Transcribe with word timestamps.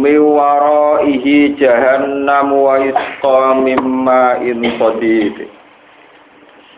Miwaraihi 0.00 1.60
jahannam 1.60 2.56
wa 2.56 2.80
yusqa 2.80 3.60
mimma 3.60 4.40
in 4.40 4.64
sadid. 4.80 5.36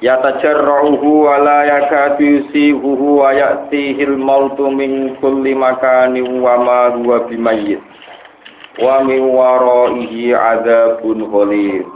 Yatajarruhu 0.02 1.06
wa 1.30 1.38
la 1.38 1.58
yakadu 1.70 2.18
yusihuhu 2.26 3.22
wa 3.22 3.30
ya'tihil 3.30 4.18
mautu 4.18 4.66
min 4.74 5.14
kulli 5.22 5.54
makanin 5.54 6.42
wa 6.42 6.58
ma 6.58 6.80
huwa 6.98 7.22
bimayyit. 7.30 7.78
Wa 8.82 9.06
min 9.06 9.22
waraihi 9.30 10.34
adzabun 10.34 11.22
ghalid. 11.30 11.86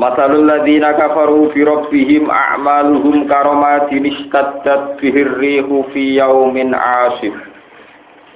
Masalul 0.00 0.48
ladzina 0.48 0.96
kafaru 0.96 1.52
fi 1.52 1.60
rabbihim 1.60 2.32
a'maluhum 2.32 3.28
karamatin 3.28 4.08
istaddat 4.08 4.96
bihir 4.96 5.36
rihu 5.36 5.84
fi 5.92 6.16
yaumin 6.16 6.72
'asif. 6.72 7.49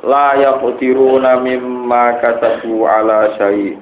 La 0.05 0.37
yaqdiruna 0.37 1.41
mimma 1.41 2.21
kasabu 2.21 2.85
ala 2.85 3.41
syai'. 3.41 3.81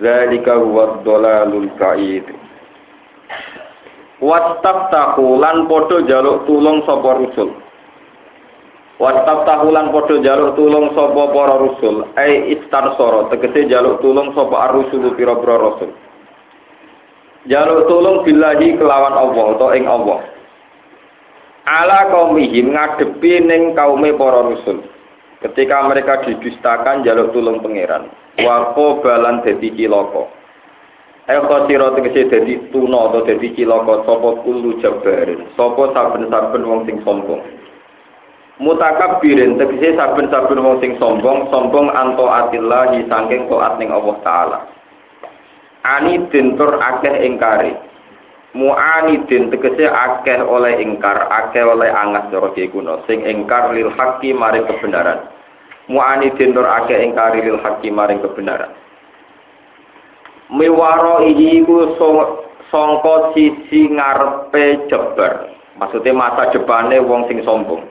Dzalika 0.00 0.56
huwa 0.56 1.02
dhalalul 1.04 1.68
ba'id. 1.76 2.24
Wastaftahu 4.20 5.40
lan 5.40 5.64
padha 5.68 6.04
jaluk 6.04 6.44
tulung 6.48 6.84
sapa 6.84 7.20
rusul. 7.20 7.50
Wastaftahu 9.00 9.72
lan 9.72 9.92
padha 9.92 10.20
jaluk 10.20 10.56
tulung 10.60 10.92
sapa 10.92 11.22
para 11.32 11.56
rusul, 11.56 12.04
ai 12.20 12.52
istarsara 12.52 13.32
tegese 13.32 13.64
jaluk 13.68 14.04
tulung 14.04 14.36
sapa 14.36 14.68
ar-rusul 14.68 15.16
pira-pira 15.16 15.56
rasul. 15.56 15.90
Jaluk 17.48 17.88
tulung 17.88 18.20
billahi 18.28 18.76
kelawan 18.76 19.16
Allah 19.16 19.44
atau 19.56 19.68
ing 19.72 19.88
Allah. 19.88 20.20
Ala 21.64 22.12
kaumihim 22.12 22.76
ngadepi 22.76 23.40
ning 23.40 23.72
kaume 23.72 24.12
para 24.20 24.44
rusul. 24.52 24.84
Ketika 25.40 25.88
mereka 25.88 26.20
didustakan 26.24 27.00
jaluk 27.04 27.32
tulung 27.32 27.64
pangeran. 27.64 28.12
Wa 28.44 28.76
balan 28.76 29.40
dadi 29.40 29.72
cilaka. 29.72 30.28
Eko 31.30 31.56
sira 31.64 31.94
tegese 31.96 32.28
dadi 32.28 32.54
tuna 32.68 33.08
atau 33.08 33.24
dadi 33.24 33.48
cilaka 33.56 34.04
sapa 34.04 34.30
kullu 34.44 34.76
jabarin. 34.84 35.48
Sapa 35.56 35.82
saben-saben 35.96 36.62
wong 36.68 36.84
sing 36.84 37.00
sombong. 37.06 37.40
Mutakabbirin 38.60 39.56
tegese 39.56 39.96
saben-saben 39.96 40.60
wong 40.60 40.76
sing 40.84 41.00
sombong, 41.00 41.48
sombong 41.48 41.88
anto 41.88 42.28
atillahi 42.28 43.08
saking 43.08 43.48
taat 43.48 43.80
ning 43.80 43.88
Allah 43.88 44.16
taala. 44.20 44.58
anidin 45.84 46.56
tur 46.60 46.76
akeh 46.76 47.24
ingkari 47.24 47.72
mu'anidin 48.54 49.50
tegese 49.54 49.86
akeh 49.86 50.42
oleh 50.42 50.82
ingkar 50.82 51.30
akeh 51.30 51.62
oleh 51.62 51.90
angas 51.90 52.26
cara 52.34 52.50
kuno. 52.50 53.02
Sing 53.06 53.22
ingkar 53.22 53.70
lil 53.70 53.90
haqqi 53.94 54.34
maring 54.34 54.66
kebenaran. 54.66 55.30
Mu'anidin 55.86 56.54
tur 56.54 56.66
akeh 56.66 56.98
ingkari 56.98 57.46
lil 57.46 57.62
haqqi 57.62 57.90
maring 57.94 58.18
kebenaran. 58.22 58.70
Miwaro 60.50 61.22
iku 61.30 61.94
sangka 62.74 63.34
sisi 63.38 63.86
ngarepe 63.94 64.90
jebar. 64.90 65.46
Maksudnya 65.78 66.12
masa 66.12 66.50
depane 66.50 66.98
wong 66.98 67.30
sing 67.30 67.40
sombong. 67.46 67.86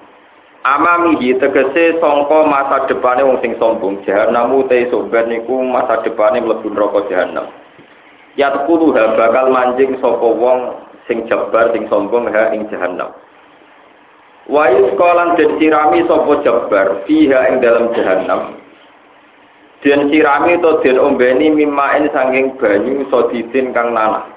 Amamihi 0.67 1.39
tegese 1.39 2.03
sangka 2.03 2.43
masa 2.43 2.83
depane 2.91 3.23
wong 3.23 3.39
sing 3.39 3.55
sombong. 3.55 4.03
Jahanam 4.03 4.59
te 4.67 4.91
sobat 4.91 5.31
niku 5.31 5.63
masa 5.63 6.03
depane 6.03 6.43
mlebu 6.43 6.67
neraka 6.67 7.07
jahanam 7.07 7.47
yatkuluha 8.37 9.17
bakal 9.17 9.49
manjing 9.49 9.97
sapa 9.97 10.27
wong 10.29 10.75
sing 11.09 11.25
jebar 11.25 11.73
sing 11.73 11.89
sombong 11.89 12.29
ha 12.29 12.53
ing 12.53 12.69
jahanam 12.69 13.09
wa 14.45 14.69
yuskolan 14.69 15.37
den 15.39 15.57
sirami 15.57 16.05
sapa 16.05 16.33
jebar 16.45 16.87
fiha 17.09 17.39
ing 17.49 17.55
dalam 17.63 17.89
jahanam 17.97 18.59
den 19.79 20.11
sirami 20.11 20.59
to 20.59 20.83
den 20.83 20.99
ombeni 20.99 21.47
mimain 21.47 22.11
sanging 22.11 22.51
banyu 22.59 23.07
sodidin 23.07 23.71
kang 23.71 23.95
nanah. 23.95 24.27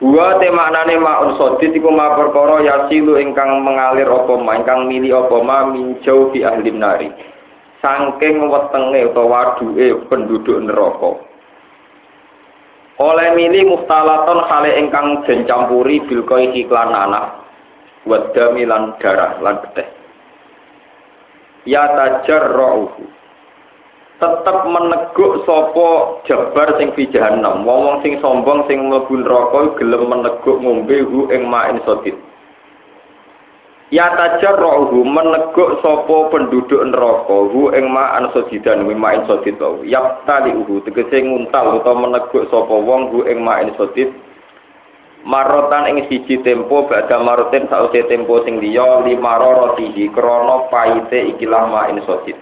Wa 0.00 0.36
te 0.40 0.52
maknane 0.52 1.00
maun 1.00 1.40
sodid 1.40 1.72
iku 1.72 1.88
ma 1.88 2.16
perkara 2.16 2.60
yasilu 2.60 3.16
ingkang 3.16 3.64
mengalir 3.64 4.08
apa 4.08 4.32
ma 4.36 4.60
ingkang 4.60 4.88
mili 4.88 5.08
apa 5.08 5.40
ma 5.40 5.72
minjau 5.72 6.32
fi 6.32 6.44
ahli 6.44 6.68
nari. 6.68 7.08
Saking 7.80 8.48
wetenge 8.48 9.12
utawa 9.12 9.56
waduke 9.56 10.08
penduduk 10.08 10.60
neraka 10.64 11.20
oleh 12.96 13.28
mili 13.36 13.66
muftalaton 13.68 14.40
hale 14.48 14.72
ingkang 14.80 15.24
den 15.28 15.44
campuri 15.44 16.00
bil 16.08 16.24
klan 16.24 16.90
anak 16.92 17.44
wadami 18.08 18.64
lan 18.64 18.96
darah 19.02 19.36
lan 19.44 19.60
beteh 19.60 19.88
ya 21.68 21.84
tajarruhu 21.92 23.04
tetep 24.16 24.58
meneguk 24.64 25.44
sapa 25.44 25.88
jabar 26.24 26.72
sing 26.80 26.88
fi 26.96 27.04
jahannam. 27.12 27.68
Wong 27.68 27.80
wong 27.84 27.96
sing 28.00 28.16
sombong 28.24 28.64
sing 28.64 28.88
mlebu 28.88 29.12
neraka 29.20 29.76
gelem 29.76 30.08
meneguk 30.08 30.56
ngombe 30.64 30.96
hu 31.04 31.28
ing 31.28 31.44
ma'in 31.44 31.84
sodid 31.84 32.16
Ya 33.94 34.10
tajarruhu 34.18 35.06
meneguk 35.06 35.78
sapa 35.78 36.16
penduduk 36.34 36.82
neraka 36.90 37.38
hu 37.54 37.70
ing 37.70 37.86
ma'an 37.86 38.34
sodidan 38.34 38.82
wi 38.82 38.98
ma'in 38.98 39.22
sodid 39.30 39.62
wau 39.62 39.86
yaptali 39.86 40.50
uhu 40.58 40.82
tegese 40.82 41.22
nguntal 41.22 41.78
utawa 41.78 42.02
meneguk 42.02 42.50
sapa 42.50 42.74
wong 42.74 43.14
hu 43.14 43.22
ing 43.30 43.46
ma'in 43.46 43.70
sodid 43.78 44.10
marotan 45.22 45.86
ing 45.86 46.10
siji 46.10 46.42
tempo 46.42 46.90
badha 46.90 47.22
maroten 47.22 47.70
sause 47.70 48.02
tempo 48.10 48.42
sing 48.42 48.58
liya 48.58 49.06
lima 49.06 49.38
rorotihi 49.38 50.10
krana 50.10 50.66
paite 50.66 51.38
ikilah 51.38 51.70
ma'in 51.70 52.02
sodid 52.10 52.34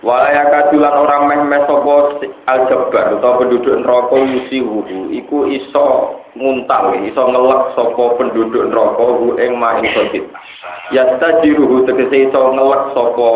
Walaya 0.00 0.48
kadulan 0.48 0.96
orang 0.96 1.22
meh-meh 1.28 1.60
sapa 1.68 2.24
aljabar 2.48 3.20
utawa 3.20 3.36
penduduk 3.44 3.84
neraka 3.84 4.16
yusi 4.16 4.64
wuhu 4.64 5.12
iku 5.12 5.44
iso 5.44 6.16
nguntal 6.32 6.96
iso 7.04 7.20
ngelek 7.28 7.76
sapa 7.76 8.04
penduduk 8.16 8.64
neraka 8.72 9.04
hu 9.04 9.36
ing 9.36 9.60
main 9.60 9.84
sodit. 9.92 10.24
Yastajiruhu 10.96 11.84
tegese 11.84 12.32
iso 12.32 12.40
ngelek 12.48 12.96
sapa 12.96 13.28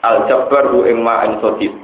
aljabar 0.00 0.64
hu 0.72 0.88
ing 0.88 1.04
main 1.04 1.36
sodit. 1.44 1.76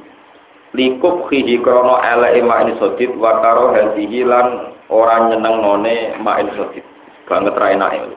Likup 0.72 1.28
khihi 1.28 1.60
krana 1.60 2.00
eleke 2.16 2.41
main 2.48 2.72
sodit 2.80 3.12
wa 3.20 3.44
karo 3.44 3.76
hadihi 3.76 4.24
lan 4.24 4.72
ora 4.88 5.28
nyeneng 5.28 5.60
none 5.60 6.16
main 6.24 6.48
sodit. 6.56 6.84
Banget 7.28 7.60
ra 7.60 7.76
enake. 7.76 8.08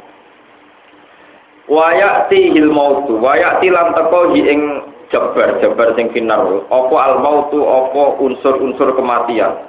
Wayati 1.68 2.56
hil 2.56 2.72
mautu, 2.72 3.20
wayati 3.20 3.68
lan 3.68 3.92
teko 3.92 4.32
hi 4.32 4.40
ing 4.56 4.87
jabar 5.12 5.60
jabar 5.64 5.96
sing 5.96 6.12
finar 6.12 6.42
apa 6.68 6.96
al 6.96 7.20
mautu 7.24 7.64
apa 7.64 8.20
unsur-unsur 8.22 8.96
kematian? 8.96 9.68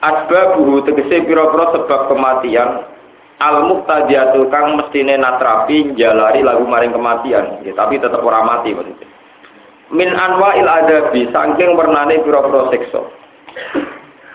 Asbabuhu 0.00 0.84
tegese 0.84 1.24
pira-pira 1.24 1.72
sebab 1.72 2.00
kematian. 2.12 2.84
Al 3.36 3.68
muqtadiyatu 3.68 4.48
kang 4.48 4.80
mestine 4.80 5.20
natrapi 5.20 5.92
jalari 5.96 6.40
lagu 6.40 6.64
maring 6.64 6.92
kematian. 6.92 7.60
Ya, 7.64 7.72
tapi 7.76 8.00
tetap 8.00 8.24
ora 8.24 8.40
mati 8.44 8.72
maksudnya. 8.72 9.08
Min 9.92 10.08
anwa 10.12 10.56
il 10.56 10.68
adabi 10.68 11.28
saking 11.28 11.76
wernane 11.76 12.24
pira-pira 12.24 12.72
siksa. 12.72 13.00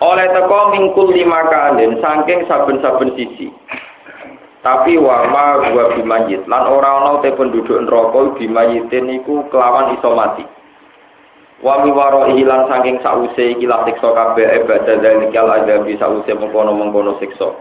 Oleh 0.02 0.28
teko 0.34 0.74
mingkul 0.74 1.14
lima 1.14 1.46
kalin 1.50 1.98
saking 2.02 2.50
saben-saben 2.50 3.14
sisi 3.18 3.54
tapi 4.62 4.94
wama 4.98 5.74
gua 5.74 5.98
bimayit. 5.98 6.46
Lan 6.46 6.70
ora 6.70 7.02
ana 7.02 7.12
te 7.26 7.34
penduduk 7.34 7.82
neraka 7.82 8.38
bimayitin 8.38 9.10
niku 9.10 9.50
kelawan 9.50 9.98
iso 9.98 10.14
mati. 10.14 10.46
Wa 11.62 11.82
miwaro 11.82 12.34
ilan 12.38 12.70
saking 12.70 13.02
sause 13.02 13.58
iki 13.58 13.66
la 13.66 13.86
siksa 13.86 14.14
kabeh 14.14 14.66
ibadah 14.66 14.98
zalikal 15.02 15.50
adabi 15.50 15.98
sause 15.98 16.30
mengkono-mengkono 16.30 17.18
siksa. 17.18 17.54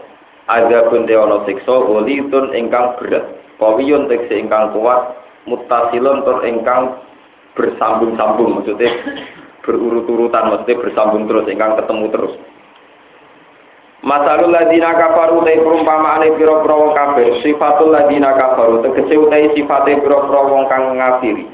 Adabun 0.49 1.09
te 1.09 1.17
ana 1.17 1.41
siksa 1.49 1.73
ulitun 1.73 2.53
ingkang 2.53 3.01
berat. 3.01 3.25
Kawiyun 3.57 4.09
tekse 4.09 4.37
ingkang 4.37 4.73
kuat 4.77 5.17
mutasilun 5.49 6.25
tur 6.25 6.45
ingkang 6.45 7.01
bersambung-sambung. 7.57 8.61
Maksudnya 8.61 8.89
berurut-urutan 9.65 10.53
maksudnya 10.53 10.81
bersambung 10.81 11.29
terus 11.29 11.49
ingkang 11.49 11.77
ketemu 11.81 12.07
terus 12.13 12.33
Masalul 14.01 14.49
ladina 14.49 14.97
kafaru 14.97 15.45
te 15.45 15.61
perumpamaane 15.61 16.33
pira-pira 16.41 16.73
wong 16.73 16.97
kafir, 16.97 17.37
sifatul 17.45 17.93
ladina 17.93 18.33
kafaru. 18.33 18.81
Tegese 18.81 19.13
utahe 19.21 19.53
sifate 19.53 20.01
pira-pira 20.01 20.41
wong 20.49 20.65
kang 20.73 20.97
ngafiri. 20.97 21.45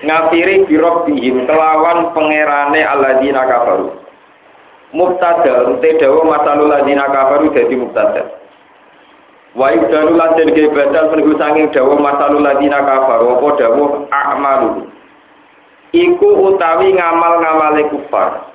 ngafiri 0.00 0.64
bihim 0.64 1.44
kelawan 1.44 2.14
pangerane 2.14 2.80
alladzina 2.86 3.42
kafaru. 3.44 3.98
Mubtada 4.90 5.74
te 5.78 5.90
dawa 6.02 6.22
masalul 6.26 6.70
ladzina 6.70 7.06
kafaru 7.10 7.54
dadi 7.54 7.74
mubtada. 7.78 8.26
Wa 9.54 9.74
ibdalu 9.74 10.14
lan 10.14 10.38
den 10.38 10.50
badal 10.70 11.10
penhu 11.14 11.34
sanging 11.38 11.70
dawa 11.74 11.94
masalul 11.98 12.42
ladzina 12.42 12.82
kafaru 12.82 13.38
apa 13.38 13.48
dawa 13.58 13.86
a'malu. 14.10 14.86
Iku 15.90 16.28
utawi 16.46 16.94
ngamal-ngamale 16.94 17.90
kufar. 17.90 18.46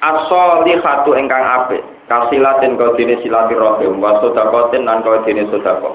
As-solihatu 0.00 1.12
ingkang 1.18 1.44
apik 1.44 1.82
kasilatin 2.10 2.74
kau 2.74 2.98
dene 2.98 3.22
silaturahim 3.22 4.02
wa 4.02 4.18
sedekatin 4.18 4.82
lan 4.82 5.06
kau 5.06 5.22
dene 5.22 5.46
sedekah 5.46 5.94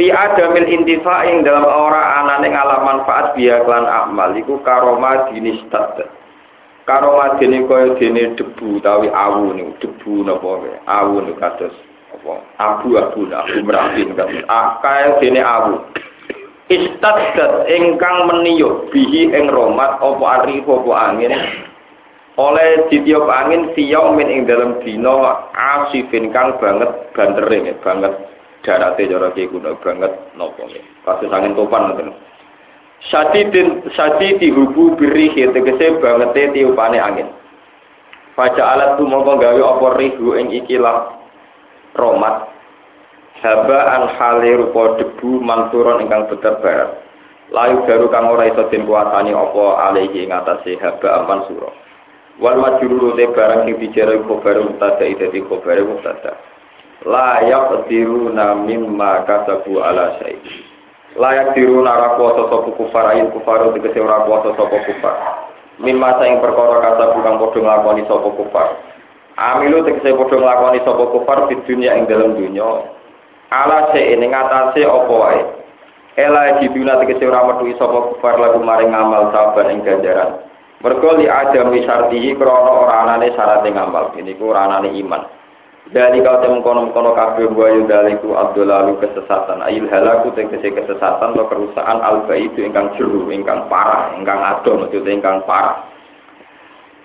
fi 0.00 0.08
adamil 0.08 0.64
intifa 0.64 1.28
ing 1.28 1.44
dalam 1.44 1.68
ora 1.68 2.24
anane 2.24 2.48
ngalah 2.48 2.80
manfaat 2.80 3.36
biya 3.36 3.60
klan 3.68 3.84
amal 3.84 4.32
iku 4.32 4.56
karoma 4.64 5.28
dinis 5.28 5.60
tat 5.68 6.00
karoma 6.88 7.36
dene 7.36 7.68
kaya 7.68 7.92
dene 8.00 8.32
debu 8.32 8.80
tawi 8.80 9.12
awu 9.12 9.52
niku 9.52 9.76
debu 9.84 10.24
napa 10.24 10.64
awu 10.88 11.20
niku 11.20 11.36
kados 11.36 11.76
apa? 12.08 12.40
Abu-abu 12.56 13.28
abu 13.28 13.58
merapin 13.60 14.16
kan 14.16 14.32
ah, 14.48 14.80
kaya 14.80 15.20
dene 15.20 15.44
awu. 15.44 15.84
Istaddat 16.68 17.64
ingkang 17.68 18.28
meniyuk 18.28 18.92
bihi 18.92 19.32
ing 19.32 19.48
romat 19.48 20.00
apa 20.04 20.24
ari 20.40 20.60
apa 20.60 20.92
angin 21.00 21.32
oleh 22.38 22.86
ditiup 22.86 23.26
angin 23.26 23.74
siyaum 23.74 24.14
min 24.14 24.30
ing 24.30 24.40
dalam 24.46 24.78
dina 24.86 25.50
asifin 25.50 26.30
kang 26.30 26.54
banget 26.62 27.10
bantering 27.10 27.74
banget 27.82 28.14
darate 28.62 29.10
cara 29.10 29.34
ki 29.34 29.50
kuno 29.50 29.74
banget 29.82 30.12
napa 30.38 30.62
nggih. 30.62 30.84
Kasus 31.02 31.34
angin 31.34 31.58
topan 31.58 31.90
ngoten. 31.90 32.14
Sadidin 33.10 33.90
sadidi 33.94 34.54
hubu 34.54 34.94
biri 34.94 35.34
tegese 35.34 35.98
bangete 35.98 36.54
tiupane 36.54 36.98
angin. 37.02 37.28
Faja 38.38 38.70
alat 38.70 38.94
tu 38.94 39.02
mongko 39.02 39.34
gawe 39.42 39.62
apa 39.74 39.86
rihu 39.98 40.38
ing 40.38 40.54
ikilah 40.54 41.18
romat 41.98 42.54
haba 43.42 43.78
an 43.98 44.02
hale 44.14 44.62
rupa 44.62 44.94
debu 44.94 45.42
manturon 45.42 46.06
ingkang 46.06 46.30
beterbar 46.30 47.02
layu 47.50 47.82
baru 47.82 48.06
kang 48.14 48.30
ora 48.30 48.46
iso 48.46 48.62
den 48.70 48.86
kuatani 48.86 49.34
apa 49.34 49.90
alihi 49.90 50.30
ing 50.30 50.30
haba 50.78 51.08
aman 51.22 51.50
sura 51.50 51.70
wal 52.38 52.56
majruru 52.58 53.18
te 53.18 53.26
barang 53.34 53.66
sing 53.66 53.76
dijere 53.82 54.22
khobar 54.26 54.62
mutada 54.62 55.02
dadi 55.02 55.42
khobar 55.42 55.78
mutada 55.82 56.38
layak 57.06 57.86
diruna 57.86 58.58
mimma 58.58 59.22
kasabu 59.22 59.78
ala 59.78 60.18
syai. 60.18 60.38
Layak 61.18 61.54
diruna 61.54 61.94
ra 61.94 62.08
kuasa 62.18 62.50
sapa 62.50 62.70
kufar 62.74 63.04
ayin 63.14 63.30
kufar 63.30 63.62
tegese 63.74 64.02
ora 64.02 64.26
kuasa 64.26 64.54
sapa 64.58 64.76
kufar. 64.82 65.16
Mimma 65.78 66.18
saing 66.18 66.42
perkara 66.42 66.82
kasabu 66.82 67.22
kang 67.22 67.38
padha 67.38 67.58
nglakoni 67.58 68.02
sapa 68.06 68.28
kufar. 68.34 68.68
Amilu 69.38 69.86
tegese 69.86 70.10
padha 70.14 70.36
nglakoni 70.38 70.78
sapa 70.82 71.04
kufar 71.10 71.38
di 71.46 71.54
dunia 71.66 71.94
ing 71.94 72.10
dalam 72.10 72.34
dunya. 72.34 72.66
Ala 73.54 73.94
syai 73.94 74.18
ing 74.18 74.30
atase 74.34 74.82
apa 74.82 75.14
wae? 75.14 75.42
Ela 76.18 76.58
jiduna 76.58 76.98
tegese 77.02 77.30
ora 77.30 77.46
metu 77.46 77.70
sapa 77.78 78.14
kufar 78.14 78.42
lagu 78.42 78.58
maring 78.58 78.90
amal 78.90 79.30
sabar 79.30 79.70
ing 79.70 79.86
ganjaran 79.86 80.47
mergo 80.78 81.10
li 81.18 81.26
adam 81.26 81.74
wisartihi 81.74 82.38
krana 82.38 82.72
ora 82.86 82.94
anane 83.06 83.34
syarat 83.34 83.66
ngamal 83.66 84.14
ini 84.14 84.38
ku 84.38 84.54
ora 84.54 84.70
iman. 84.78 85.22
Dari 85.88 86.20
kau 86.20 86.36
temu 86.44 86.60
kono 86.60 86.92
kono 86.92 87.16
kafe 87.16 87.48
buayu 87.48 87.88
daliku 87.88 88.36
abdulalu 88.36 89.00
kesesatan. 89.00 89.64
Ayil 89.64 89.88
halaku 89.88 90.36
tegese 90.36 90.68
kesesatan 90.68 91.32
atau 91.32 91.48
kerusakan 91.48 92.04
alba 92.04 92.36
itu 92.36 92.60
ingkang 92.60 92.92
jeru 93.00 93.32
ingkang 93.32 93.72
parah 93.72 94.12
ingkang 94.12 94.36
adon 94.36 94.84
maksudnya 94.84 95.16
ingkang 95.16 95.40
parah. 95.48 95.80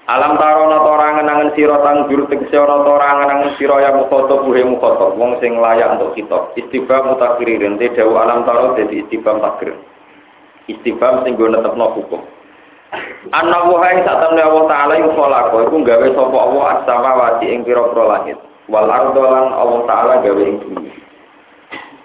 Alam 0.04 0.36
tarono 0.36 0.84
tora 0.84 1.16
ngenangen 1.16 1.56
siro 1.56 1.80
tanggur 1.80 2.28
tegese 2.28 2.60
ono 2.60 2.84
tora 2.84 3.24
ngenangen 3.24 3.56
siro 3.56 3.80
yang 3.80 4.04
mukhoto 4.04 4.44
buhe 4.44 4.68
mukhoto 4.68 5.16
wong 5.16 5.40
sing 5.40 5.56
layak 5.64 5.96
untuk 5.96 6.12
kita 6.19 6.52
istiba 6.60 7.08
mutakiririn 7.08 7.80
te 7.80 7.88
dawu 7.96 8.19
alam 8.19 8.44
taro 8.44 8.76
jadi 8.76 9.00
istiba 9.00 9.31
takir 9.40 9.80
istiba 10.68 11.24
sing 11.24 11.40
gue 11.40 11.48
netepno 11.48 11.96
hukum 11.96 12.19
Anak 13.34 13.66
wahai 13.74 14.06
saat 14.06 14.22
temen 14.22 14.38
Allah 14.45 14.66
Ta'ala 14.69 14.94
yang 15.01 15.10
sholako, 15.18 15.66
itu 15.66 15.78
gawe 15.81 16.07
sopo 16.13 16.38
Allah 16.38 16.63
as-sama 16.78 17.12
wati 17.18 17.50
ing 17.50 17.66
piro-piro 17.66 18.06
langit 18.06 18.38
wal 18.72 18.88
ardolan 18.88 19.51
Allah 19.51 19.81
taala 19.90 20.13
gawe 20.24 20.44
ing 20.44 20.57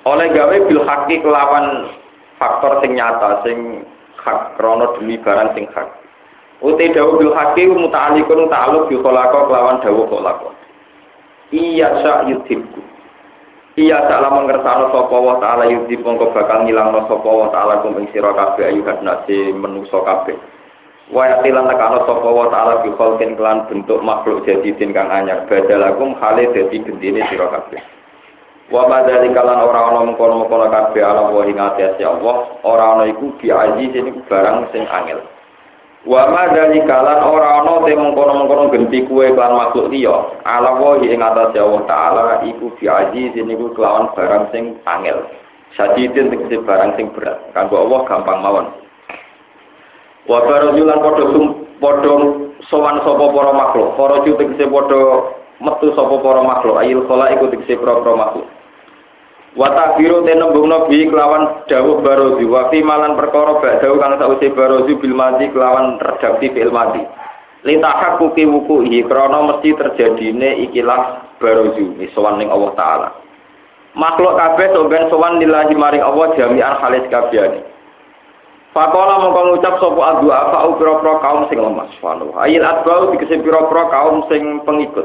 oleh 0.08 0.26
gawe 0.32 0.56
bil 0.66 0.82
haki 0.82 1.20
kelawan 1.22 1.92
faktor 2.40 2.80
sing 2.82 2.96
nyata 2.96 3.44
sing 3.44 3.84
hak 4.18 4.56
krono 4.56 4.96
demi 4.98 5.20
barang 5.20 5.52
sing 5.54 5.68
hak 5.74 5.86
Uti 6.58 6.90
dawu 6.90 7.22
bil 7.22 7.30
haki 7.38 7.70
muta'alikun 7.70 8.50
ta'aluk 8.50 8.90
bi 8.90 8.98
khalaqa 8.98 9.46
kelawan 9.46 9.78
dawu 9.78 10.10
khalaqa. 10.10 10.50
Iya 11.54 12.02
sa 12.02 12.26
yudhibku. 12.26 12.82
Iya 13.78 14.10
salah 14.10 14.34
mengersano 14.34 14.90
sapa 14.90 15.16
wa 15.22 15.38
ta'ala 15.38 15.70
yudhib 15.70 16.02
mongko 16.02 16.34
bakal 16.34 16.66
ngilangno 16.66 17.06
sapa 17.06 17.30
wa 17.30 17.46
ta'ala 17.54 17.78
kum 17.86 18.02
ing 18.02 18.10
sira 18.10 18.34
ayu 18.34 18.82
nasi 19.06 19.54
menungso 19.54 20.02
kabeh. 20.02 20.34
Wa 21.08 21.24
yatilan 21.24 21.64
nekano 21.64 22.04
sapa 22.04 22.28
wa 22.28 22.52
ta'ala 22.52 22.84
bi 22.84 22.92
khalqin 22.92 23.36
kelan 23.36 23.64
bentuk 23.68 24.00
makhluk 24.04 24.44
jadi 24.44 24.76
tin 24.76 24.92
kang 24.92 25.08
anyar. 25.08 25.48
Badalakum 25.48 26.16
hale 26.20 26.52
dadi 26.52 26.84
gendine 26.84 27.24
sira 27.32 27.48
kabeh. 27.48 27.80
Wa 28.68 28.84
madzalika 28.84 29.40
lan 29.40 29.64
ora 29.64 29.88
ana 29.88 30.04
mengkono-mengkono 30.04 30.68
kabeh 30.68 31.00
ala 31.00 31.32
wa 31.32 31.40
ing 31.48 31.56
ati 31.56 32.04
Allah. 32.04 32.36
Ora 32.68 33.00
ana 33.00 33.04
iku 33.08 33.32
bi 33.40 33.48
aziz 33.48 33.96
iku 33.96 34.20
barang 34.28 34.68
sing 34.76 34.84
angel. 34.84 35.24
Wa 36.04 36.28
madzalika 36.28 37.00
lan 37.00 37.24
ora 37.24 37.64
ana 37.64 37.80
te 37.88 37.96
mengkono-mengkono 37.96 38.68
genti 38.68 39.08
kuwe 39.08 39.32
kan 39.32 39.56
makhluk 39.56 39.88
liya. 39.88 40.36
Ala 40.44 40.76
wa 40.76 41.00
ing 41.00 41.24
ati 41.24 41.56
Allah 41.56 41.82
taala 41.88 42.24
iku 42.44 42.68
bi 42.76 42.84
aziz 42.84 43.32
niku 43.32 43.72
kelawan 43.72 44.12
barang 44.12 44.52
sing 44.52 44.76
angel. 44.84 45.24
Sadidin 45.72 46.28
tegese 46.28 46.60
barang 46.60 47.00
sing 47.00 47.08
berat. 47.16 47.40
Kanggo 47.56 47.88
Allah 47.88 48.04
gampang 48.04 48.44
mawon. 48.44 48.68
Wa 50.28 50.44
barajulan 50.44 51.00
padha 51.00 51.24
sum 51.32 51.44
padha 51.80 52.14
sowan 52.68 53.00
sapa 53.00 53.24
para 53.32 53.52
makhluk. 53.56 53.96
Para 53.96 54.16
ju 54.28 54.36
tegese 54.36 54.68
padha 54.68 55.00
metu 55.64 55.88
sapa 55.96 56.14
para 56.20 56.44
makhluk. 56.44 56.76
Ayil 56.76 57.00
khala 57.08 57.32
iku 57.32 57.48
tegese 57.48 57.80
para 57.80 58.12
makhluk. 58.12 58.44
Wa 59.56 59.72
takbiru 59.72 60.28
te 60.28 60.36
nembungno 60.36 60.86
bi 60.86 61.08
kelawan 61.08 61.64
dawuh 61.64 62.04
barozi 62.04 62.44
wa 62.44 62.68
fi 62.68 62.84
malan 62.84 63.16
perkara 63.16 63.56
bak 63.58 63.80
dawuh 63.80 63.96
kang 63.96 64.20
sause 64.20 64.52
barozi 64.52 64.92
bil 65.00 65.16
mati 65.16 65.48
kelawan 65.48 65.96
redaksi 65.96 66.52
fil 66.52 66.70
mati. 66.70 67.00
Litahak 67.64 68.20
kuki 68.22 68.46
wuku 68.46 68.86
iki 68.86 69.08
krana 69.08 69.48
mesti 69.48 69.74
terjadine 69.74 70.62
ikilah 70.68 71.32
barozi 71.40 72.06
sowan 72.12 72.36
ning 72.36 72.52
Allah 72.52 72.70
taala. 72.76 73.08
Makhluk 73.96 74.36
kabeh 74.36 74.76
soben 74.76 75.08
sowan 75.08 75.40
lillahi 75.40 75.74
maring 75.74 76.04
Allah 76.04 76.36
jami'an 76.36 76.78
halis 76.84 77.08
kabehane. 77.08 77.64
Pakola 78.78 79.18
mongko 79.18 79.40
ngucap 79.50 79.74
sapa 79.82 80.02
adu 80.06 80.30
apa 80.30 80.70
pira-pira 80.78 81.18
kaum 81.18 81.50
sing 81.50 81.58
lemah 81.58 81.90
subhanahu. 81.98 82.30
Ayil 82.38 82.62
adbau 82.62 83.10
dikese 83.10 83.42
pira-pira 83.42 83.90
kaum 83.90 84.22
sing 84.30 84.62
pengikut. 84.62 85.02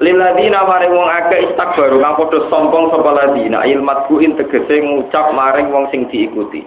Liladina 0.00 0.64
maring 0.64 0.96
wong 0.96 1.12
akeh 1.12 1.52
istakbaru 1.52 2.00
kang 2.00 2.16
padha 2.16 2.48
sombong 2.48 2.88
sapa 2.88 3.10
ladina 3.12 3.68
il 3.68 3.84
matbuin 3.84 4.32
tegese 4.40 4.80
ngucap 4.80 5.28
maring 5.36 5.68
wong 5.68 5.92
sing 5.92 6.08
diikuti. 6.08 6.64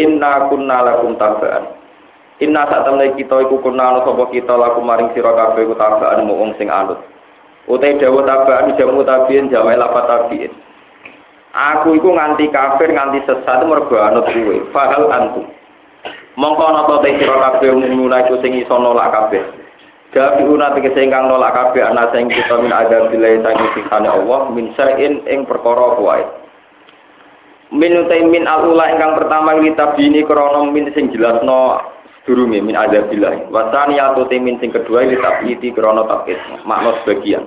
Inna 0.00 0.48
kunna 0.48 0.80
lakum 0.80 1.20
tabaan. 1.20 1.68
Inna 2.40 2.64
sak 2.64 2.88
temne 2.88 3.12
kita 3.12 3.44
iku 3.44 3.60
kunna 3.60 4.00
sapa 4.08 4.24
kita 4.32 4.56
lakum 4.56 4.88
maring 4.88 5.12
sira 5.12 5.36
kabeh 5.36 5.68
ku 5.68 5.76
tabaan 5.76 6.24
wong 6.24 6.56
sing 6.56 6.72
anut. 6.72 6.96
Utai 7.68 8.00
dawa 8.00 8.24
tabaan 8.24 8.72
jamu 8.80 9.04
tabiin 9.04 9.52
jamae 9.52 9.76
lapat 9.76 10.08
tabiin. 10.08 10.52
Aku 11.54 11.94
iku 11.94 12.10
nganti 12.10 12.50
kafir 12.50 12.90
nganti 12.90 13.22
sesat 13.30 13.62
mergo 13.62 13.94
anut 14.02 14.26
kuwe. 14.34 14.66
Fahal 14.74 15.06
antu. 15.06 15.46
Mongko 16.34 16.62
ana 16.66 16.82
ta 16.90 16.98
sira 17.06 17.36
kabeh 17.38 17.70
umumna 17.70 18.26
iku 18.26 18.42
sing 18.42 18.58
iso 18.58 18.74
nolak 18.74 19.14
kabeh. 19.14 19.42
Gabi 20.10 20.42
una 20.50 20.74
tegese 20.74 20.98
ingkang 20.98 21.30
nolak 21.30 21.54
kabeh 21.54 21.86
ana 21.86 22.10
sing 22.10 22.26
kita 22.26 22.58
min 22.58 22.74
ada 22.74 23.06
bilai 23.06 23.38
sangi 23.38 23.66
siksane 23.78 24.10
Allah 24.10 24.50
min 24.50 24.74
sa'in 24.74 25.22
ing 25.30 25.46
perkara 25.46 25.94
wae. 26.02 26.26
Min 27.70 28.02
min 28.10 28.44
alula 28.50 28.90
ingkang 28.90 29.14
pertama 29.14 29.54
kitab 29.62 29.94
ini 29.94 30.26
krana 30.26 30.66
min 30.66 30.90
sing 30.90 31.14
jelasno 31.14 31.78
sedurunge 32.26 32.58
min 32.66 32.74
ada 32.74 33.06
bilai. 33.06 33.46
Wasani 33.54 34.02
atau 34.02 34.26
min 34.26 34.58
sing 34.58 34.74
kedua 34.74 35.06
kitab 35.06 35.46
iki 35.46 35.70
krana 35.70 36.02
tabit 36.02 36.38
makna 36.66 36.98
sebagian. 37.06 37.46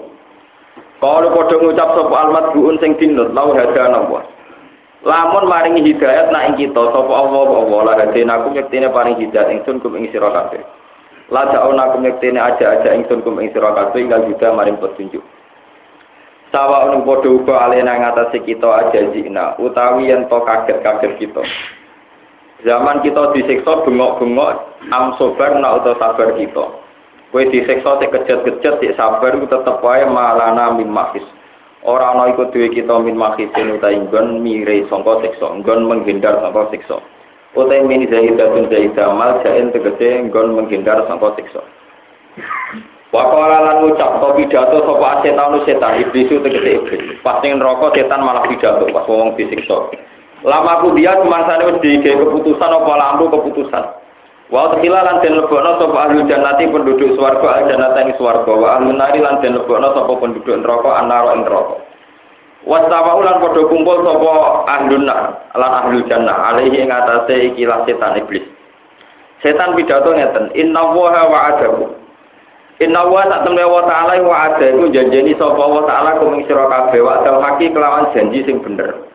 Kalau 0.98 1.30
padha 1.30 1.56
ngucap 1.62 1.90
sapa 1.94 2.16
almat 2.26 2.46
buun 2.58 2.82
sing 2.82 2.98
dinut 2.98 3.30
lau 3.38 3.54
hadana 3.54 4.10
wa. 4.10 4.26
Lamun 5.06 5.46
maringi 5.46 5.86
hidayat 5.94 6.34
nak 6.34 6.58
kita 6.58 6.82
sapa 6.90 7.14
Allah 7.14 7.46
Allah 7.54 7.80
la 7.86 7.94
hadana 8.02 8.42
aku 8.42 8.58
nyektine 8.58 8.90
paring 8.90 9.22
hidayat 9.22 9.54
ingsun 9.54 9.78
kum 9.78 9.94
ing 9.94 10.10
sira 10.10 10.34
kabeh. 10.34 10.66
La 11.30 11.46
ja'una 11.54 11.94
aku 11.94 12.02
nyektine 12.02 12.42
aja-aja 12.42 12.98
ingsun 12.98 13.22
kum 13.22 13.38
ing 13.38 13.54
sira 13.54 13.78
kabeh 13.78 14.10
ingkang 14.10 14.58
maring 14.58 14.82
petunjuk. 14.82 15.22
Sawa 16.50 16.90
unu 16.90 17.06
padha 17.06 17.30
uga 17.30 17.56
alena 17.68 18.00
ngatasi 18.00 18.42
kita 18.48 18.66
aja 18.72 19.12
jina 19.12 19.54
utawi 19.60 20.10
yen 20.10 20.26
to 20.32 20.40
kaget-kaget 20.48 21.14
kita. 21.20 21.44
Zaman 22.66 23.06
kita 23.06 23.38
disiksa 23.38 23.86
bengok-bengok 23.86 24.82
am 24.90 25.14
sobar 25.22 25.62
nak 25.62 25.84
utawa 25.84 26.00
sabar 26.02 26.34
kita. 26.40 26.87
Kowe 27.28 27.44
disiksa 27.52 28.00
sik 28.00 28.12
kejet-kejet 28.16 28.80
sik 28.80 28.96
sabar 28.96 29.36
ku 29.36 29.46
tetep 29.52 29.84
wae 29.84 30.08
malana 30.08 30.72
min 30.72 30.88
makis. 30.88 31.28
Ora 31.84 32.16
ana 32.16 32.32
iku 32.32 32.48
duwe 32.52 32.72
kita 32.72 33.00
min 33.04 33.20
makisin 33.20 33.76
utawa 33.76 33.96
nggon 33.96 34.40
mire 34.40 34.88
sangka 34.88 35.24
siksa, 35.24 35.60
nggon 35.60 35.88
menghindar 35.92 36.40
sangka 36.40 36.72
siksa. 36.72 36.98
Utawa 37.52 37.84
min 37.84 38.08
zaidatun 38.08 38.72
zaidah 38.72 39.12
mal 39.12 39.44
jain 39.44 39.76
tegese 39.76 40.32
nggon 40.32 40.56
menghindar 40.56 41.04
sangka 41.12 41.36
siksa. 41.36 41.62
Wakala 43.12 43.64
lan 43.64 43.76
ngucap 43.88 44.20
to 44.20 44.28
pidato 44.36 44.78
sapa 44.84 45.24
setan 45.24 45.56
setan 45.64 46.00
iblis 46.04 46.28
tegese 46.32 46.72
iblis. 46.80 47.20
Pas 47.24 47.40
ning 47.44 47.60
neraka 47.60 47.92
setan 47.92 48.24
malah 48.24 48.48
pidato 48.48 48.88
pas 48.92 49.08
wong 49.08 49.36
disiksa. 49.36 49.92
Lama 50.48 50.80
aku 50.80 50.94
dia 50.94 51.18
semangsane 51.18 51.66
wis 51.76 51.82
dike 51.82 52.14
keputusan 52.14 52.72
apa 52.72 52.94
lampu 52.94 53.26
keputusan. 53.32 53.84
Wa 54.48 54.72
tekhila 54.72 55.04
lan 55.04 55.20
lebokno 55.20 55.72
sapa 55.76 55.98
ahli 56.08 56.24
jannati 56.24 56.72
penduduk 56.72 57.20
swarga 57.20 57.48
al 57.52 57.64
jannata 57.68 58.00
ing 58.00 58.16
swarga 58.16 58.54
wa 58.56 58.80
ahli 58.80 58.96
nari 58.96 59.20
lan 59.20 59.44
lebokno 59.44 59.88
sapa 59.92 60.14
penduduk 60.24 60.56
neraka 60.64 60.90
anara 61.04 61.36
ing 61.36 61.44
neraka. 61.44 61.76
Wastawau 62.64 63.24
lan 63.28 63.44
padha 63.44 63.62
kumpul 63.68 63.98
sapa 64.08 64.32
ahli 64.72 64.96
nar 65.04 65.20
lan 65.52 65.72
ahli 65.84 66.00
jannah 66.08 66.38
alaihi 66.56 66.80
ing 66.80 66.92
ikilah 67.56 67.84
setan 67.84 68.24
iblis. 68.24 68.46
Setan 69.44 69.78
pidato 69.78 70.18
ngeten, 70.18 70.50
inna 70.58 70.82
wa 70.82 71.14
wa'adahu. 71.14 71.94
Inna 72.82 73.06
wa 73.06 73.26
tak 73.26 73.42
temne 73.46 73.66
wa 73.66 73.86
ta'ala 73.90 74.22
wa 74.22 74.54
ada 74.54 74.66
iku 74.70 74.90
janjeni 74.94 75.34
sapa 75.38 75.62
wa 75.62 75.82
ta'ala 75.86 76.22
kuming 76.22 76.46
sira 76.46 76.70
wa 76.70 77.18
haki 77.46 77.74
kelawan 77.74 78.10
janji 78.14 78.46
sing 78.46 78.62
bener. 78.62 79.08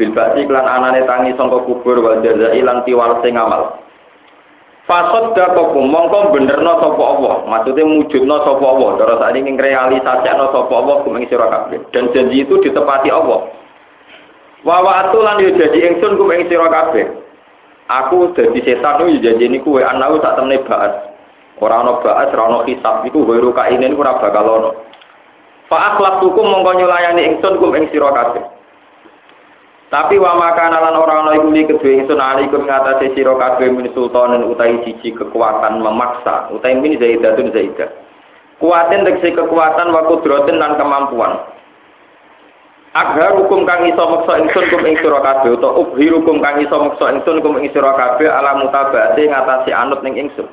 bil 0.00 0.16
klan 0.16 0.64
anane 0.64 1.04
tangi 1.04 1.36
sangka 1.36 1.60
kubur 1.68 2.00
wal 2.00 2.24
jazai 2.24 2.64
lan 2.64 2.80
tiwal 2.88 3.20
sing 3.20 3.36
amal 3.36 3.76
Fasod 4.90 5.38
dakokum 5.38 5.86
mongko 5.86 6.34
benerno 6.34 6.82
sapa 6.82 6.98
Allah. 6.98 7.46
Maksudnya 7.46 7.86
mujudno 7.86 8.42
sapa 8.42 8.64
Allah. 8.66 8.90
Terus 8.98 9.16
saat 9.22 9.38
ini 9.38 9.54
realisasikno 9.54 10.50
sapa 10.50 10.72
Allah 10.74 10.96
kumeng 11.06 11.30
sira 11.30 11.46
kabeh. 11.46 11.78
Dan 11.94 12.10
janji 12.10 12.42
itu 12.42 12.58
ditepati 12.58 13.06
Allah. 13.14 13.46
Wa 14.66 14.82
wa'atu 14.82 15.22
lan 15.22 15.38
yo 15.46 15.54
janji 15.54 15.78
ingsun 15.86 16.18
kumeng 16.18 16.50
sira 16.50 16.66
aku 17.86 18.34
dadi 18.34 18.58
setan 18.66 19.06
yo 19.06 19.14
janji 19.22 19.46
niku 19.46 19.78
wae 19.78 19.86
anau 19.86 20.18
tak 20.18 20.34
temne 20.34 20.58
baat. 20.66 21.14
Ora 21.62 21.86
ana 21.86 22.02
baat 22.02 22.34
ora 22.34 22.42
ana 22.50 22.58
hisab. 22.66 23.06
Iku 23.06 23.22
wae 23.30 23.38
kainen 23.46 23.94
ora 23.94 24.18
bakal 24.18 24.42
ono. 24.42 24.70
Fa 25.70 25.94
akhlaqtukum 25.94 26.50
mongko 26.50 26.82
nyulayani 26.82 27.30
ingsun 27.30 27.62
kum 27.62 27.78
ing 27.78 27.86
Tapi 29.90 30.22
wa 30.22 30.38
makana 30.38 30.78
lan 30.78 30.94
ora 30.94 31.26
ana 31.26 31.34
iku 31.34 31.50
li 31.50 31.66
kedue 31.66 31.98
ingsun 31.98 32.22
alaikum 32.22 32.62
ngatasi 32.62 33.10
sira 33.10 33.34
kabeh 33.34 33.74
min 33.74 33.90
sultanen 33.90 34.46
utahi 34.46 34.86
siji 34.86 35.10
kekuatan 35.18 35.82
memaksa 35.82 36.46
utahi 36.54 36.78
min 36.78 36.94
zaidatun 36.94 37.50
zaidah. 37.50 37.90
Kuatin 38.62 39.02
tegese 39.02 39.34
kekuatan 39.34 39.90
wa 39.90 40.06
kudratin 40.06 40.62
lan 40.62 40.78
kemampuan. 40.78 41.42
Agar 42.94 43.34
hukum 43.34 43.66
kang 43.66 43.82
iso 43.90 44.02
meksa 44.02 44.38
ingsun 44.38 44.70
kum 44.70 44.86
ing 44.86 44.94
sira 45.02 45.18
kabeh 45.26 45.58
utawa 45.58 45.82
ubhir 45.82 46.14
hukum 46.22 46.38
kang 46.38 46.62
iso 46.62 46.76
meksa 46.78 47.10
ingsun 47.10 47.42
kum 47.42 47.58
ing 47.58 47.66
sira 47.74 47.90
kabeh 47.90 48.30
ala 48.30 48.62
mutabate 48.62 49.26
ngatasi 49.26 49.74
anut 49.74 50.06
ning 50.06 50.14
ingsun. 50.14 50.46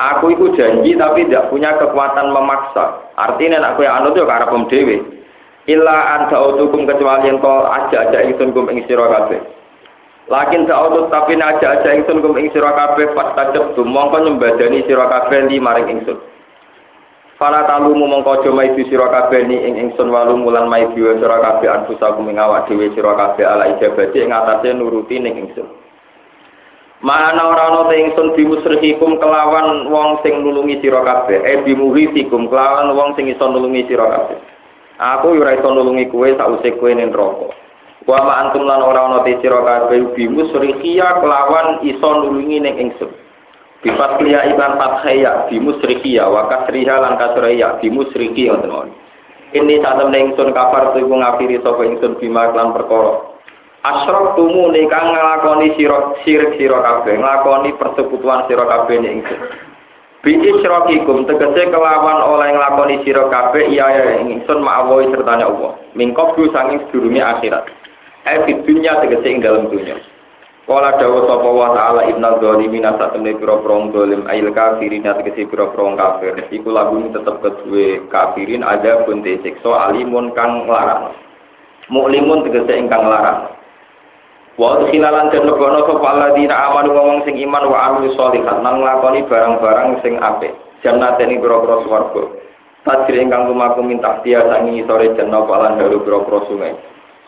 Aku 0.00 0.32
iku 0.32 0.56
janji 0.56 0.96
tapi 0.96 1.28
tidak 1.28 1.52
punya 1.52 1.76
kekuatan 1.76 2.32
memaksa. 2.32 3.12
Artinya 3.12 3.60
aku 3.76 3.84
yang 3.84 4.00
anut 4.00 4.16
yo 4.16 4.24
karepem 4.24 4.64
dhewe. 4.72 5.17
Illa 5.68 5.96
an 6.16 6.32
ta'utukum 6.32 6.88
kecuali 6.88 7.28
engkau 7.28 7.68
aja-aja 7.68 8.24
ingsun 8.24 8.56
kum 8.56 8.72
ing 8.72 8.88
sira 8.88 9.04
kabeh. 9.04 9.40
Lakin 10.32 10.64
ta'utut 10.64 11.12
tapi 11.12 11.36
aja-aja 11.36 11.92
ingsun 11.92 12.24
kum 12.24 12.40
ing 12.40 12.48
sira 12.56 12.72
kabeh 12.72 13.12
fastajab 13.12 13.76
mongko 13.76 14.16
nyembadani 14.24 14.80
sira 14.88 15.04
kabeh 15.12 15.44
li 15.44 15.60
maring 15.60 16.00
ingsun. 16.00 16.16
Fala 17.36 17.68
talumu 17.68 18.08
mongko 18.08 18.40
aja 18.40 18.50
maidu 18.50 18.80
sira 18.88 19.12
kabeh 19.12 19.44
ni 19.44 19.60
ing 19.60 19.76
ingsun 19.76 20.08
walu 20.08 20.40
mulan 20.40 20.72
maidu 20.72 21.04
sira 21.20 21.36
kabeh 21.36 21.68
anfusakum 21.68 22.24
ing 22.32 22.40
awak 22.40 22.64
dhewe 22.72 22.88
sira 22.96 23.12
kabeh 23.12 23.44
ala 23.44 23.68
ijabati 23.76 24.24
ing 24.24 24.32
atase 24.32 24.72
nuruti 24.72 25.20
ning 25.20 25.36
ingsun. 25.36 25.68
Mana 26.98 27.44
ora 27.44 27.70
ana 27.70 27.92
te 27.92 27.94
ingsun 27.94 28.34
bimusrihikum 28.34 29.20
kelawan 29.20 29.86
wong 29.92 30.18
sing 30.24 30.40
nulungi 30.40 30.80
sira 30.80 31.04
kabeh. 31.04 31.44
E 31.44 31.60
bimuhitikum 31.68 32.48
kelawan 32.48 32.88
wong 32.96 33.12
sing 33.20 33.28
iso 33.28 33.44
nulungi 33.44 33.84
sira 33.84 34.08
kabeh 34.08 34.57
Aku 34.98 35.30
ora 35.38 35.54
iso 35.54 35.70
nulungi 35.70 36.10
kowe 36.10 36.26
sakwise 36.34 36.74
kowe 36.74 36.90
ning 36.90 37.14
neraka. 37.14 37.54
Wa 38.02 38.18
ma 38.26 38.32
antum 38.42 38.66
lan 38.66 38.82
ora 38.82 39.06
ana 39.06 39.22
te 39.22 39.38
sira 39.38 39.62
kabeh 39.62 40.10
bimu 40.18 40.50
surikia 40.50 41.22
kelawan 41.22 41.86
iso 41.86 42.08
nulungi 42.18 42.58
ning 42.58 42.74
ingsun. 42.82 43.06
Bifat 43.78 44.18
liya 44.26 44.50
iban 44.50 44.74
fathaya 44.74 45.46
bimu 45.46 45.78
surikia 45.78 46.26
wa 46.26 46.50
kasriha 46.50 46.98
lan 46.98 47.14
kasriya 47.14 47.78
bimu 47.78 48.10
surikia 48.10 48.58
wonten 48.58 48.90
Ini 49.48 49.80
saat 49.80 50.02
temen 50.02 50.34
ingsun 50.34 50.50
kafar 50.50 50.92
tu 50.92 51.06
iku 51.06 51.14
ngafiri 51.14 51.62
sapa 51.62 51.86
ingsun 51.86 52.18
bima 52.18 52.50
lan 52.50 52.74
perkara. 52.74 53.38
Asrok 53.86 54.34
tumu 54.34 54.74
nekang 54.74 55.14
nglakoni 55.14 55.78
sira 55.78 56.18
sirik 56.26 56.58
sira 56.58 56.82
kabeh, 56.82 57.14
nglakoni 57.22 57.70
persekutuan 57.78 58.50
sira 58.50 58.66
kabeh 58.66 58.98
ning 58.98 59.22
ingsun. 59.22 59.67
Bi 60.18 60.34
isrokikum 60.34 61.30
tegese 61.30 61.70
kelawan 61.70 62.18
oleh 62.26 62.50
nglakoni 62.50 63.06
sira 63.06 63.30
kabeh 63.30 63.70
iya 63.70 63.86
ya 63.86 64.04
ingsun 64.18 64.66
ma'awi 64.66 65.14
sertane 65.14 65.46
Allah. 65.46 65.78
Mingkop 65.94 66.34
du 66.34 66.50
sanging 66.50 66.82
akhirat. 67.22 67.70
Eh 68.26 68.42
di 68.50 68.54
tegese 68.66 69.28
ing 69.30 69.38
dalam 69.38 69.70
dunya. 69.70 69.94
Kala 70.68 71.00
dawuh 71.00 71.24
sapa 71.24 71.48
wa 71.48 71.72
ta'ala 71.72 72.12
innal 72.12 72.44
zalimin 72.44 72.84
satemene 72.84 73.40
pira-pira 73.40 73.88
zalim 73.88 74.20
ail 74.28 74.52
kafirin 74.52 75.06
tegese 75.06 75.48
pira-pira 75.48 75.96
kafir. 75.96 76.34
Iku 76.50 76.68
kedue 77.40 78.04
kafirin 78.10 78.66
ada 78.66 79.06
pun 79.06 79.22
siksa 79.24 79.70
alimun 79.88 80.34
kang 80.34 80.66
larang. 80.66 81.14
Muklimun 81.88 82.44
tegese 82.44 82.74
ingkang 82.74 83.06
larang. 83.06 83.57
Wa 84.58 84.74
khilalan 84.90 85.30
den 85.30 85.46
lebono 85.46 85.86
sapa 85.86 86.06
alladzina 86.18 86.66
amanu 86.66 86.90
wong 86.90 87.22
sing 87.22 87.38
iman 87.46 87.70
wa 87.70 87.78
amilu 87.94 88.10
sholihat 88.18 88.58
nang 88.58 88.82
nglakoni 88.82 89.22
barang-barang 89.30 90.02
sing 90.02 90.18
apik. 90.18 90.50
Jannateni 90.82 91.38
pira-pira 91.38 91.78
swarga. 91.86 92.22
Tajri 92.82 93.22
ingkang 93.22 93.46
lumaku 93.46 93.86
minta 93.86 94.18
dia 94.26 94.42
sangi 94.50 94.82
sore 94.82 95.14
jannah 95.14 95.46
palan 95.46 95.78
dalu 95.78 96.02
pira-pira 96.02 96.42
sungai. 96.50 96.74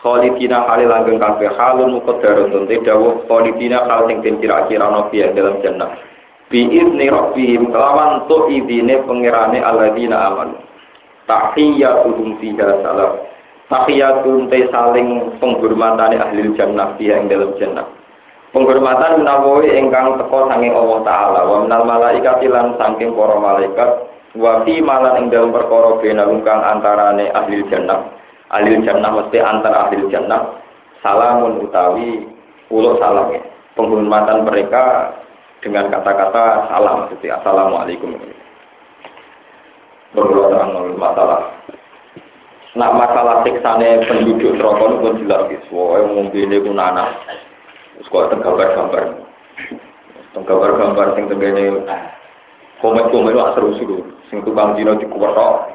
Khalidina 0.03 0.67
kali 0.67 0.83
langgeng 0.83 1.23
kabeh 1.23 1.55
halun 1.55 2.03
muqaddarun 2.03 2.51
tunte 2.51 2.75
dawuh 2.83 3.23
khalidina 3.31 3.87
kal 3.87 4.11
sing 4.11 4.19
den 4.19 4.35
kira-kira 4.43 4.91
ana 4.91 5.07
dalam 5.07 5.55
jannah. 5.63 5.91
Bi 6.51 6.67
idni 6.67 7.07
rabbihim 7.07 7.71
kelawan 7.71 8.27
tu 8.27 8.51
idine 8.51 9.07
pangerane 9.07 9.63
alladzina 9.63 10.19
amanu. 10.27 10.59
Tahiyyatuhum 11.31 12.43
fiha 12.43 12.83
salam. 12.83 13.23
Tahiyatun 13.71 14.51
te 14.51 14.67
saling 14.67 15.39
penghormatan 15.39 16.19
ahli 16.19 16.43
jannah 16.59 16.91
dia 16.99 17.15
yang 17.15 17.31
dalam 17.31 17.55
jannah. 17.55 17.87
Penghormatan 18.51 19.23
menawi 19.23 19.71
ingkang 19.79 20.19
teko 20.19 20.51
sanging 20.51 20.75
Allah 20.75 20.99
Ta'ala 21.07 21.39
wa 21.47 21.63
minal 21.63 21.87
malaikat 21.87 22.43
lan 22.51 22.75
saking 22.75 23.15
para 23.15 23.39
malaikat 23.39 23.89
wa 24.35 24.59
fi 24.67 24.83
malan 24.83 25.23
ing 25.23 25.25
dalam 25.31 25.55
perkara 25.55 26.03
bena 26.03 26.27
kang 26.43 26.59
antarane 26.59 27.31
ahli 27.31 27.63
jannah. 27.71 28.11
Ahli 28.51 28.75
jannah 28.83 29.07
mesti 29.07 29.39
antar 29.39 29.87
ahli 29.87 30.03
jannah 30.11 30.51
salamun 30.99 31.63
utawi 31.63 32.27
ulo 32.67 32.99
salam 32.99 33.31
ya. 33.31 33.39
Penghormatan 33.79 34.51
mereka 34.51 35.15
dengan 35.63 35.87
kata-kata 35.87 36.75
salam 36.75 37.07
maksudnya 37.07 37.39
assalamualaikum. 37.39 38.19
Berulang 40.11 40.99
masalah 40.99 41.55
Nak 42.71 42.95
masalah 42.95 43.43
siksane 43.43 43.99
penduduk 44.07 44.55
itu 44.55 44.63
pun 44.63 45.19
jelas 45.19 45.43
guys. 45.51 45.67
Wah, 45.75 46.07
mungkin 46.07 46.47
ini 46.47 46.63
pun 46.63 46.79
anak. 46.79 47.19
Terus 47.99 48.07
kok 48.07 48.31
tergambar-gambar. 48.31 49.03
Tergambar-gambar 50.31 51.07
sing 51.19 51.27
tenggene 51.27 51.83
komet-komet 52.79 53.35
itu 53.35 53.43
seru 53.51 53.69
seru. 53.75 53.97
Sing 54.31 54.39
tukang 54.47 54.79
dino 54.79 54.95
dikuwetok. 54.95 55.67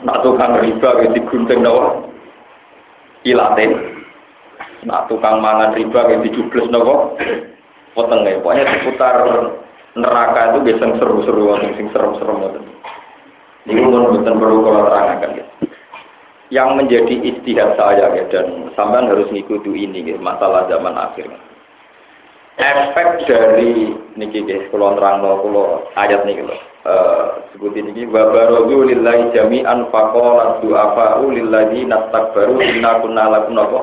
Nak 0.00 0.24
tukang 0.24 0.56
riba 0.64 0.88
kayak 0.96 1.12
digunting 1.12 1.60
nawa. 1.60 2.08
Ilatin. 3.28 4.00
Nak 4.88 5.12
tukang 5.12 5.44
mangan 5.44 5.76
riba 5.76 6.08
kayak 6.08 6.24
dijubles 6.24 6.72
nawa. 6.72 7.20
Potong 7.92 8.24
ya. 8.24 8.40
Pokoknya 8.40 8.64
seputar 8.80 9.16
neraka 9.92 10.56
itu 10.56 10.58
biasa 10.72 10.96
seru-seru, 10.96 11.52
sing 11.76 11.92
serem-serem. 11.92 12.64
Ini 13.68 13.76
pun 13.84 14.08
bukan 14.08 14.40
perlu 14.40 14.64
kalau 14.64 14.88
terangkan 14.88 15.36
ya 15.36 15.44
yang 16.50 16.74
menjadi 16.74 17.14
istihad 17.22 17.78
saya 17.78 18.10
ya, 18.10 18.24
dan 18.30 18.74
sampean 18.74 19.06
harus 19.06 19.30
ngikuti 19.30 19.70
ini 19.70 20.02
ya, 20.02 20.18
masalah 20.18 20.66
zaman 20.66 20.98
akhir. 20.98 21.30
Efek 22.60 23.24
dari 23.24 23.94
niki 24.20 24.44
guys, 24.44 24.68
kalau 24.68 24.92
terang 24.98 25.24
kalau 25.24 25.88
ayat 25.96 26.28
nih 26.28 26.44
kalau 26.44 26.58
uh, 26.84 27.24
sebut 27.54 27.72
ini 27.72 28.04
babarozu 28.04 28.84
lillahi 28.84 29.32
jami'an 29.32 29.88
faqala 29.88 30.60
du'afa 30.60 31.24
lillahi 31.24 31.88
nastakbaru 31.88 32.60
inna 32.60 33.00
kunna 33.00 33.32
lakum 33.32 33.56
napa 33.56 33.80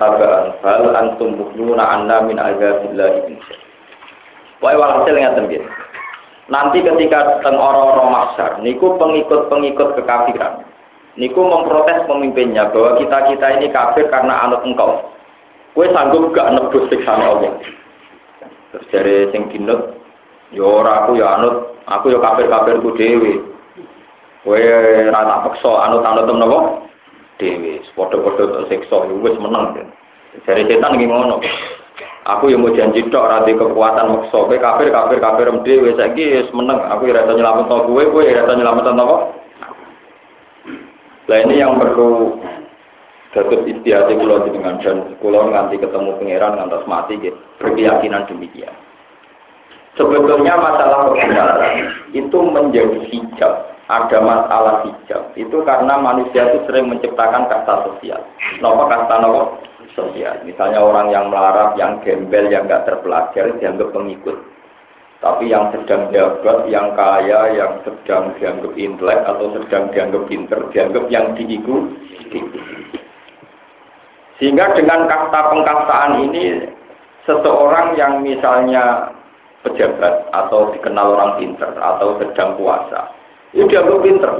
tabaan 0.00 0.56
hal 0.64 0.96
antum 0.96 1.36
muknuna 1.36 1.84
anna 1.84 2.24
min 2.24 2.40
azabillahi 2.40 3.18
min 3.28 3.36
Wae 4.64 4.72
walhasil 4.72 5.12
ngaten 5.12 5.52
nggih. 5.52 5.62
Nanti 6.48 6.80
ketika 6.80 7.44
teng 7.44 7.60
ora-ora 7.60 8.32
niku 8.64 8.96
pengikut-pengikut 8.96 10.00
kekafiran. 10.00 10.64
Niku 11.16 11.40
memprotes 11.48 12.04
pemimpinnya 12.04 12.68
bahwa 12.68 13.00
kita-kita 13.00 13.56
ini 13.56 13.72
kafir 13.72 14.04
karena 14.12 14.36
anut 14.44 14.60
engkau. 14.68 15.00
Kue 15.72 15.88
sanggup 15.88 16.36
gak 16.36 16.52
nebus 16.52 16.88
siksaan 16.92 17.24
Allah. 17.24 17.56
Terus 18.72 18.84
dari 18.92 19.16
sing 19.32 19.48
dinut, 19.48 19.96
ya 20.52 20.60
ora 20.64 21.04
aku 21.04 21.16
ya 21.16 21.40
anut, 21.40 21.80
aku 21.88 22.12
ya 22.12 22.20
kafir-kafirku 22.20 22.92
dhewe. 23.00 23.32
Kue 24.44 24.60
rata 25.08 25.48
peksa 25.48 25.72
anut-anut 25.88 26.28
napa? 26.36 26.58
Dhewe. 27.40 27.80
Padha-padha 27.96 28.68
siksa 28.68 29.08
ya 29.08 29.14
wis 29.16 29.36
meneng. 29.40 29.88
Dari 30.44 30.68
setan 30.68 31.00
ngono. 31.00 31.40
Aku 32.26 32.50
yang 32.50 32.66
mau 32.66 32.74
janji 32.74 33.06
tok 33.06 33.30
rati 33.30 33.54
kekuatan 33.54 34.10
maksa 34.10 34.34
kowe 34.34 34.56
kafir 34.58 34.90
kafir 34.90 35.22
kafir 35.22 35.46
dhewe 35.62 35.94
saiki 35.94 36.42
wis 36.42 36.50
meneng 36.50 36.82
aku 36.90 37.06
ora 37.06 37.22
iso 37.22 37.38
nyelametno 37.38 37.86
kowe 37.86 38.02
kowe 38.02 38.26
ora 38.26 38.42
iso 38.42 38.52
nyelametno 38.58 38.98
apa 38.98 39.45
Lah 41.26 41.38
ini 41.42 41.58
yang 41.58 41.78
perlu 41.78 42.38
dapat 43.34 43.66
istihati 43.68 44.14
kulo 44.16 44.46
dengan 44.48 44.78
dan 44.80 45.18
kulo 45.20 45.50
nganti 45.50 45.76
ketemu 45.76 46.16
pangeran 46.16 46.56
ngantos 46.56 46.86
mati 46.88 47.18
gitu 47.20 47.36
berkeyakinan 47.60 48.24
demikian. 48.30 48.72
Sebetulnya 49.96 50.60
masalah 50.60 51.12
kebenaran 51.12 51.74
itu 52.12 52.38
menjadi 52.40 52.98
hijab 53.10 53.54
ada 53.86 54.18
masalah 54.18 54.84
hijab 54.84 55.32
itu 55.38 55.56
karena 55.62 55.94
manusia 55.98 56.52
itu 56.52 56.58
sering 56.68 56.90
menciptakan 56.90 57.48
kasta 57.48 57.74
sosial. 57.86 58.20
Napa 58.60 58.84
kasta 58.92 59.14
napa? 59.22 59.42
sosial. 59.96 60.44
Misalnya 60.44 60.84
orang 60.84 61.08
yang 61.08 61.32
melarat, 61.32 61.74
yang 61.80 61.98
gembel, 62.04 62.52
yang 62.52 62.68
nggak 62.68 62.84
terpelajar 62.84 63.56
dianggap 63.56 63.88
pengikut. 63.96 64.36
Tapi 65.26 65.50
yang 65.50 65.74
sedang 65.74 66.06
jabat, 66.14 66.70
yang 66.70 66.94
kaya, 66.94 67.50
yang 67.50 67.82
sedang 67.82 68.30
dianggap 68.38 68.70
intelek 68.78 69.26
atau 69.26 69.50
sedang 69.58 69.90
dianggap 69.90 70.22
pinter, 70.30 70.60
dianggap 70.70 71.04
yang 71.10 71.34
diikuti. 71.34 72.38
Sehingga 74.38 74.70
dengan 74.78 75.10
kasta 75.10 75.50
pengkastaan 75.50 76.30
ini, 76.30 76.70
seseorang 77.26 77.98
yang 77.98 78.22
misalnya 78.22 79.10
pejabat 79.66 80.30
atau 80.30 80.70
dikenal 80.78 81.18
orang 81.18 81.42
pinter 81.42 81.74
atau 81.74 82.22
sedang 82.22 82.54
puasa, 82.54 83.10
itu 83.50 83.66
dianggap 83.66 83.98
pinter. 84.06 84.30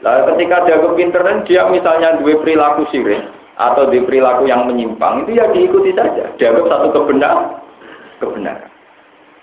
Lalu 0.00 0.20
ketika 0.32 0.56
dianggap 0.64 0.92
pinter, 0.96 1.22
dia 1.44 1.68
misalnya 1.68 2.24
dua 2.24 2.40
perilaku 2.40 2.88
sirik, 2.88 3.20
atau 3.60 3.92
di 3.92 4.00
perilaku 4.00 4.48
yang 4.48 4.64
menyimpang 4.64 5.28
itu 5.28 5.36
ya 5.36 5.44
diikuti 5.52 5.92
saja 5.92 6.24
dianggap 6.40 6.72
satu 6.72 6.88
kebenar 6.90 7.36
kebenaran 8.18 8.73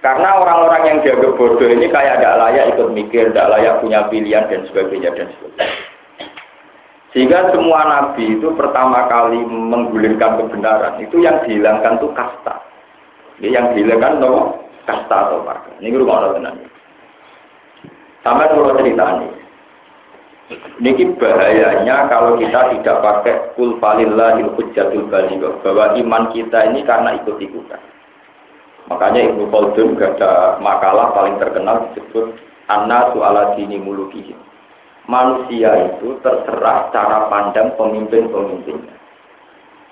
karena 0.02 0.34
orang-orang 0.34 0.84
yang 0.90 0.98
dianggap 1.06 1.38
bodoh 1.38 1.70
ini 1.70 1.86
kayak 1.86 2.18
tidak 2.18 2.38
layak 2.42 2.66
ikut 2.74 2.90
mikir 2.90 3.30
tidak 3.30 3.54
layak 3.54 3.78
punya 3.86 4.10
pilihan 4.10 4.50
dan 4.50 4.66
sebagainya 4.66 5.14
dan 5.14 5.30
sebagainya. 5.38 5.78
Sehingga 7.14 7.54
semua 7.54 7.86
nabi 7.86 8.40
itu 8.40 8.50
pertama 8.58 9.06
kali 9.06 9.46
menggulirkan 9.46 10.42
kebenaran. 10.42 10.98
Itu 11.06 11.22
yang 11.22 11.46
dihilangkan 11.46 12.02
tuh 12.02 12.10
kasta. 12.18 12.66
Yang 13.44 13.78
dihilangkan 13.78 14.18
no 14.18 14.66
kasta 14.90 15.30
atau 15.30 15.46
marga 15.46 15.70
ini 15.78 15.94
rumah 15.94 16.26
orang 16.26 16.34
tenang. 16.42 16.58
Sampai 18.26 18.50
kalau 18.50 18.74
cerita 18.82 19.06
ini. 19.22 19.30
Ini 20.82 21.16
bahayanya 21.16 22.10
kalau 22.10 22.42
kita 22.42 22.74
tidak 22.74 22.98
pakai 23.06 23.54
kul 23.54 23.78
falillahil 23.78 24.52
baligh 24.58 25.42
bahwa 25.62 25.86
iman 25.94 26.24
kita 26.34 26.74
ini 26.74 26.82
karena 26.84 27.22
ikut-ikutan. 27.22 27.91
Makanya 28.90 29.30
Ibnu 29.30 29.46
Khaldun 29.54 30.00
ada 30.02 30.58
makalah 30.58 31.14
paling 31.14 31.38
terkenal 31.38 31.92
disebut 31.92 32.34
Anna 32.72 33.14
su'ala 33.14 33.54
dini 33.60 33.78
mulukihim. 33.78 34.38
Manusia 35.06 35.92
itu 35.92 36.18
terserah 36.24 36.90
cara 36.96 37.28
pandang 37.28 37.76
pemimpin-pemimpinnya. 37.76 38.96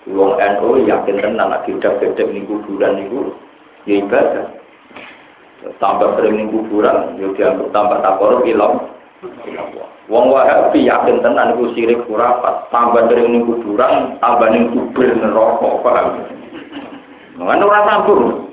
Wong 0.10 0.40
NU 0.40 0.88
yakin 0.88 1.22
tenan 1.22 1.52
lagi 1.52 1.76
udah 1.76 1.94
beda 2.00 2.24
minggu 2.30 2.66
bulan 2.66 2.98
itu 3.04 3.36
ya 3.84 4.00
ibadah. 4.00 4.48
Tambah 5.76 6.16
sering 6.16 6.40
minggu 6.40 6.72
bulan, 6.72 7.20
ya 7.20 7.28
dianggap 7.36 7.68
tambah 7.76 8.00
takor 8.00 8.48
ilang 8.48 8.80
Wong 10.10 10.34
Wahabi 10.34 10.90
yakin 10.90 11.22
tenan 11.22 11.54
iku 11.54 11.70
sirik 11.78 12.02
kurapat, 12.10 12.72
tambah 12.74 13.12
dari 13.12 13.30
ning 13.30 13.46
kuburan, 13.46 14.18
tambah 14.18 14.50
ning 14.50 14.74
kubur 14.74 15.06
neraka, 15.06 15.70
paham? 15.86 16.08
Ora 17.38 17.80
sambung. 17.86 18.49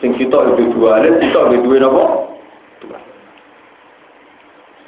Sing 0.00 0.16
sitok 0.16 0.56
itu 0.56 0.72
dua 0.72 1.00
alit, 1.00 1.20
sitok 1.20 1.52
itu 1.52 1.64
dua 1.68 1.78
napa? 1.84 2.04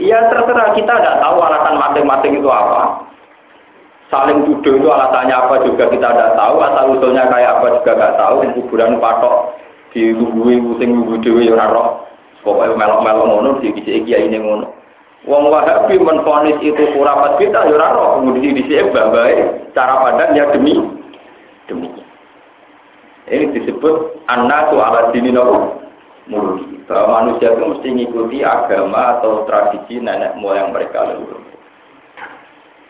Iya 0.00 0.18
terserah 0.32 0.72
kita 0.72 0.88
tidak 0.98 1.20
tahu 1.20 1.36
alasan 1.38 1.76
masing-masing 1.76 2.40
itu 2.40 2.48
apa. 2.48 3.06
Saling 4.08 4.44
tuduh 4.44 4.76
itu 4.76 4.88
alasannya 4.88 5.36
apa 5.36 5.54
juga 5.68 5.88
kita 5.88 6.08
tidak 6.12 6.32
tahu, 6.36 6.60
asal 6.64 6.84
usulnya 6.96 7.28
kayak 7.28 7.60
apa 7.60 7.66
juga 7.80 7.92
tidak 7.96 8.12
tahu. 8.16 8.36
Kuburan 8.56 8.96
patok 8.98 9.56
di 9.92 10.16
lubui, 10.16 10.56
sing 10.80 10.96
lubu 10.96 11.20
dewi 11.20 11.52
ora 11.52 11.68
roh. 11.68 12.08
Pokoknya 12.42 12.74
melok-melok 12.74 13.26
ngono, 13.30 13.50
di 13.62 13.70
kisi 13.70 14.02
kiai 14.02 14.26
ini 14.26 14.42
ngono. 14.42 14.66
Wong 15.22 15.46
Wahabi 15.54 16.02
menfonis 16.02 16.58
itu 16.58 16.82
kurapat 16.98 17.38
kita 17.38 17.70
ya 17.70 17.78
ora 17.78 17.94
roh 17.94 18.08
kemudian 18.18 18.58
di 18.58 18.66
sini 18.66 18.90
bae 18.90 19.70
cara 19.70 20.02
pandang 20.02 20.34
ya 20.34 20.50
demi 20.50 20.74
demi. 21.70 22.01
Ini 23.30 23.54
disebut 23.54 24.26
anak 24.26 24.74
ala 24.74 25.14
dini 25.14 25.30
nopo. 25.30 25.78
Bahwa 26.90 27.22
manusia 27.22 27.54
itu 27.54 27.62
mesti 27.62 27.88
mengikuti 27.94 28.38
agama 28.42 29.18
atau 29.18 29.46
tradisi 29.46 30.02
nenek 30.02 30.34
moyang 30.38 30.74
mereka 30.74 31.06
leluhur. 31.06 31.40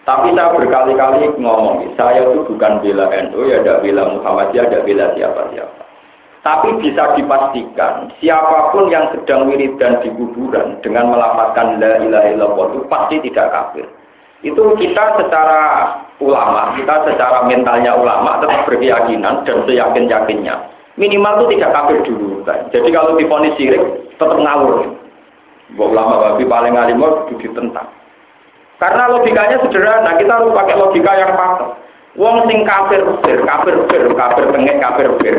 Tapi 0.03 0.35
saya 0.35 0.51
berkali-kali 0.51 1.31
ngomong, 1.39 1.95
saya 1.95 2.27
itu 2.27 2.43
bukan 2.43 2.83
bela 2.83 3.07
NU, 3.31 3.47
ya 3.47 3.63
ada 3.63 3.79
bela 3.79 4.03
Muhammadiyah, 4.19 4.67
ada 4.67 4.83
bela 4.83 5.15
siapa-siapa. 5.15 5.83
Tapi 6.43 6.75
bisa 6.83 7.15
dipastikan 7.15 8.11
siapa 8.19 8.75
pun 8.75 8.91
yang 8.91 9.15
sedang 9.15 9.47
wiridan 9.47 10.03
di 10.03 10.11
kuburan 10.11 10.75
dengan 10.83 11.15
melapatkan 11.15 11.79
la 11.79 12.03
ilaha 12.03 12.29
illallah 12.35 12.67
itu 12.75 12.81
pasti 12.91 13.17
tidak 13.31 13.47
kafir. 13.55 13.87
Itu 14.43 14.75
kita 14.75 15.23
secara 15.23 15.63
ulama, 16.19 16.75
kita 16.75 17.07
secara 17.07 17.47
mentalnya 17.47 17.95
ulama 17.95 18.43
tetap 18.43 18.67
berkeyakinan 18.67 19.47
dan 19.47 19.59
seyakin-yakinnya. 19.67 20.55
Minimal 20.99 21.47
itu 21.47 21.57
tidak 21.57 21.73
kafir 21.73 21.99
dulu. 22.05 22.43
Kan? 22.45 22.69
Jadi 22.75 22.89
kalau 22.93 23.17
difonis 23.17 23.55
sirik 23.57 23.81
tetap 24.19 24.37
ngawur. 24.37 24.99
Bahwa 25.73 25.89
ulama 25.89 26.15
babi 26.21 26.45
paling 26.45 26.75
alim 26.77 27.01
itu 27.01 27.49
ditentang. 27.49 27.89
Karena 28.77 29.09
logikanya 29.09 29.63
sederhana, 29.63 30.19
kita 30.21 30.33
harus 30.37 30.53
pakai 30.53 30.75
logika 30.75 31.13
yang 31.17 31.33
pas. 31.39 31.81
Wong 32.19 32.45
sing 32.45 32.67
kafir 32.69 33.01
bir, 33.25 33.39
kafir 33.47 33.75
bir, 33.89 34.03
kafir 34.13 34.45
tengek, 34.53 34.77
kafir 34.85 35.09
bir. 35.17 35.37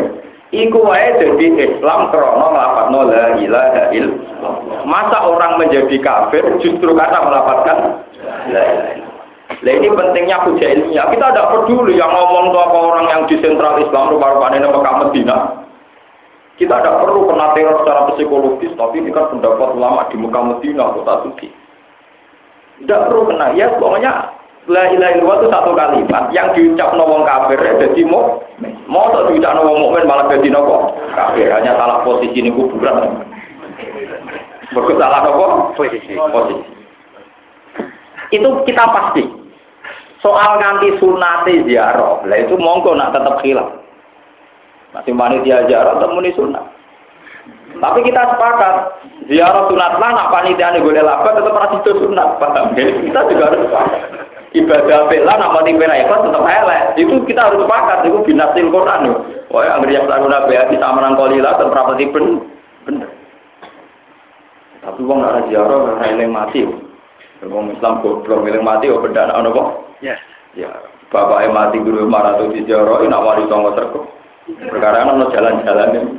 Iku 0.53 0.85
wae 0.85 1.17
jadi 1.17 1.45
Islam 1.65 2.13
krono 2.13 2.53
nglapatno 2.53 3.09
la 3.09 3.25
ilaha 3.41 3.89
illallah. 3.89 4.85
Masa 4.85 5.25
orang 5.25 5.57
menjadi 5.57 5.97
kafir 5.97 6.45
justru 6.61 6.93
karena 6.93 7.25
melapatkan 7.25 7.77
Nah 9.63 9.73
ini 9.73 9.87
pentingnya 9.89 10.43
hujah 10.43 10.69
ilmiah. 10.75 11.07
Kita 11.09 11.25
tidak 11.31 11.49
peduli 11.55 11.95
yang 11.95 12.11
ngomong 12.11 12.51
tuh 12.51 12.61
apa 12.61 12.77
orang 12.77 13.05
yang 13.09 13.21
di 13.31 13.35
sentral 13.39 13.79
Islam 13.79 14.11
rupa-rupanya 14.11 14.59
ini 14.59 14.69
Mekah 14.69 14.95
Medina. 15.07 15.37
Kita 16.59 16.75
tidak 16.79 16.99
perlu 17.01 17.31
kena 17.31 17.47
teror 17.57 17.75
secara 17.81 18.01
psikologis, 18.13 18.75
tapi 18.77 19.01
ini 19.01 19.09
kan 19.09 19.33
pendapat 19.33 19.73
ulama 19.73 20.05
di 20.11 20.21
Mekah 20.21 20.43
Medina, 20.53 20.93
kota 20.93 21.25
suci. 21.25 21.47
Tidak 22.83 23.01
perlu 23.09 23.25
kena, 23.31 23.57
ya 23.57 23.73
pokoknya 23.79 24.11
La 24.71 24.87
ilaha 24.95 25.19
illallah 25.19 25.37
itu 25.43 25.47
satu 25.51 25.71
kalimat 25.75 26.31
yang 26.31 26.47
diucap 26.55 26.95
wong 26.95 27.27
kafir 27.27 27.59
ya 27.59 27.83
jadi 27.83 28.07
mau 28.07 28.39
mau 28.87 29.11
tak 29.11 29.27
diucap 29.27 29.59
wong 29.59 29.75
mukmin 29.75 30.07
malah 30.07 30.31
jadi 30.31 30.47
nopo 30.55 30.95
kafir 31.11 31.51
hanya 31.51 31.75
salah 31.75 31.99
posisi 32.07 32.39
ini 32.39 32.47
kuburan. 32.47 33.27
Bagus 34.71 34.95
salah 34.95 35.19
nopo 35.27 35.75
posisi. 35.75 36.15
Posisi. 36.15 36.63
Itu 38.31 38.63
kita 38.63 38.87
pasti. 38.87 39.27
Soal 40.23 40.55
nganti 40.55 40.95
sunate 41.03 41.67
ziarah, 41.67 42.23
lah 42.23 42.37
itu 42.39 42.55
monggo 42.55 42.95
nak 42.95 43.11
tetap 43.11 43.43
hilang. 43.43 43.83
Masih 44.95 45.11
panitia 45.11 45.67
ziarah 45.67 45.99
temuni 45.99 46.31
sunat. 46.31 46.63
Tapi 47.83 47.99
kita 48.07 48.31
sepakat 48.31 49.03
ziarah 49.27 49.67
sunat 49.67 49.99
lah 49.99 50.09
nak 50.15 50.31
panitia 50.31 50.71
nih 50.71 50.79
gue 50.79 51.03
laba 51.03 51.35
tetap 51.35 51.51
harus 51.51 51.83
itu 51.83 51.91
sunat. 52.07 52.39
Paham? 52.39 52.71
Kita 52.71 53.19
juga 53.27 53.51
harus 53.51 53.67
sepakat 53.67 54.22
ibadah 54.73 55.05
bela 55.05 55.33
nama 55.37 55.59
tipe 55.61 55.85
ikhlas 55.85 56.23
tetap 56.25 56.43
elek. 56.43 56.81
Itu 56.97 57.13
kita 57.29 57.41
harus 57.45 57.61
sepakat. 57.61 58.09
Itu 58.09 58.25
binasil 58.25 58.67
Quran. 58.73 59.13
Wah, 59.53 59.61
yang 59.69 59.85
yang 59.85 60.05
selalu 60.09 60.25
nabi 60.33 60.57
hati 60.57 60.75
sama 60.81 61.05
nang 61.05 61.13
kolila 61.13 61.53
dan 61.61 61.69
rapati 61.69 62.09
ben 62.09 62.25
bener. 62.89 63.09
Tapi 64.81 64.99
wong 65.05 65.21
nggak 65.21 65.47
ziarah 65.53 65.79
nggak 65.95 66.09
eling 66.09 66.31
mati. 66.33 66.61
Wong 67.45 67.71
Islam 67.71 68.01
goblok 68.01 68.49
eling 68.49 68.65
mati, 68.65 68.89
oh 68.89 68.99
beda 68.99 69.29
anak 69.29 69.53
kok. 69.53 69.67
Ya. 70.01 70.17
Ya, 70.53 70.69
bapak 71.09 71.49
mati 71.49 71.81
guru 71.81 72.05
maratu 72.05 72.53
di 72.53 72.61
Jaro, 72.69 73.01
ini 73.01 73.09
wali 73.09 73.45
songo 73.49 73.73
terkuk. 73.73 74.05
Perkara 74.69 75.07
ono 75.07 75.31
jalan-jalan 75.33 75.97
ini. 75.97 76.11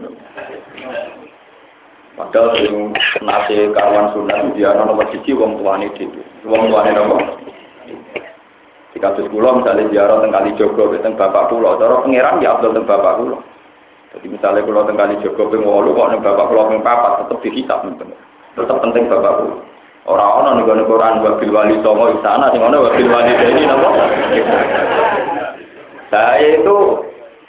Padahal 2.15 2.55
sing 2.59 2.95
nasi 3.27 3.71
karuan 3.75 4.15
sunat 4.15 4.55
dia 4.55 4.75
ono 4.75 4.95
nomor 4.95 5.07
siji 5.11 5.35
wong 5.35 5.59
tuane 5.59 5.91
dhewe. 5.99 6.23
Wong 6.47 6.71
tuane 6.71 6.91
nopo? 6.95 7.19
Di 8.95 9.03
kasus 9.03 9.27
kula 9.27 9.59
misalnya 9.59 9.91
ziarah 9.91 10.23
teng 10.23 10.31
kali 10.31 10.55
Jogo 10.55 10.95
teng 10.95 11.19
bapak 11.19 11.51
kula, 11.51 11.75
cara 11.83 12.07
pangeran 12.07 12.39
ya 12.39 12.55
Abdul 12.55 12.79
teng 12.79 12.87
bapak 12.87 13.19
kula. 13.19 13.39
Jadi 14.15 14.27
misalnya 14.31 14.63
kula 14.63 14.87
teng 14.87 14.95
kali 14.95 15.19
Jogo 15.19 15.51
ping 15.51 15.67
8 15.67 15.99
kok 15.99 16.09
ning 16.15 16.21
bapak 16.23 16.47
kula 16.47 16.63
ping 16.71 16.79
4 16.79 17.19
tetep 17.27 17.39
dihisab 17.43 17.81
nih. 17.91 18.19
Tetep 18.55 18.77
penting 18.79 19.11
bapak 19.11 19.33
kula. 19.43 19.57
Orang 20.05 20.31
orang 20.37 20.55
nih 20.61 20.65
gue 20.69 20.85
Quran 20.85 21.25
wabil 21.25 21.51
wali 21.51 21.81
songo 21.81 22.13
istana, 22.13 22.53
sing 22.53 22.61
mana 22.61 22.77
wabil 22.77 23.09
wali 23.09 23.33
ini 23.35 23.65
nopo. 23.65 23.89
Saya 26.13 26.61
itu 26.61 26.77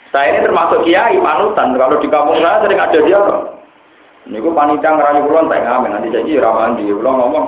saya 0.08 0.34
ini 0.34 0.40
termasuk 0.40 0.82
kiai 0.82 1.20
panutan. 1.20 1.76
Kalau 1.76 2.00
di 2.00 2.08
kampung 2.08 2.40
saya 2.40 2.64
sering 2.64 2.80
ada 2.80 2.98
dia. 3.04 3.22
Ini 4.26 4.42
gue 4.42 4.50
panitia 4.50 4.90
ngerayu 4.90 5.22
kulon 5.30 5.46
tak 5.46 5.62
ngamen 5.62 5.94
nanti 5.94 6.10
jadi 6.10 6.42
rawan 6.42 6.74
di 6.74 6.90
ngomong 6.90 7.46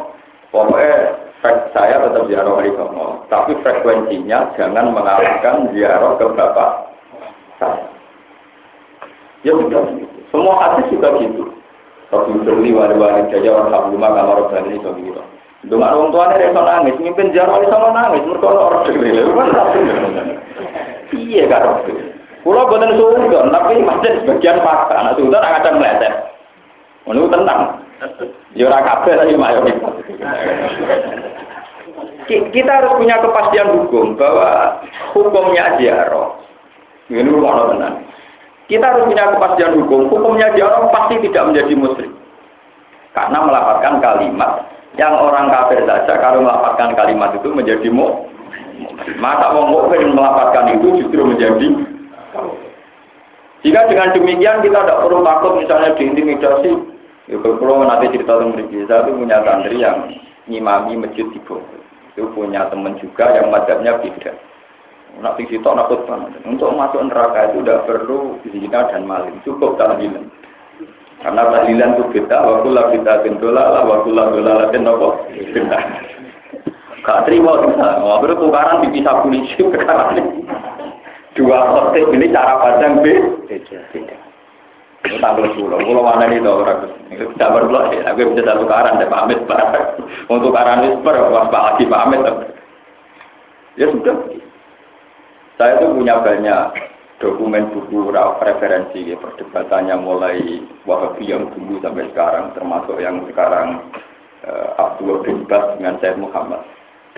pokoknya 0.55 1.27
saya 1.45 2.03
tetap 2.03 2.27
ziarah 2.27 2.51
wali 2.51 2.75
songo, 2.75 3.23
tapi 3.31 3.55
frekuensinya 3.63 4.59
jangan 4.59 4.91
mengalahkan 4.91 5.71
ziarah 5.71 6.19
ke 6.19 6.27
bapak 6.35 6.71
saya. 7.63 7.87
Ya 9.47 9.55
sudah, 9.55 9.87
semua 10.35 10.55
hadis 10.59 10.91
juga 10.91 11.15
gitu. 11.23 11.47
Rabbi 12.11 12.43
Firli 12.43 12.75
wali 12.75 12.99
wali 12.99 13.31
jaya 13.31 13.55
orang 13.55 13.71
sabuluma 13.71 14.17
kamar 14.19 14.39
ini 14.67 14.83
so 14.83 14.91
gitu. 14.99 15.23
Dengan 15.67 15.95
orang 15.95 16.11
tuanya 16.15 16.39
dia 16.39 16.51
nangis, 16.55 16.99
mimpin 16.99 17.31
ziarah 17.31 17.55
wali 17.55 17.71
songo 17.71 17.89
nangis, 17.95 18.27
mereka 18.27 18.49
orang 18.51 18.83
degil, 18.91 19.31
kan 19.39 19.49
Iya 21.09 21.45
kan, 21.49 21.63
Kulo 22.47 22.65
boten 22.71 22.95
suudon, 22.95 23.51
tapi 23.51 23.83
masih 23.83 24.23
sebagian 24.23 24.63
fakta. 24.63 24.95
Nah 24.95 25.13
suudon 25.19 25.43
ada 25.43 25.71
meleset. 25.75 26.15
Menurut 27.05 27.35
tenang. 27.35 27.83
Ya 28.55 28.71
kabeh 28.71 29.13
tapi 29.19 29.35
mayoritas. 29.35 29.95
Kita 32.29 32.71
harus 32.71 32.93
punya 33.01 33.17
kepastian 33.19 33.69
hukum 33.75 34.15
bahwa 34.15 34.79
hukumnya 35.17 35.81
ziarah. 35.81 36.39
Ini 37.09 37.25
rumah 37.25 37.73
tenang. 37.73 38.05
Kita 38.69 38.85
harus 38.85 39.09
punya 39.09 39.33
kepastian 39.33 39.73
hukum. 39.83 40.13
Hukumnya 40.13 40.53
ziarah 40.55 40.93
pasti 40.93 41.19
tidak 41.27 41.51
menjadi 41.51 41.75
muslim. 41.75 42.11
Karena 43.17 43.39
melafalkan 43.43 43.99
kalimat 43.99 44.69
yang 45.01 45.17
orang 45.17 45.51
kafir 45.51 45.83
saja 45.89 46.15
kalau 46.21 46.45
melafalkan 46.45 46.95
kalimat 46.95 47.35
itu 47.35 47.49
menjadi 47.51 47.89
mu. 47.91 48.29
Masa 49.19 49.51
wong 49.51 49.75
mukmin 49.75 50.15
melafalkan 50.15 50.79
itu 50.79 51.03
justru 51.03 51.23
menjadi 51.27 51.67
jika 53.67 53.91
dengan 53.91 54.15
demikian 54.15 54.63
kita 54.63 54.87
tidak 54.87 55.01
perlu 55.03 55.27
takut 55.27 55.53
misalnya 55.59 55.91
diintimidasi 55.99 56.71
Ya, 57.29 57.37
kalau 57.45 57.85
nanti 57.85 58.09
cerita 58.17 58.41
tentang 58.41 58.57
Mriki, 58.57 58.89
saya 58.89 59.05
itu 59.05 59.21
punya 59.21 59.45
santri 59.45 59.77
yang 59.85 60.09
ngimami 60.49 60.97
masjid 60.97 61.29
di 61.29 61.37
Bogor. 61.45 61.85
Itu 62.17 62.33
punya 62.33 62.65
teman 62.73 62.97
juga 62.97 63.37
yang 63.37 63.53
madhabnya 63.53 64.01
beda. 64.01 64.33
Nak 65.21 65.37
situ 65.37 65.61
nakut 65.61 66.09
banget. 66.09 66.41
Untuk 66.49 66.73
masuk 66.73 67.05
neraka 67.05 67.53
itu 67.53 67.61
tidak 67.61 67.85
perlu 67.85 68.41
zina 68.49 68.89
dan 68.89 69.05
maling, 69.05 69.37
cukup 69.45 69.77
tahlilan. 69.77 70.33
Karena 71.21 71.43
tahlilan 71.53 72.01
itu 72.01 72.05
beda, 72.17 72.37
wakulah 72.41 72.85
kita 72.97 73.13
tentulah, 73.21 73.85
wakulah 73.85 74.33
dola 74.33 74.53
latin 74.65 74.89
apa? 74.89 75.09
Beda. 75.29 75.79
Gak 77.05 77.25
terima 77.29 77.61
kita, 77.61 77.89
wabar 78.05 78.31
tukaran 78.41 78.85
dipisah 78.89 79.21
polisi 79.21 79.61
perkara 79.69 80.17
Dua 81.37 81.59
khotib 81.71 82.09
ini 82.17 82.33
cara 82.33 82.57
pandang 82.57 83.05
beda. 83.05 84.17
Tanggal 85.07 85.47
sepuluh. 85.55 85.79
Kalau 85.79 86.03
mana 86.03 86.27
nih 86.27 86.43
tau 86.43 86.67
ragus. 86.67 86.93
Tidak 87.09 87.51
ya. 87.95 88.03
Aku 88.13 88.35
bisa 88.35 88.43
satu 88.43 88.67
karan 88.67 88.99
deh 88.99 89.07
pamit 89.07 89.39
pak. 89.47 89.97
Untuk 90.27 90.51
karan 90.51 90.85
itu 90.85 90.99
per 91.07 91.17
pas 91.33 91.49
lagi 91.49 91.85
pamit. 91.87 92.21
Ya 93.79 93.87
sudah. 93.95 94.17
Saya 95.59 95.83
tuh 95.83 95.95
punya 95.95 96.19
banyak 96.23 96.63
dokumen 97.19 97.75
buku 97.75 98.15
referensi 98.15 99.11
ya, 99.11 99.19
perdebatannya 99.19 99.97
mulai 99.99 100.39
Wahabi 100.87 101.27
yang 101.27 101.51
dulu 101.51 101.83
sampai 101.83 102.07
sekarang 102.15 102.55
termasuk 102.55 102.97
yang 103.03 103.27
sekarang 103.27 103.91
uh, 104.47 104.79
Abdul 104.79 105.27
bin 105.27 105.43
Bas 105.51 105.75
dengan 105.77 105.99
Said 105.99 106.15
Muhammad 106.17 106.63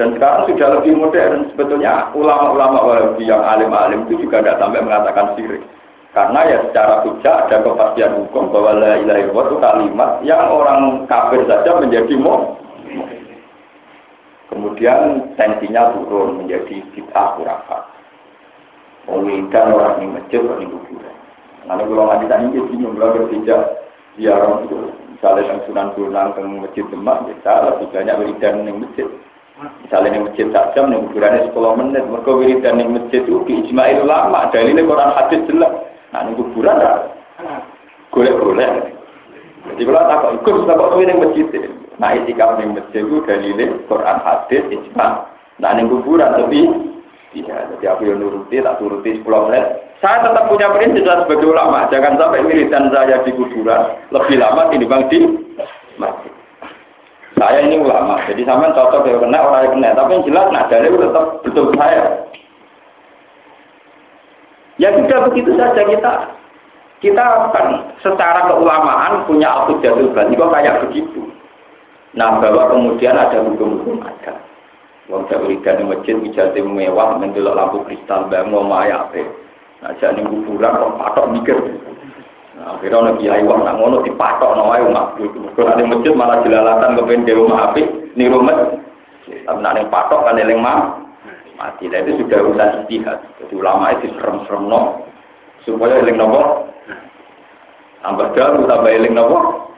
dan 0.01 0.17
sekarang 0.17 0.49
sudah 0.49 0.69
lebih 0.81 0.97
modern 0.97 1.53
sebetulnya 1.53 2.09
ulama-ulama 2.17 2.81
Wahabi 2.81 3.29
yang 3.29 3.45
alim-alim 3.45 4.09
itu 4.09 4.25
juga 4.25 4.41
tidak 4.41 4.59
sampai 4.65 4.81
mengatakan 4.81 5.37
sirik 5.37 5.63
karena 6.11 6.41
ya 6.43 6.59
secara 6.67 7.07
hujah 7.07 7.47
ada 7.47 7.63
kepastian 7.63 8.19
hukum 8.19 8.51
bahwa 8.51 8.83
la 8.83 8.99
ilaha 8.99 9.21
illallah 9.23 9.47
itu 9.47 9.57
kalimat 9.63 10.11
yang 10.27 10.43
orang 10.51 11.07
kafir 11.07 11.47
saja 11.47 11.71
menjadi 11.79 12.15
mau. 12.19 12.59
Kemudian 14.51 15.31
tensinya 15.39 15.95
turun 15.95 16.43
menjadi 16.43 16.83
bid'ah 16.91 17.39
kurafat. 17.39 17.87
Pemikiran 19.07 19.71
orang 19.71 19.95
ini 20.03 20.07
masjid, 20.19 20.43
orang 20.43 20.67
ini 20.67 20.75
kuburan. 20.75 21.17
Nanti 21.71 21.83
kalau 21.87 22.05
nggak 22.11 22.21
ditanya 22.27 22.47
ini 22.51 22.61
bingung, 22.67 22.95
kalau 22.99 23.15
berpijak 23.15 23.61
orang 24.19 24.55
itu. 24.67 24.77
Misalnya 25.15 25.43
yang 25.47 25.59
sunan 25.71 25.89
sunan 25.95 26.27
ke 26.35 26.41
masjid 26.43 26.85
demak, 26.91 27.23
kita 27.31 27.53
lebih 27.71 27.87
banyak 27.95 28.19
wiridan 28.19 28.67
di 28.67 28.73
masjid. 28.75 29.09
Misalnya 29.87 30.09
yang 30.19 30.25
masjid 30.27 30.47
tak 30.51 30.67
jam, 30.75 30.91
yang 30.91 31.07
kuburannya 31.07 31.47
10 31.55 31.79
menit. 31.79 32.03
Mereka 32.03 32.31
wiridan 32.35 32.81
di 32.83 32.85
masjid 32.91 33.23
itu 33.23 33.39
di 33.47 33.53
ijma'il 33.63 34.03
ulama. 34.03 34.51
Dalilnya 34.51 34.83
Quran 34.83 35.11
hadis 35.15 35.41
jelas. 35.47 35.90
Nah, 36.11 36.27
ini 36.27 36.39
kuburan 36.39 36.77
lah. 36.79 37.07
Golek-golek. 38.11 38.99
Jadi 39.61 39.83
kalau 39.87 40.09
tak 40.09 40.19
kok 40.19 40.35
ikut, 40.43 40.55
tak 40.67 40.77
kok 40.77 40.95
ini 40.99 41.15
masjid. 41.15 41.47
Nah, 42.01 42.17
itikaf 42.17 42.59
di 42.59 42.65
masjid 42.67 43.05
itu 43.05 43.23
dalilnya 43.29 43.67
Quran 43.87 44.19
hadis, 44.25 44.65
ijma. 44.73 45.07
Nah, 45.61 45.71
ini 45.77 45.87
kuburan 45.87 46.35
tapi 46.35 46.61
tidak. 47.31 47.71
Jadi 47.77 47.85
aku 47.87 48.03
yang 48.11 48.19
nuruti, 48.19 48.59
tak 48.59 48.83
turuti 48.83 49.21
10 49.23 49.47
menit. 49.47 49.65
Saya 50.01 50.25
tetap 50.25 50.49
punya 50.49 50.73
prinsip 50.73 51.05
sebagai 51.05 51.45
ulama. 51.45 51.85
Jangan 51.93 52.17
sampai 52.17 52.41
wiridan 52.43 52.89
saya 52.89 53.21
di 53.21 53.37
kuburan 53.37 54.01
lebih 54.11 54.41
lama 54.41 54.73
bang 54.73 54.81
di 54.81 55.21
masjid. 56.01 56.33
Saya 57.39 57.65
ini 57.65 57.81
ulama, 57.81 58.21
jadi 58.29 58.45
sama 58.45 58.69
cocok 58.77 59.09
ya 59.09 59.17
kena 59.17 59.39
orang 59.41 59.65
yang 59.65 59.73
kena. 59.79 59.89
Tapi 59.97 60.13
yang 60.13 60.25
jelas, 60.29 60.47
dari 60.69 60.89
tetap 60.93 61.25
betul 61.41 61.73
saya. 61.73 62.05
Ya 64.81 64.89
sudah 64.97 65.29
begitu 65.29 65.53
saja 65.61 65.85
kita 65.85 66.13
kita 67.05 67.21
akan 67.21 67.97
secara 68.01 68.49
keulamaan 68.49 69.29
punya 69.29 69.53
aku 69.53 69.77
jatuh 69.85 70.09
bani 70.17 70.33
kok 70.33 70.53
kayak 70.57 70.81
begitu. 70.89 71.29
Nah 72.17 72.41
bahwa 72.41 72.73
kemudian 72.73 73.13
ada 73.13 73.45
hukum-hukum 73.45 74.01
ada. 74.01 74.41
Wong 75.13 75.29
wiridan 75.29 75.81
di 75.81 75.85
masjid 75.85 76.17
wijate 76.17 76.65
mewah 76.65 77.19
mendelok 77.21 77.57
lampu 77.61 77.85
kristal 77.85 78.25
bang 78.33 78.49
mau 78.49 78.65
maya 78.65 79.05
apa. 79.05 79.21
Nah 79.85 79.93
jadi 80.01 80.25
kuburan 80.25 80.73
orang 80.73 80.97
patok 80.97 81.27
mikir. 81.29 81.59
Nah, 82.57 82.77
akhirnya 82.77 83.01
orang 83.05 83.17
kiai 83.21 83.45
wong 83.45 83.61
nak 83.65 83.77
ngono 83.81 84.01
dipatok 84.01 84.57
no 84.57 84.73
wae 84.73 84.81
umat. 84.81 85.17
Kalau 85.57 85.69
ada 85.77 85.83
masjid 85.85 86.13
malah 86.17 86.41
jelalatan 86.41 86.97
kepen 86.97 87.29
dewa 87.29 87.69
api 87.69 87.83
ni 88.17 88.33
rumah. 88.33 88.81
Tapi 89.29 89.61
nak 89.61 89.93
patok 89.93 90.25
kan 90.25 90.41
eling 90.41 90.61
mah 90.61 91.00
mati. 91.61 91.85
Nah, 91.93 92.01
itu 92.01 92.25
sudah 92.25 92.39
urusan 92.41 92.71
istihad. 92.85 93.19
Jadi 93.45 93.53
ulama 93.53 93.93
itu 94.01 94.09
serem-serem 94.17 94.65
no. 94.65 95.05
Supaya 95.69 96.01
eling 96.01 96.17
nopo. 96.17 96.73
Tambah 98.01 98.33
dalu, 98.33 98.65
tambah 98.65 98.89
eling 98.91 99.13
nopo. 99.13 99.69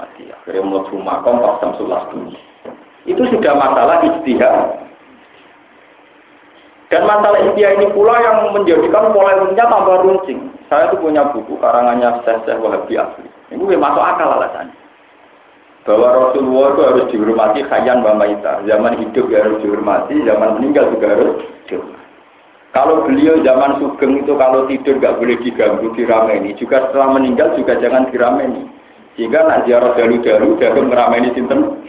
Mati. 0.00 0.32
Akhirnya 0.32 0.64
mulai 0.64 0.88
rumah 0.88 1.20
kom 1.20 1.44
pas 1.44 1.60
samsulah 1.60 2.08
Itu 3.04 3.22
sudah 3.28 3.52
masalah 3.52 4.00
istihad. 4.00 4.88
Dan 6.88 7.06
masalah 7.06 7.38
istihad 7.52 7.76
ini 7.78 7.92
pula 7.92 8.16
yang 8.18 8.50
menjadikan 8.56 9.12
polemiknya 9.12 9.68
tambah 9.68 10.00
runcing. 10.00 10.48
Saya 10.72 10.88
itu 10.88 10.96
punya 11.04 11.28
buku 11.30 11.60
karangannya 11.60 12.24
Syekh 12.24 12.58
Wahabi 12.58 12.96
Asli. 12.96 13.28
Ini 13.52 13.76
masuk 13.76 14.02
akal 14.02 14.30
alasannya 14.30 14.79
bahwa 15.88 16.08
Rasulullah 16.12 16.66
itu 16.76 16.82
harus 16.84 17.04
dihormati 17.08 17.60
khayan 17.64 18.04
wa 18.04 18.12
maita. 18.16 18.60
Zaman 18.68 19.00
hidup 19.00 19.26
ya 19.32 19.44
harus 19.44 19.58
dihormati, 19.64 20.14
zaman 20.28 20.60
meninggal 20.60 20.92
juga 20.92 21.06
harus 21.16 21.32
dihormati. 21.66 22.04
Kalau 22.70 23.02
beliau 23.02 23.34
zaman 23.42 23.82
sugeng 23.82 24.22
itu 24.22 24.32
kalau 24.38 24.70
tidur 24.70 24.94
nggak 25.02 25.18
boleh 25.18 25.36
diganggu 25.42 25.90
dirameni, 25.98 26.54
juga 26.54 26.86
setelah 26.86 27.18
meninggal 27.18 27.58
juga 27.58 27.74
jangan 27.82 28.06
dirameni. 28.14 28.62
Sehingga 29.18 29.42
nak 29.42 29.66
ziarah 29.66 29.98
dalu-dalu 29.98 30.54
dalu 30.62 30.80
merameni 30.86 31.34
sinten 31.34 31.82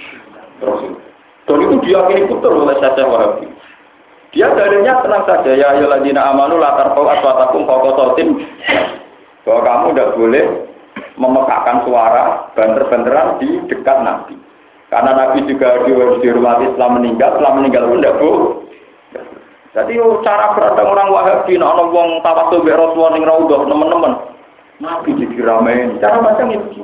Rasul. 0.58 0.98
Dan 1.46 1.58
itu 1.62 1.76
diakini 1.86 2.26
betul 2.26 2.66
oleh 2.66 2.76
Syekh 2.82 3.06
Wahabi. 3.06 3.46
Dia 4.32 4.48
dalilnya 4.56 5.04
tenang 5.04 5.28
saja 5.28 5.52
ya 5.52 5.76
ayyuhalladzina 5.76 6.22
amanu 6.32 6.56
latar 6.58 6.96
tarfa'u 6.96 7.08
aswatakum 7.20 7.68
fawqa 7.68 8.16
bahwa 9.44 9.62
kamu 9.66 9.88
tidak 9.92 10.10
boleh 10.16 10.46
memekakkan 11.22 11.86
suara 11.86 12.50
banter-banteran 12.58 13.38
di 13.38 13.62
dekat 13.70 14.02
Nabi. 14.02 14.34
Karena 14.90 15.14
Nabi 15.14 15.46
juga 15.46 15.86
dihormati 15.86 16.74
setelah 16.74 16.90
meninggal, 16.98 17.38
setelah 17.38 17.54
meninggal 17.62 17.88
pun 17.88 18.00
tidak 18.02 18.18
boleh. 18.20 18.44
Jadi 19.72 19.96
cara 20.28 20.52
berada 20.52 20.84
orang 20.84 21.16
Wahabi, 21.16 21.56
orang 21.56 21.96
wong 21.96 22.10
tawasul 22.28 22.60
be 22.68 22.76
Rasulullah 22.76 23.16
ning 23.16 23.24
raudhah 23.24 23.62
teman-teman. 23.72 24.14
Nabi 24.84 25.16
jadi 25.16 25.38
ramen. 25.48 25.96
Cara 26.04 26.20
macam 26.20 26.52
itu. 26.52 26.84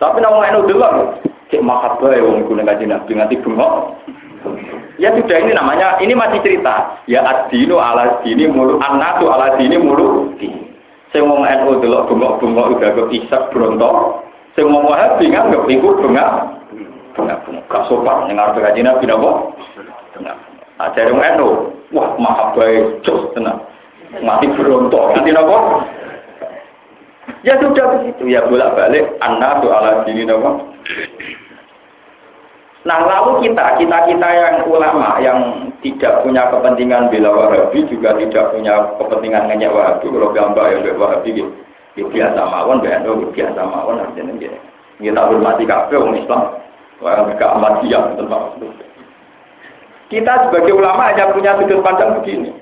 Tapi 0.00 0.16
nama 0.24 0.48
enu 0.48 0.64
delok, 0.64 1.20
cek 1.52 1.60
mahabbah 1.60 2.16
ya 2.16 2.24
wong 2.24 2.40
iku 2.40 2.56
ning 2.56 2.64
Nabi 2.64 3.12
nganti 3.12 3.36
bengok. 3.44 4.00
Ya 4.96 5.12
sudah 5.12 5.38
ini 5.44 5.52
namanya, 5.52 6.00
ini 6.00 6.16
masih 6.16 6.40
cerita. 6.40 7.04
Ya 7.04 7.20
adino 7.20 7.76
ala 7.76 8.24
dini 8.24 8.48
mulu, 8.48 8.80
anatu 8.80 9.28
ala 9.28 9.60
dini 9.60 9.76
mulu. 9.76 10.32
Sing 11.10 11.26
wong 11.26 11.42
NU 11.42 11.82
delok 11.82 12.06
bengok-bengok 12.06 12.78
udah 12.78 12.90
ke 12.94 13.02
isak 13.18 13.50
bronto. 13.50 14.22
Sing 14.54 14.70
wong 14.70 14.86
Wahabi 14.86 15.26
nganggep 15.26 15.66
iku 15.66 15.98
bengak. 15.98 16.30
Bengak-bengok. 17.18 17.66
Gak 17.66 17.84
sopan 17.90 18.30
ning 18.30 18.38
arep 18.38 18.62
kaji 18.62 18.80
Nabi 18.86 19.04
napa? 19.10 19.30
Bengak. 20.14 20.38
Dari 20.94 21.10
wong 21.10 21.24
NU, 21.34 21.48
wah 21.90 22.14
mahabbah 22.14 23.02
jos 23.02 23.26
tenang. 23.34 23.58
Mati 24.22 24.46
berontok. 24.54 25.18
Nanti 25.18 25.34
napa? 25.34 25.58
Ya 27.42 27.56
sudah 27.56 27.98
begitu 27.98 28.36
ya 28.36 28.44
bolak 28.46 28.76
balik 28.76 29.06
anak 29.18 29.64
ala 29.64 30.04
dini 30.04 30.28
nama. 30.28 30.60
Nah 32.80 32.96
lalu 33.04 33.44
kita 33.44 33.76
kita 33.76 33.98
kita 34.08 34.28
yang 34.32 34.64
ulama 34.64 35.20
yang 35.20 35.68
tidak 35.84 36.24
punya 36.24 36.48
kepentingan 36.48 37.12
bela 37.12 37.28
wahabi 37.28 37.84
juga 37.92 38.16
tidak 38.16 38.56
punya 38.56 38.74
kepentingan 38.96 39.52
ngeyak 39.52 39.72
wahabi 39.72 40.06
kalau 40.08 40.32
gambar 40.32 40.64
ya 40.72 40.78
bela 40.80 40.96
wahabi 40.96 41.30
gitu. 41.36 41.52
Ya 41.98 42.06
biasa 42.06 42.40
mawon, 42.46 42.80
BNO 42.80 43.34
biasa 43.34 43.60
mawon 43.66 44.00
artinya 44.00 44.32
gitu. 44.38 44.56
Kita 45.00 45.20
hormati 45.26 45.64
kafe 45.64 45.96
orang 45.96 46.20
Islam, 46.20 46.42
orang 47.00 47.24
mereka 47.28 47.46
amat 47.56 47.74
siap 47.82 48.04
Kita 50.12 50.32
sebagai 50.44 50.76
ulama 50.76 51.08
hanya 51.08 51.32
punya 51.32 51.56
sudut 51.56 51.80
pandang 51.80 52.20
begini. 52.20 52.52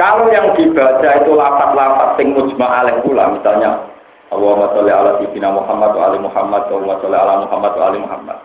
Kalau 0.00 0.32
yang 0.32 0.56
dibaca 0.56 1.10
itu 1.20 1.30
lapat-lapat 1.36 2.18
sing 2.18 2.34
mujma 2.34 2.66
alaih 2.82 2.98
pula, 3.04 3.30
misalnya 3.30 3.86
Allahumma 4.32 4.72
sholli 4.72 4.90
ala 4.90 5.20
sayyidina 5.20 5.52
Muhammad 5.52 5.92
wa 5.92 6.02
ali 6.08 6.18
Muhammad, 6.18 6.62
Allahumma 6.72 6.98
sholli 7.04 7.18
ala 7.20 7.34
Muhammad 7.44 7.72
wa 7.76 7.84
ali 7.86 7.98
Muhammad. 8.00 8.38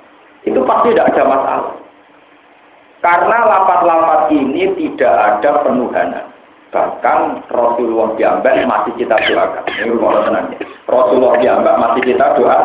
Itu 0.48 0.64
pasti 0.64 0.96
tidak 0.96 1.12
ada 1.12 1.24
masalah. 1.28 1.74
Karena 3.04 3.38
lapat-lapat 3.46 4.22
ini 4.34 4.74
tidak 4.80 5.14
ada 5.14 5.62
penuhanan. 5.62 6.26
Bahkan 6.68 7.48
Rasulullah 7.48 8.12
diambak 8.20 8.68
masih 8.68 8.94
kita 9.00 9.16
doakan. 9.32 9.64
Ini 9.72 9.92
rumah 9.96 10.12
tenangnya. 10.28 10.60
Rasulullah 10.90 11.36
diambak 11.40 11.76
masih 11.80 12.02
kita 12.04 12.26
doa. 12.36 12.60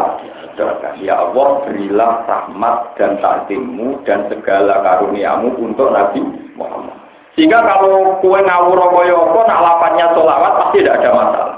Doakan. 0.52 0.94
Ya 1.00 1.16
Allah 1.16 1.64
berilah 1.64 2.28
rahmat 2.28 2.76
dan 3.00 3.16
takdimmu 3.24 4.04
dan 4.04 4.28
segala 4.28 4.84
karuniamu 4.84 5.56
untuk 5.56 5.88
Nabi 5.88 6.20
Muhammad. 6.60 6.92
Sehingga 7.32 7.64
kalau 7.64 8.20
kue 8.20 8.36
ngawur 8.36 8.76
kaya 8.92 9.16
apa, 9.16 9.40
nak 9.48 9.60
lapatnya 9.64 10.06
solawat 10.12 10.52
pasti 10.60 10.84
tidak 10.84 11.00
ada 11.00 11.10
masalah. 11.16 11.56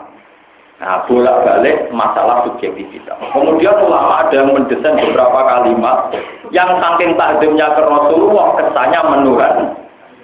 Nah, 0.82 1.06
bolak-balik 1.06 1.86
masalah 1.94 2.42
subjektivitas. 2.50 3.14
Kemudian 3.30 3.78
ulama 3.78 4.26
ada 4.26 4.42
yang 4.42 4.50
mendesain 4.50 4.98
beberapa 4.98 5.40
kalimat 5.46 6.10
yang 6.50 6.66
saking 6.82 7.14
takdimnya 7.14 7.70
ke 7.78 7.82
Rasulullah 7.86 8.58
kesannya 8.58 9.00
menuran, 9.06 9.56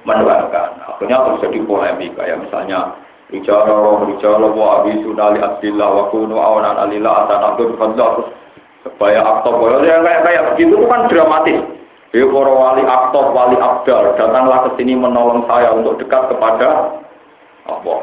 menurankan. 0.03 0.75
Akhirnya 0.91 1.23
terjadi 1.23 1.59
polemik 1.71 2.19
kayak 2.19 2.43
misalnya 2.43 2.99
bicara 3.31 3.79
bicara 4.11 4.43
wa 4.43 4.83
abi 4.83 4.99
sunali 5.07 5.39
abdillah 5.39 5.87
wa 5.87 6.05
kunu 6.11 6.35
awanan 6.35 6.83
alillah 6.83 7.31
asan 7.31 7.41
abdul 7.47 7.79
fadlah 7.79 8.27
supaya 8.83 9.23
aktor 9.23 9.55
ya 9.87 10.03
kayak 10.03 10.21
kayak 10.27 10.43
begitu 10.51 10.83
kan 10.91 11.07
dramatis 11.07 11.63
Hei 12.11 12.27
para 12.27 12.51
wali 12.51 12.83
aktor, 12.83 13.31
wali 13.31 13.55
abdal, 13.55 14.19
datanglah 14.19 14.67
ke 14.67 14.83
sini 14.83 14.99
menolong 14.99 15.47
saya 15.47 15.71
untuk 15.71 15.95
dekat 16.03 16.27
kepada 16.27 16.99
Allah. 17.71 18.03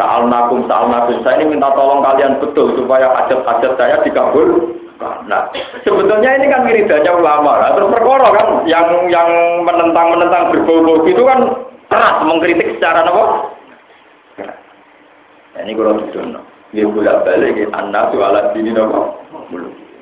Saal 0.00 0.32
nakum, 0.32 0.64
saal 0.64 0.88
nakum. 0.88 1.20
Saya 1.20 1.44
ini 1.44 1.52
minta 1.52 1.68
tolong 1.76 2.00
kalian 2.00 2.40
betul 2.40 2.72
supaya 2.72 3.12
hajat-hajat 3.20 3.76
saya 3.76 4.00
dikabul. 4.00 4.72
Nah, 5.28 5.52
sebetulnya 5.84 6.40
ini 6.40 6.48
kan 6.48 6.64
wiridanya 6.64 7.12
ulama. 7.12 7.60
Nah, 7.60 7.76
terus 7.76 7.92
perkara 7.92 8.28
kan 8.32 8.48
yang 8.64 8.88
yang 9.12 9.28
menentang 9.60 10.16
menentang 10.16 10.56
berbau-bau 10.56 11.04
itu 11.04 11.20
kan 11.20 11.40
keras 11.92 12.16
mengkritik 12.24 12.80
secara 12.80 13.04
apa? 13.04 13.24
Nah, 14.40 15.60
ini 15.60 15.76
kalau 15.76 16.00
duduk, 16.00 16.44
dia 16.72 16.88
bolak 16.88 17.20
balik, 17.28 17.60
anak 17.76 18.08
tuh 18.08 18.24
alat 18.24 18.56
sini 18.56 18.72
nopo. 18.72 19.20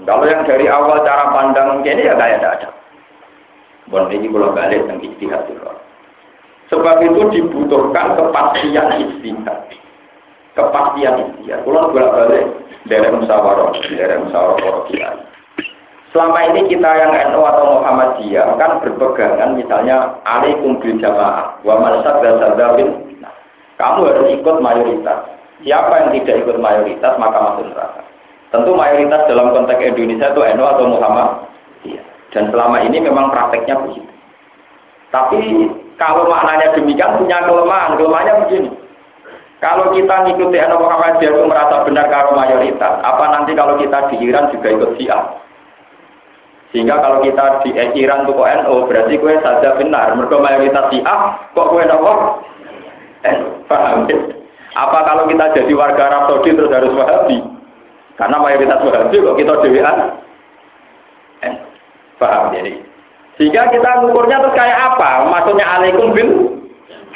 Kalau 0.07 0.25
yang 0.31 0.47
dari 0.47 0.71
awal 0.71 1.03
cara 1.03 1.35
pandang 1.35 1.83
ini 1.83 2.07
ya 2.07 2.15
kayak 2.15 2.39
tidak 2.39 2.55
ada. 2.63 2.69
Bon 3.91 4.07
ini 4.15 4.31
kalau 4.31 4.55
balik 4.55 4.87
yang 4.87 5.03
istihad. 5.03 5.43
Sebab 6.71 6.97
itu 7.03 7.21
dibutuhkan 7.35 8.15
kepastian 8.15 8.87
istihad. 9.03 9.59
Kepastian 10.59 11.15
istihad. 11.23 11.63
Kalau 11.63 11.95
bolak 11.95 12.11
balik 12.19 12.45
dari 12.91 13.09
musyawarah, 13.15 13.71
dari 13.79 14.17
musyawarah 14.19 14.59
para. 14.59 15.11
Selama 16.11 16.39
ini 16.51 16.67
kita 16.73 16.91
yang 16.99 17.13
NU 17.31 17.41
atau 17.45 17.79
Muhammadiyah 17.79 18.57
kan 18.57 18.81
berpegangan 18.83 19.55
misalnya 19.55 20.19
alaikum 20.25 20.81
bil 20.81 20.97
jamaah 20.99 21.61
wa 21.63 21.79
man 21.79 22.01
sadda 22.01 22.43
nah, 22.43 23.33
kamu 23.77 24.09
harus 24.09 24.27
ikut 24.35 24.57
mayoritas. 24.59 25.21
Siapa 25.63 25.95
yang 25.95 26.11
tidak 26.17 26.43
ikut 26.43 26.57
mayoritas 26.59 27.13
maka 27.21 27.39
masuk 27.39 27.71
neraka. 27.71 28.03
Tentu 28.49 28.73
mayoritas 28.73 29.21
dalam 29.29 29.53
konteks 29.53 29.85
Indonesia 29.85 30.33
itu 30.33 30.41
NU 30.57 30.65
atau 30.65 30.85
Muhammadiyah. 30.91 32.05
Dan 32.33 32.45
selama 32.51 32.77
ini 32.83 32.99
memang 33.05 33.29
prakteknya 33.29 33.77
begitu. 33.85 34.11
Tapi 35.13 35.41
kalau 36.01 36.25
maknanya 36.27 36.73
demikian 36.73 37.21
punya 37.21 37.45
kelemahan. 37.45 38.01
Kelemahannya 38.01 38.35
begini. 38.49 38.71
Kalau 39.59 39.91
kita 39.91 40.15
ngikuti 40.23 40.55
NU 40.55 40.79
Muhammadiyah 40.79 41.35
itu 41.35 41.43
merasa 41.51 41.83
benar 41.83 42.07
kalau 42.15 42.39
mayoritas, 42.39 42.95
apa 43.03 43.25
nanti 43.35 43.59
kalau 43.59 43.75
kita 43.75 44.07
di 44.15 44.23
Iran 44.23 44.55
juga 44.55 44.71
ikut 44.71 44.91
Syiah? 44.95 45.23
Sehingga 46.71 47.03
kalau 47.03 47.19
kita 47.27 47.67
di 47.67 47.75
eh, 47.75 47.91
Iran 47.99 48.23
itu 48.23 48.39
kok 48.39 48.51
NU, 48.63 48.87
berarti 48.87 49.19
kue 49.19 49.35
saja 49.43 49.75
benar. 49.75 50.15
Mereka 50.15 50.37
mayoritas 50.39 50.87
Syiah, 50.95 51.21
kok 51.59 51.69
kue 51.75 51.83
nopo? 51.83 52.45
Eh, 53.27 53.37
paham 53.67 54.07
ya? 54.07 54.19
Apa 54.79 55.03
kalau 55.03 55.27
kita 55.27 55.51
jadi 55.59 55.73
warga 55.75 56.07
Arab 56.07 56.23
Saudi 56.31 56.55
terus 56.55 56.71
harus 56.71 56.95
Wahabi? 56.95 57.43
Karena 58.15 58.39
mayoritas 58.39 58.79
Wahabi 58.79 59.17
kok 59.19 59.37
kita 59.43 59.53
dewan? 59.67 59.97
Eh, 61.43 61.55
Paham 62.19 62.51
jadi? 62.55 62.75
Sehingga 63.39 63.71
kita 63.71 64.03
ngukurnya 64.03 64.43
terus 64.43 64.59
kayak 64.59 64.79
apa? 64.95 65.31
Maksudnya 65.31 65.67
alaikum 65.67 66.11
bil 66.11 66.58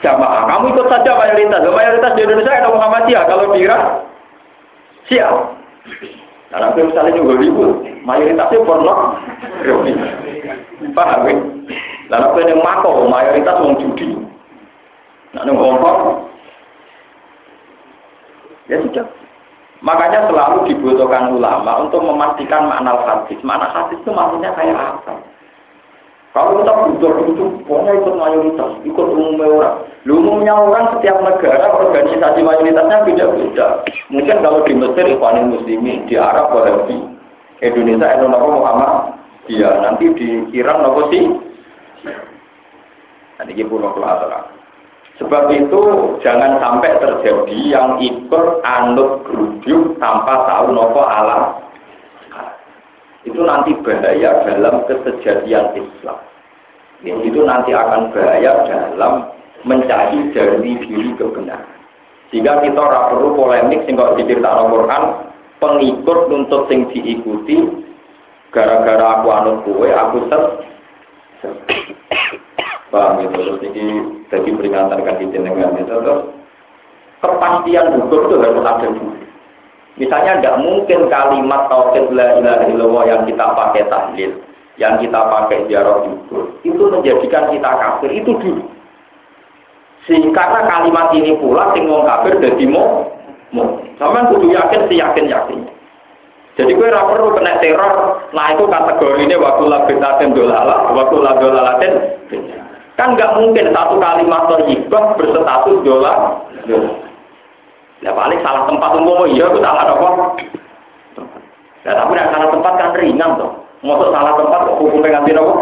jamaah. 0.03 0.45
Kamu 0.51 0.75
ikut 0.75 0.87
saja 0.91 1.11
mayoritas. 1.15 1.63
Mayoritas 1.63 2.13
di 2.19 2.23
Indonesia 2.27 2.53
ada 2.53 2.75
Muhammadiyah. 2.75 3.23
Kalau 3.31 3.55
di 3.55 3.59
Irak, 3.65 3.83
siap. 5.09 5.35
Nah, 6.53 6.59
nanti 6.69 6.85
misalnya 6.85 7.17
juga 7.17 7.41
ribu, 7.41 7.81
mayoritasnya 8.05 8.67
porno. 8.67 9.17
Paham 10.93 11.25
ya? 11.25 11.35
Lalu 12.13 12.25
aku 12.29 12.39
yang 12.45 12.61
mako, 12.61 13.09
mayoritas 13.09 13.57
mau 13.57 13.73
judi. 13.81 14.13
Nah, 15.33 15.49
ini 15.49 15.51
ngomong. 15.57 16.29
Ya 18.69 18.77
sudah. 18.85 19.07
Makanya 19.83 20.31
selalu 20.31 20.71
dibutuhkan 20.71 21.35
ulama 21.35 21.83
untuk 21.83 22.05
memastikan 22.07 22.71
makna 22.71 22.95
hadis. 23.03 23.41
Makna 23.43 23.67
hadis 23.75 23.99
itu 23.99 24.11
maksudnya 24.15 24.55
kayak 24.55 24.79
apa? 24.79 25.19
Kalau 26.33 26.65
kita 26.65 26.73
butuh 26.73 27.13
itu, 27.29 27.45
pokoknya 27.69 27.93
ikut 27.93 28.15
mayoritas, 28.17 28.71
ikut 28.89 29.07
umumnya 29.13 29.47
orang. 29.53 29.77
Umumnya 30.09 30.55
orang 30.57 30.85
setiap 30.97 31.21
negara 31.21 31.69
organisasi 31.77 32.41
mayoritasnya 32.41 33.05
beda-beda. 33.05 33.67
Mungkin 34.09 34.41
kalau 34.41 34.65
di 34.65 34.73
Mesir 34.73 35.05
Ikhwanul 35.13 35.61
Muslimin, 35.61 36.09
di 36.09 36.17
Arab 36.17 36.57
Wahabi, 36.57 37.05
Indonesia 37.61 38.17
Indonesia 38.17 38.49
Muhammad, 38.49 38.93
dia 39.45 39.71
nanti 39.85 40.09
di 40.17 40.29
Iran 40.57 40.89
nopo 40.89 41.13
sih. 41.13 41.25
Nanti 43.37 43.53
kita 43.53 43.69
pulau 43.69 43.93
Sebab 45.21 45.53
itu 45.53 45.83
jangan 46.25 46.57
sampai 46.59 46.97
terjadi 46.97 47.59
yang 47.69 48.01
ikut 48.01 48.65
anut 48.65 49.21
gerujuk 49.29 50.01
tanpa 50.01 50.49
tahu 50.49 50.73
nopo 50.73 51.05
alam. 51.05 51.61
Itu 53.23 53.41
nanti 53.47 53.77
bahaya 53.87 54.43
dalam 54.47 54.83
kesejatian 54.91 55.79
Islam. 55.79 56.19
Itu 57.03 57.41
nanti 57.47 57.71
akan 57.71 58.11
bahaya 58.11 58.67
dalam 58.67 59.31
mencari 59.63 60.35
dari 60.35 60.75
diri 60.83 61.15
kebenaran. 61.15 61.71
Jika 62.33 62.65
kita 62.65 62.81
ora 62.81 63.13
perlu 63.13 63.37
polemik 63.37 63.85
sing 63.85 63.95
kok 63.95 64.17
diceritakan 64.17 64.73
Quran, 64.73 65.03
pengikut 65.61 66.19
untuk 66.33 66.67
sing 66.67 66.89
diikuti 66.91 67.61
gara-gara 68.51 69.21
aku 69.21 69.29
anut 69.31 69.57
kue, 69.69 69.91
aku 69.93 70.27
set 70.27 70.45
Paham 72.93 73.25
gitu, 73.25 73.41
terus 73.41 73.61
ini 73.73 73.85
jadi 74.29 74.53
peringatan 74.53 75.01
kaki 75.01 75.33
jenengan 75.33 75.73
itu 75.81 75.89
terus 75.89 76.29
kepastian 77.25 77.97
hukum 77.97 78.29
itu 78.29 78.37
harus 78.37 78.69
ada 78.69 78.89
dulu. 78.93 79.22
Misalnya 80.01 80.41
tidak 80.41 80.57
mungkin 80.65 81.13
kalimat 81.13 81.69
tauhid 81.69 82.09
la 82.17 82.41
ilaha 82.41 82.65
illallah 82.65 83.05
yang 83.05 83.21
kita 83.29 83.45
pakai 83.53 83.85
tahlil, 83.93 84.31
yang 84.81 84.97
kita 84.97 85.21
pakai 85.21 85.69
ziarah 85.69 86.01
kubur, 86.01 86.57
itu 86.65 86.83
menjadikan 86.89 87.53
kita 87.53 87.71
kafir 87.77 88.11
itu 88.17 88.33
dulu. 88.41 88.65
Sing 90.09 90.33
karena 90.33 90.65
kalimat 90.67 91.13
ini 91.13 91.37
pula 91.37 91.77
sing 91.77 91.87
wong 91.87 92.09
kafir 92.09 92.41
dadi 92.41 92.67
mo. 92.67 93.13
Sampeyan 94.01 94.33
kudu 94.33 94.49
yakin 94.49 94.89
si 94.89 94.97
yakin 94.97 95.29
yakin. 95.29 95.61
Jadi 96.53 96.73
gue 96.77 96.85
ora 96.85 97.09
perlu 97.09 97.33
kena 97.33 97.57
teror, 97.65 98.29
nah 98.37 98.53
itu 98.53 98.69
kategori 98.69 99.25
ini 99.25 99.41
waktu 99.41 99.65
labetaten 99.73 100.37
dolala, 100.37 100.93
waktu 100.93 101.17
ladolalaten. 101.17 101.93
Kan 102.97 103.17
nggak 103.17 103.41
mungkin 103.41 103.73
satu 103.73 103.97
kalimat 103.97 104.53
toyibah 104.53 105.17
berstatus 105.17 105.81
dolar. 105.81 106.45
Ya 108.03 108.11
paling 108.11 108.43
salah 108.43 108.67
tempat 108.67 108.99
umum, 108.99 109.31
iya 109.31 109.47
itu 109.47 109.63
salah 109.63 109.87
apa? 109.87 110.09
Ya 111.87 111.95
tapi 111.95 112.19
nek 112.19 112.35
salah 112.35 112.49
tempat 112.51 112.73
kan 112.75 112.91
ringan 112.99 113.39
toh. 113.39 113.63
Masuk 113.83 114.11
salah 114.11 114.35
tempat 114.39 114.59
kok 114.67 114.79
hukumnya 114.79 115.19
nganti 115.19 115.39
apa? 115.39 115.55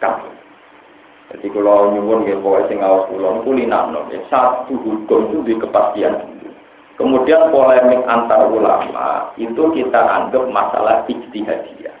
Kan. 0.00 0.12
Jadi 1.32 1.46
kalau 1.52 1.92
nyuwun 1.96 2.24
nggih 2.24 2.40
pokoke 2.44 2.68
sing 2.68 2.84
awas 2.84 3.08
kula 3.08 3.40
kulinakno 3.40 4.04
ya 4.12 4.20
satu 4.28 4.72
hukum 4.76 5.32
itu 5.32 5.38
di 5.48 5.54
kepastian. 5.56 6.16
Kemudian 7.00 7.48
polemik 7.48 8.04
antar 8.04 8.48
ulama 8.52 9.32
itu 9.40 9.62
kita 9.72 9.96
anggap 9.96 10.44
masalah 10.52 11.08
ijtihadiyah. 11.08 11.96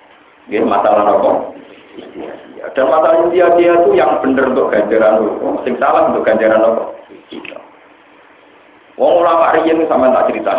Ya, 0.52 0.60
masalah 0.64 1.16
apa? 1.16 1.56
Ijtihadiyah. 1.96 2.68
Dan 2.76 2.92
masalah 2.92 3.16
ijtihadiyah 3.28 3.76
itu 3.80 3.90
yang 3.96 4.20
benar 4.20 4.52
untuk 4.52 4.68
ganjaran 4.68 5.24
hukum, 5.24 5.64
sing 5.64 5.80
salah 5.80 6.12
untuk 6.12 6.28
ganjaran 6.28 6.60
apa? 6.60 6.92
Wong 9.00 9.24
ulama 9.24 9.56
riyen 9.56 9.88
sama 9.88 10.12
tak 10.12 10.28
cerita. 10.28 10.52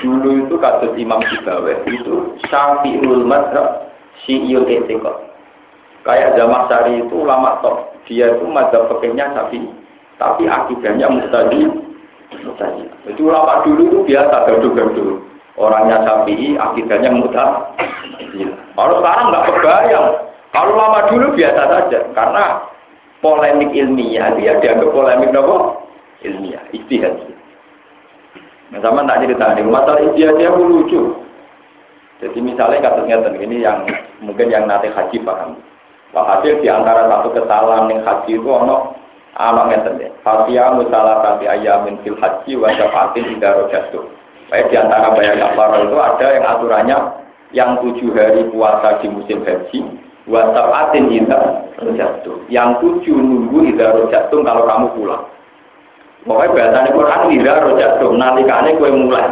Dulu 0.00 0.48
itu 0.48 0.54
kasus 0.56 0.96
Imam 0.96 1.20
Sibawe 1.28 1.84
itu 1.84 2.40
Syafi'ul 2.48 3.28
Madhab 3.28 3.86
Syi'ul 4.24 4.64
Etikot. 4.64 5.26
Kayak 6.06 6.38
zaman 6.38 6.70
Sari 6.70 7.02
itu 7.02 7.14
ulama 7.14 7.58
top. 7.60 7.92
Dia 8.06 8.30
itu 8.38 8.46
madhab 8.46 8.86
pekehnya 8.88 9.26
Syafi'i. 9.34 9.66
Tapi 10.16 10.46
akidahnya 10.46 11.10
Mustadi. 11.10 11.66
Mustadi. 12.46 12.86
Itu 13.10 13.26
ulama 13.26 13.66
dulu 13.66 13.90
itu 13.90 13.98
biasa 14.06 14.46
gaduh-gaduh. 14.46 15.18
Orangnya 15.58 16.06
Syafi'i, 16.06 16.54
akidahnya 16.54 17.10
Mustadi. 17.10 18.46
Kalau 18.78 19.02
sekarang 19.02 19.26
nggak 19.34 19.44
kebayang. 19.50 20.08
Kalau 20.54 20.72
lama 20.78 21.00
dulu 21.10 21.26
biasa 21.34 21.62
saja. 21.68 21.98
Karena 22.14 22.44
polemik 23.20 23.74
ilmiah 23.74 24.32
dia 24.38 24.56
dianggap 24.62 24.88
polemik 24.94 25.34
nopo 25.34 25.84
ilmiah, 26.22 26.62
istihad. 26.72 27.12
Nah, 28.74 28.82
sama 28.82 29.06
tak 29.06 29.22
cerita 29.22 29.54
nih, 29.54 29.62
masalah 29.62 30.02
dia 30.18 30.50
lucu. 30.50 31.26
Jadi 32.16 32.38
misalnya 32.40 32.80
kasusnya 32.80 33.28
ini 33.36 33.60
yang 33.60 33.84
mungkin 34.24 34.48
yang 34.48 34.64
nanti 34.64 34.88
haji 34.88 35.20
paham. 35.20 35.60
Pak 36.16 36.24
hasil 36.24 36.64
di 36.64 36.68
antara 36.72 37.12
satu 37.12 37.28
kesalahan 37.28 37.92
yang 37.92 38.00
haji 38.08 38.40
itu 38.40 38.48
ono 38.48 38.96
anak 39.36 39.68
ngeten 39.68 40.00
deh. 40.00 40.10
Fatia 40.24 40.72
musalah 40.72 41.20
kati 41.20 41.44
ayamin 41.44 42.00
fil 42.00 42.16
haji 42.16 42.56
wa 42.56 42.72
syafatin 42.72 43.36
tidak 43.36 43.60
rojatu. 43.60 44.00
Baik 44.48 44.72
di 44.72 44.76
antara 44.80 45.12
bayar 45.12 45.36
kafar 45.36 45.76
itu 45.84 45.96
ada 46.00 46.26
yang 46.32 46.44
aturannya 46.46 46.98
yang 47.52 47.70
tujuh 47.84 48.10
hari 48.16 48.48
puasa 48.48 48.96
di 49.04 49.12
musim 49.12 49.44
haji 49.44 49.78
wa 50.24 50.40
syafatin 50.56 51.12
tidak 51.12 51.42
rojatu. 51.76 52.32
Yang 52.48 52.68
tujuh 52.80 53.16
nunggu 53.20 53.76
tidak 53.76 53.92
rojatu 53.92 54.36
kalau 54.40 54.64
kamu 54.64 54.86
pulang. 54.96 55.24
Pokoknya 56.26 56.54
bahasanya 56.58 56.90
Quran 56.90 57.20
tidak 57.30 57.62
rojak 57.62 57.90
dong, 58.02 58.18
nalikane 58.18 58.74
kue 58.74 58.90
mulai. 58.90 59.30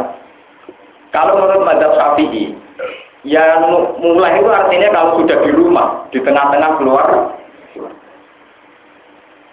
Kalau 1.11 1.35
menurut 1.35 1.67
Madzhab 1.67 1.91
Syafi'i, 1.99 2.55
ya 3.27 3.59
mulai 3.99 4.39
itu 4.39 4.47
artinya 4.47 4.89
kalau 4.95 5.19
sudah 5.19 5.37
di 5.43 5.51
rumah, 5.51 6.07
di 6.15 6.23
tengah-tengah 6.23 6.71
keluar. 6.79 7.35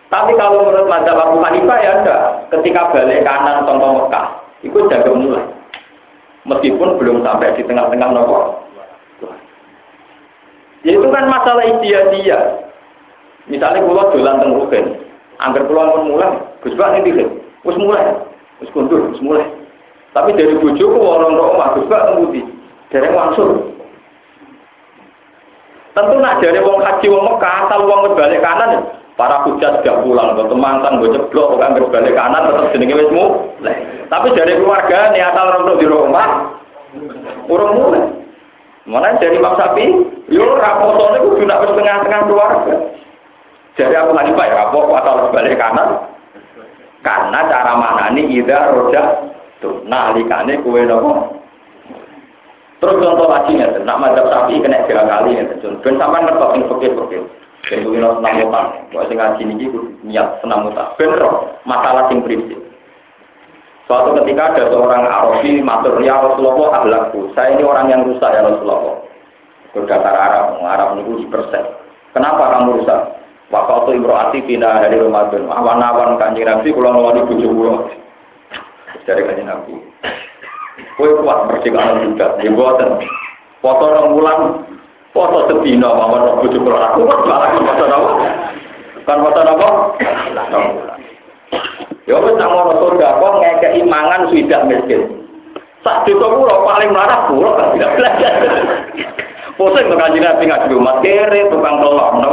Tapi 0.06 0.32
kalau 0.38 0.70
menurut 0.70 0.86
Madzhab 0.86 1.18
Abu 1.18 1.42
Hanifah 1.42 1.78
ya 1.82 1.92
enggak, 1.98 2.22
ketika 2.54 2.94
balik 2.94 3.26
kanan 3.26 3.66
contoh 3.66 3.90
Mekah, 3.90 4.26
itu 4.62 4.78
jaga 4.86 5.10
mulai. 5.10 5.44
Meskipun 6.46 6.98
belum 6.98 7.26
sampai 7.26 7.58
di 7.58 7.62
tengah-tengah 7.66 8.08
nopo. 8.14 8.38
Ya 10.82 10.98
itu 10.98 11.06
kan 11.10 11.30
masalah 11.30 11.62
dia. 11.82 12.38
Misalnya 13.50 13.82
kalau 13.82 14.10
jalan 14.14 14.38
tengah 14.38 15.01
Angger 15.40 15.64
pulang 15.64 15.94
pun 15.96 16.12
mulai, 16.12 16.36
Gus 16.60 16.76
Pak 16.76 17.00
ini 17.00 17.08
dikit, 17.08 17.28
Gus 17.64 17.78
mulai, 17.80 18.04
Gus 18.60 18.72
kundur, 18.76 19.08
Gus 19.08 19.22
mulai. 19.24 19.46
Tapi 20.12 20.36
dari 20.36 20.58
bujuku 20.60 20.98
orang 21.00 21.38
roh 21.38 21.56
omah, 21.56 21.72
Gus 21.78 21.88
Pak 21.88 22.12
ngemudi, 22.12 22.44
dari 22.92 23.08
langsung. 23.08 23.72
Tentu 25.92 26.16
nak 26.20 26.40
dari 26.40 26.60
wong 26.60 26.80
haji 26.80 27.06
wong 27.08 27.24
Mekah, 27.24 27.54
asal 27.68 27.80
wong 27.84 28.00
berbalik 28.12 28.40
kanan 28.40 28.76
ya. 28.76 28.80
Para 29.12 29.44
hujat 29.44 29.84
sudah 29.84 30.00
pulang, 30.00 30.40
ke 30.40 30.48
temantan, 30.48 31.04
gue 31.04 31.12
ceblok, 31.12 31.60
kan 31.60 31.76
berbalik 31.76 32.16
kanan, 32.16 32.48
tetap 32.48 32.72
jenenge 32.72 32.96
wis. 32.96 33.12
Tapi 34.08 34.28
dari 34.32 34.56
keluarga, 34.56 35.12
nih 35.12 35.20
asal 35.20 35.52
orang 35.52 35.76
di 35.76 35.86
rumah, 35.88 36.28
urung 37.44 37.72
mulai. 37.76 38.04
Mana 38.88 39.14
dari 39.20 39.38
Imam 39.38 39.54
Sapi, 39.54 39.84
yo 40.32 40.58
rapotonya 40.58 41.22
kudu 41.22 41.44
nak 41.46 41.62
tengah-tengah 41.62 42.20
keluarga. 42.26 42.74
Jadi 43.72 43.94
aku 43.96 44.12
pak 44.12 44.48
ya, 44.52 44.68
apa 44.68 44.78
atau 45.00 45.32
balik 45.32 45.56
kanan? 45.56 46.12
Karena 47.02 47.40
cara 47.50 47.72
mana 47.74 48.14
ini 48.14 48.38
ida 48.38 48.70
roda 48.70 49.32
tuh, 49.58 49.82
nah 49.88 50.14
likane 50.14 50.60
kue 50.62 50.86
nopo. 50.86 51.40
Terus 52.78 52.98
contoh 52.98 53.26
lagi 53.30 53.58
nih, 53.58 53.82
nak 53.86 53.98
madzhab 54.02 54.26
sapi 54.26 54.58
kena 54.58 54.86
tiga 54.90 55.06
kali 55.06 55.38
nih, 55.38 55.54
ben 55.82 55.94
sama 55.98 56.22
ngerti 56.22 56.66
fakir 56.66 56.92
fakir. 56.98 57.22
Ben 57.70 57.86
kuwi 57.86 58.02
senang 58.02 58.42
mutan, 58.42 58.66
buat 58.90 59.06
sing 59.06 59.16
ngaji 59.22 59.42
niki 59.46 59.66
niat 60.02 60.42
senang 60.42 60.66
mutan. 60.66 60.86
Ben 60.98 61.14
masalah 61.62 62.10
sing 62.10 62.26
prinsip. 62.26 62.58
Suatu 63.86 64.18
ketika 64.22 64.54
ada 64.54 64.70
seorang 64.70 65.06
Arabi 65.06 65.62
matur 65.62 65.98
ya 66.02 66.18
Rasulullah 66.22 66.82
ahlakku, 66.82 67.30
saya 67.34 67.54
ini 67.54 67.66
orang 67.66 67.90
yang 67.90 68.02
rusak 68.06 68.30
ya 68.30 68.46
Rasulullah. 68.46 68.98
Berdasar 69.74 70.14
Arab, 70.14 70.58
Arab 70.62 70.98
di 71.00 71.26
persen. 71.30 71.64
Kenapa 72.12 72.60
kamu 72.60 72.82
rusak? 72.82 73.00
Waktu 73.52 74.00
imroati 74.00 74.40
pina 74.48 74.80
dari 74.80 74.96
Ramadan. 74.96 75.44
Awan-awan 75.52 76.16
kanjeng 76.16 76.48
Nabi 76.48 76.72
kalau 76.72 76.88
ngeloni 76.96 77.20
bujuk 77.28 77.52
kula. 77.52 77.76
Dari 79.04 79.20
kanjeng 79.28 79.44
Nabi. 79.44 79.76
Kue 80.96 81.20
kuat 81.20 81.52
percikan 81.52 82.00
juga. 82.00 82.40
Ya 82.40 82.48
buatan. 82.48 82.96
Foto 83.60 83.84
orang 83.92 84.08
bulan. 84.16 84.38
Foto 85.12 85.52
sedina 85.52 85.92
mawon 85.92 86.40
bujuk 86.40 86.64
kula. 86.64 86.80
Aku 86.96 87.04
kok 87.04 87.28
malah 87.28 87.52
foto 87.52 87.84
apa? 87.84 88.10
Kan 89.04 89.20
foto 89.20 89.40
apa? 89.44 89.68
Ya 92.08 92.16
wis 92.24 92.34
nang 92.40 92.50
ngono 92.56 92.72
surga 92.80 93.20
kok 93.20 93.36
ngekeki 93.36 93.80
mangan 93.84 94.32
sudah 94.32 94.60
miskin. 94.64 95.02
Sak 95.84 96.08
desa 96.08 96.24
kula 96.24 96.56
paling 96.64 96.88
mlarat 96.88 97.20
kula 97.28 97.50
kan 97.60 97.66
tidak 97.76 98.00
belajar. 98.00 98.32
Pusing 99.60 99.84
tuh 99.92 99.98
kanji 100.00 100.18
nabi 100.18 100.48
ngaji 100.48 100.72
rumah 100.72 100.96
kere 101.04 101.40
tukang 101.52 101.76
tolong, 101.84 102.14
no? 102.24 102.30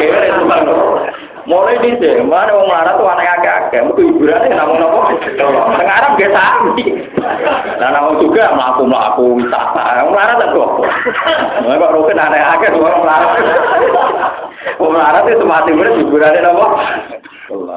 Kere 0.00 0.28
tukang 0.40 0.64
tolong. 0.64 1.04
Mulai 1.48 1.80
di 1.80 1.96
sini, 1.96 2.20
mana 2.28 2.52
orang 2.52 2.68
marah 2.68 2.92
tuh 3.00 3.08
anak 3.08 3.40
agak 3.40 3.72
agak, 3.72 3.88
itu 3.88 4.04
hiburannya 4.04 4.52
namun 4.52 4.84
nopo. 4.84 5.16
Tengah 5.32 5.96
Arab 5.96 6.20
gak 6.20 6.32
sami. 6.36 7.08
Nah 7.80 7.88
namun 7.88 8.20
juga 8.20 8.52
melaku 8.52 8.84
melaku 8.84 9.24
wisata, 9.40 9.80
orang 9.80 10.12
marah 10.12 10.34
tak 10.36 10.52
kok. 10.52 10.70
Mereka 11.64 11.86
rukun 11.96 12.20
anak 12.20 12.52
agak 12.52 12.76
tuh 12.76 12.84
orang 12.84 13.00
marah. 13.00 13.30
Orang 14.76 14.92
marah 14.92 15.20
itu 15.24 15.40
semati 15.40 15.72
bener 15.72 15.96
hiburannya 15.96 16.40
nopo. 16.44 16.66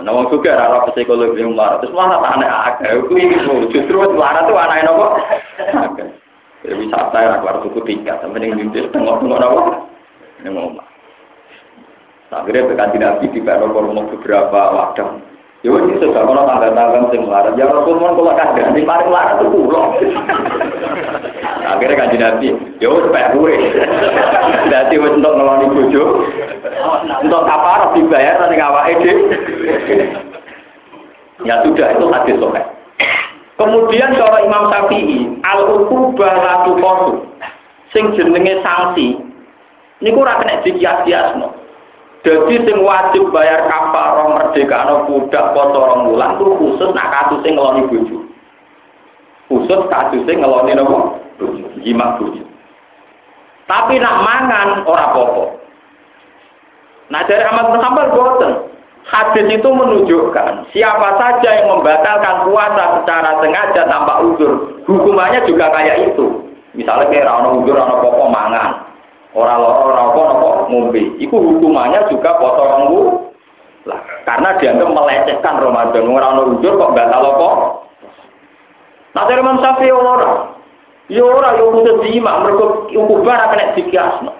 Namun 0.03 0.27
juga 0.27 0.60
rara 0.60 0.91
psikologi 0.91 1.39
yang 1.39 1.55
marah, 1.55 1.79
terus 1.79 1.95
marah 1.95 2.19
anak 2.27 2.51
agak. 2.75 3.07
Itu 3.07 3.71
justru 3.71 4.03
marah 4.19 4.51
tuh 4.51 4.60
anak 4.60 4.84
nopo. 4.84 5.15
Ya 6.62 6.78
wisata 6.78 7.17
ya 7.17 7.41
keluar 7.41 7.58
suku 7.65 7.80
tingkat, 7.89 8.21
sampai 8.21 8.45
yang 8.45 8.54
mimpi 8.54 8.86
tengok-tengok 8.93 9.41
apa? 9.41 9.62
Ini 10.45 10.50
ngomong. 10.54 10.88
Akhirnya 12.32 12.69
tekan 12.69 12.95
nabi 12.95 13.28
di 13.34 13.41
mau 13.43 14.08
beberapa 14.08 14.60
wadah. 14.71 15.10
Ya 15.62 15.69
ini 15.77 15.94
sudah 16.02 16.25
kalau 16.25 16.48
tangga-tangga 16.48 17.13
sing 17.13 17.21
melarat. 17.21 17.54
Ya 17.54 17.69
Rasulullah 17.69 18.17
kalau 18.17 18.33
kagak 18.33 18.73
di 18.73 18.81
paling 18.81 19.10
melarat 19.13 19.38
itu 19.42 19.50
pulau. 19.54 19.94
Akhirnya 21.62 22.00
kan 22.02 22.13
nabi, 22.17 22.48
ya 22.81 22.88
wis 22.90 23.06
supaya 23.06 23.27
gue. 23.33 23.54
Jadi 24.73 24.96
wis 24.98 25.13
untuk 25.17 25.33
ngeloni 25.38 25.65
bojo, 25.69 26.04
untuk 27.21 27.42
kapar 27.46 27.94
dibayar 27.94 28.42
nanti 28.42 28.56
ngawak 28.58 28.90
ide. 28.90 29.13
Ya 31.46 31.62
sudah 31.62 31.88
itu 31.94 32.06
hadis 32.10 32.38
sokai. 32.42 32.65
Kemudian 33.62 34.17
cara 34.17 34.41
Imam 34.41 34.73
Syafi'i, 34.73 35.37
al 35.45 35.69
ukubah 35.69 36.33
latu 36.33 36.81
kosu, 36.81 37.13
sing 37.93 38.09
jenenge 38.17 38.57
sanksi, 38.65 39.21
niku 40.01 40.25
ora 40.25 40.41
kena 40.41 40.65
dikias-kiasno. 40.65 41.53
Jadi 42.25 42.57
sing 42.65 42.77
wajib 42.81 43.29
bayar 43.29 43.69
kafarah 43.69 44.33
merdeka 44.33 45.05
budak 45.05 45.53
potorong 45.53 46.09
bulan 46.09 46.41
itu 46.41 46.53
khusus 46.57 46.89
nak 46.97 47.13
kasus 47.13 47.41
sing 47.45 47.53
ngeloni 47.53 47.85
bojo. 47.85 48.17
Khusus 49.45 49.81
kasus 49.93 50.25
sing 50.25 50.41
ngeloni 50.41 50.73
nopo? 50.77 51.21
Bojo, 51.37 51.65
bojo. 52.17 52.41
Tapi 53.69 53.93
nak 54.01 54.15
mangan 54.25 54.69
ora 54.89 55.05
popo. 55.13 55.62
Nah 57.13 57.21
dari 57.29 57.45
Ahmad 57.45 57.77
bin 57.77 58.09
boten. 58.13 58.71
Hadis 59.12 59.43
itu 59.51 59.67
menunjukkan 59.67 60.71
siapa 60.71 61.09
saja 61.19 61.49
yang 61.51 61.67
membatalkan 61.67 62.47
puasa 62.47 63.03
secara 63.03 63.43
sengaja 63.43 63.83
tanpa 63.83 64.23
uzur, 64.23 64.79
hukumannya 64.87 65.43
juga 65.43 65.67
kayak 65.67 66.15
itu. 66.15 66.47
Misalnya 66.71 67.12
kayak 67.12 67.27
rano 67.27 67.59
uzur, 67.59 67.75
rano 67.75 67.99
pokok 67.99 68.31
mangan, 68.31 68.87
orang 69.35 69.59
loro, 69.59 69.91
orang 69.91 70.15
apa 70.15 70.51
ngombe. 70.71 71.03
Itu 71.19 71.35
hukumannya 71.35 72.07
juga 72.07 72.39
potong 72.39 72.87
lah. 73.83 73.99
Karena 74.23 74.55
dianggap 74.62 74.89
melecehkan 74.95 75.59
Ramadan. 75.59 76.07
Orang 76.07 76.23
rano 76.23 76.41
uzur 76.55 76.79
kok 76.79 76.95
batal 76.95 77.35
apa? 77.35 77.49
Nah 79.12 79.23
dari 79.27 79.43
Imam 79.43 79.59
Syafi'i 79.59 79.91
orang, 79.91 80.55
ya 81.12 81.19
orang 81.27 81.59
yang 81.59 81.67
khusus 81.75 81.99
jima, 82.07 82.47
mereka 82.47 82.87
ukubar 82.95 83.43
kena 83.51 83.75
dikiasno. 83.75 84.31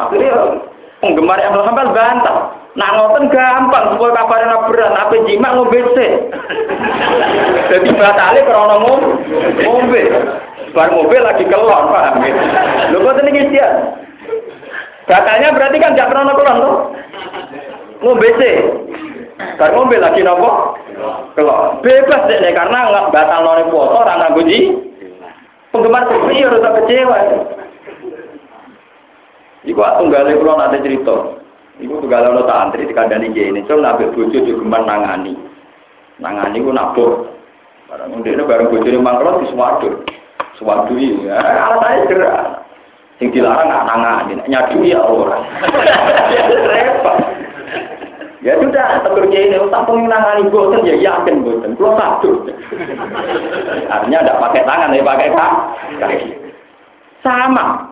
Akhirnya 0.00 0.64
penggemar 1.04 1.36
yang 1.44 1.60
Hambal 1.60 1.92
bantah. 1.92 2.61
Nah 2.72 2.88
ngoten 2.96 3.28
gampang 3.28 3.92
supaya 3.92 4.16
kabarnya 4.16 4.64
berat, 4.64 4.96
apa 4.96 5.14
jima 5.28 5.52
ngombe 5.52 5.80
sih. 5.92 6.12
Jadi 7.68 7.88
batalnya 8.00 8.48
karena 8.48 8.76
ngombe. 9.60 10.02
Bar 10.72 10.88
mobil 10.88 11.20
lagi 11.20 11.44
kelon, 11.44 11.92
paham 11.92 12.24
ya? 12.24 12.32
Lu 12.96 13.04
kok 13.04 13.20
ini 13.20 13.52
dia? 13.52 13.68
Batalnya 15.04 15.52
berarti 15.52 15.76
kan 15.76 15.92
gak 15.92 16.08
pernah 16.08 16.32
kelon 16.32 16.56
tuh. 16.64 16.76
Ngombe 18.00 18.28
sih. 18.40 18.56
Bar 19.60 19.76
mobil 19.76 20.00
lagi 20.00 20.24
nopo? 20.24 20.80
Kelon. 21.36 21.84
Bebas 21.84 22.24
deh 22.24 22.40
karena 22.56 22.78
nggak 22.88 23.08
batal 23.12 23.40
nori 23.44 23.64
foto 23.68 24.00
orang 24.00 24.32
nganggo 24.32 24.42
Penggemar 25.72 26.04
sepi 26.04 26.44
harus 26.44 26.60
kecewa. 26.60 27.18
Iku 29.64 29.80
tunggalnya 29.80 30.36
kalau 30.36 30.60
ada 30.60 30.78
cerita. 30.84 31.41
Iku 31.80 32.04
tak 32.04 32.60
antri 32.68 32.84
di 32.84 32.92
kandang 32.92 33.24
ini 33.24 33.48
ini. 33.48 33.64
Cuma 33.64 33.96
nabi 33.96 34.12
bojo 34.12 34.36
juga 34.44 34.84
nangani. 34.84 35.32
Nangani 36.20 36.60
ku 36.60 36.68
nabur. 36.68 37.32
Barang 37.88 38.12
ini 38.20 38.44
bareng 38.44 38.68
bojo 38.68 38.84
ini 38.84 39.00
mangkrot 39.00 39.40
di 39.40 39.48
suwadur. 39.48 39.92
Suwadur 40.60 40.98
ini. 41.00 41.24
Ya, 41.24 41.40
alat 41.64 41.80
aja 41.80 42.02
gerak. 42.12 42.40
Sing 43.16 43.32
dilarang 43.32 43.72
nggak 43.72 43.86
nangani. 43.88 44.32
Nyadu 44.52 44.84
ya 44.84 45.00
Allah. 45.00 45.40
Repot. 46.68 47.18
Ya 48.42 48.58
sudah, 48.58 49.06
tegur 49.06 49.30
kiai 49.30 49.54
ini 49.54 49.54
utang 49.54 49.86
nangani 49.86 50.50
boten 50.50 50.82
ya 50.82 50.98
yakin 50.98 51.46
boten. 51.46 51.78
Kalau 51.78 51.94
satu. 52.02 52.30
Artinya 53.86 54.18
tidak 54.18 54.40
pakai 54.42 54.66
tangan, 54.66 54.90
ya 54.98 55.06
pakai 55.06 55.30
kaki. 56.02 56.28
Sama. 57.22 57.86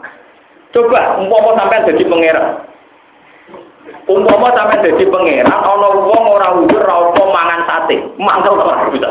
Coba 0.74 1.22
umpama 1.22 1.54
sampai 1.54 1.86
jadi 1.94 2.02
pangeran. 2.02 2.66
Umpama 4.10 4.50
sampai 4.56 4.82
jadi 4.82 5.06
pangeran 5.06 5.54
ana 5.54 5.88
wong 6.02 6.24
ora 6.26 6.48
ujur 6.58 6.82
ora 6.82 6.94
apa 7.14 7.22
mangan 7.30 7.60
sate. 7.68 7.96
Mangkel 8.18 8.58
ora 8.58 8.90
bisa. 8.90 9.08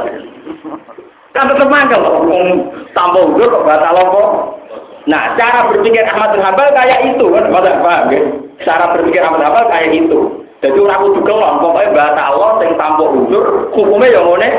Kan 1.32 1.48
tetep 1.48 1.68
mangkel 1.72 2.04
wong 2.04 2.74
tanpa 2.92 3.20
ujur 3.24 3.48
kok 3.48 3.66
batal 3.68 3.96
apa? 3.96 4.24
Nah, 5.08 5.34
cara 5.40 5.72
berpikir 5.72 6.06
Ahmad 6.06 6.36
bin 6.36 6.44
Hambal 6.44 6.70
kayak 6.76 7.16
itu 7.16 7.26
kan, 7.34 7.50
pada 7.50 7.82
paham 7.82 8.14
ya? 8.14 8.22
Cara 8.62 8.94
berpikir 8.94 9.24
Ahmad 9.24 9.42
bin 9.42 9.48
Hambal 9.48 9.66
kayak 9.72 9.90
itu. 9.96 10.20
Jadi 10.60 10.76
orang 10.76 11.02
kudu 11.08 11.20
kelon, 11.24 11.64
pokoknya 11.64 11.96
batal 11.96 12.26
Allah 12.36 12.52
yang 12.68 12.76
tanpa 12.76 13.04
ujur, 13.08 13.44
hukumnya 13.72 14.12
yang 14.12 14.28
ngene. 14.28 14.50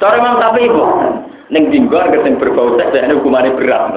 Cara 0.00 0.18
Imam 0.18 0.40
tapi 0.40 0.66
ibu, 0.66 0.82
neng 1.52 1.70
dinggo 1.70 1.94
agar 2.00 2.26
sing 2.26 2.40
berbau 2.40 2.74
seks 2.74 2.96
hukumannya 3.12 3.54
berat. 3.54 3.92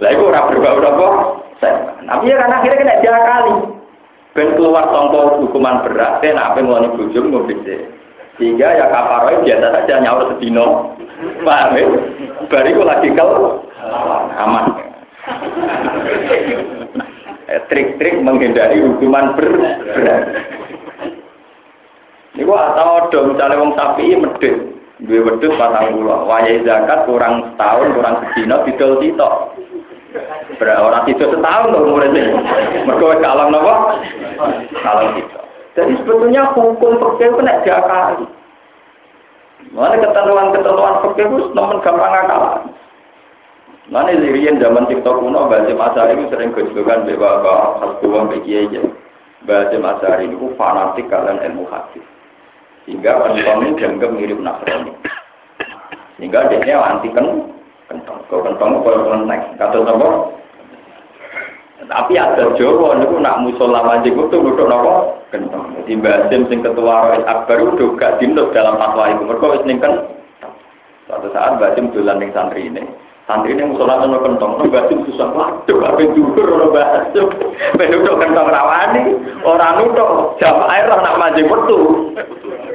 Lah 0.00 0.10
itu 0.10 0.22
orang 0.26 0.48
berbau 0.50 0.80
apa? 0.80 1.08
Tapi 1.58 2.30
ya 2.30 2.36
kan 2.38 2.54
akhirnya 2.54 2.78
kena 3.02 3.20
kali. 3.26 3.54
Ben 4.36 4.54
keluar 4.54 4.86
tongkol 4.94 5.42
hukuman 5.42 5.82
berat, 5.82 6.22
dan 6.22 6.38
apa 6.38 6.62
yang 6.62 6.70
mau 6.70 6.94
bujum. 6.94 7.34
Sehingga 8.38 8.68
ya 8.70 8.86
kafaroy 8.86 9.42
biasa 9.42 9.66
saja 9.74 9.94
nyaur 9.98 10.30
sedino. 10.30 10.94
Paham 11.42 11.74
ya? 11.74 11.86
Bariku 12.46 12.86
lagi 12.86 13.10
kal 13.18 13.58
aman. 14.38 14.64
Eh, 17.48 17.64
trik-trik 17.72 18.20
menghindari 18.20 18.76
hukuman 18.76 19.32
berat. 19.32 19.80
Ini 22.36 22.44
gua 22.44 22.76
atau 22.76 23.08
dong 23.08 23.34
misalnya 23.34 23.58
wong 23.58 23.72
sapi 23.72 24.14
medit, 24.14 24.68
dua 25.00 25.26
wedus 25.26 25.56
patang 25.56 25.96
pulau, 25.96 26.28
wajah 26.28 26.60
zakat 26.62 27.08
kurang 27.08 27.50
setahun 27.50 27.88
kurang 27.96 28.14
sedino 28.20 28.56
didol 28.68 29.00
titok. 29.00 29.57
Orang 30.58 31.06
itu 31.06 31.22
setahun 31.22 31.70
tuh 31.70 31.82
umurnya. 31.86 32.34
Mereka 32.82 33.22
kalang 33.22 33.54
nopo? 33.54 33.74
Kalang 34.82 35.14
itu. 35.14 35.38
Jadi 35.78 35.94
sebetulnya 36.02 36.50
hukum 36.58 36.98
fakir 36.98 37.30
itu 37.30 37.38
tidak 37.38 37.62
diakali. 37.62 38.26
Mana 39.70 39.94
ketentuan-ketentuan 40.02 40.94
fakir 41.06 41.26
itu 41.30 41.54
teman 41.54 41.78
gampang 41.86 42.14
akal. 42.18 42.42
Mana 43.88 44.10
lirian 44.12 44.58
zaman 44.58 44.90
TikTok 44.90 45.22
kuno, 45.22 45.46
bahasa 45.46 45.72
masa 45.78 46.10
ini 46.10 46.26
sering 46.28 46.52
kejukan 46.52 47.06
beberapa 47.06 47.78
hal 47.78 47.90
tua 48.02 48.26
bagi 48.26 48.52
aja. 48.52 48.82
Bahasa 49.46 49.78
masa 49.78 50.18
ini 50.18 50.34
fanatik 50.58 51.06
kalian 51.06 51.40
ilmu 51.46 51.64
hadis. 51.70 52.02
Sehingga 52.84 53.22
orang 53.22 53.78
dianggap 53.78 54.10
mirip 54.12 54.42
Nasrani. 54.42 54.92
Sehingga 56.18 56.50
dia 56.50 56.76
anti 56.82 57.08
kan 57.14 57.54
kentong. 57.86 58.20
Kau 58.26 58.42
kentong 58.42 58.82
kau 58.82 58.92
kelenteng. 58.92 59.56
Kata 59.56 59.78
apa? 59.86 60.08
Tapi 61.86 62.18
ada 62.18 62.42
Jawa 62.58 62.98
niku 62.98 63.22
nak 63.22 63.38
musola 63.46 63.86
wajib 63.86 64.18
itu 64.18 64.34
duduk 64.34 64.66
nopo 64.66 65.22
kentong. 65.30 65.78
Jadi 65.78 65.94
Mbak 66.02 66.34
sing 66.50 66.58
ketua 66.58 67.14
Rais 67.14 67.22
Akbar 67.22 67.62
itu 67.62 67.94
gak 67.94 68.18
dinut 68.18 68.50
dalam 68.50 68.82
fatwa 68.82 69.06
itu. 69.14 69.22
Mereka 69.22 69.46
wis 69.54 69.62
ning. 69.62 69.78
Suatu 71.06 71.30
saat 71.30 71.54
Mbak 71.54 71.78
Sim 71.78 71.94
dolan 71.94 72.18
ning 72.18 72.34
santri 72.34 72.66
ini. 72.66 72.82
Santri 73.30 73.54
ini 73.54 73.62
musola 73.62 74.02
nopo 74.02 74.26
kentong. 74.26 74.58
Mbak 74.66 74.90
Sim 74.90 75.06
susah 75.06 75.30
waduh 75.30 75.78
apa 75.86 76.02
dhuwur 76.02 76.48
ora 76.50 76.66
Mbak 76.66 76.88
Sim. 77.14 77.26
Penduduk 77.78 78.18
kentong 78.18 78.50
rawani 78.50 79.02
orang 79.46 79.78
nutuk 79.78 80.34
jam 80.42 80.58
air 80.66 80.90
nak 80.90 81.14
maju 81.14 81.42
metu. 81.46 81.78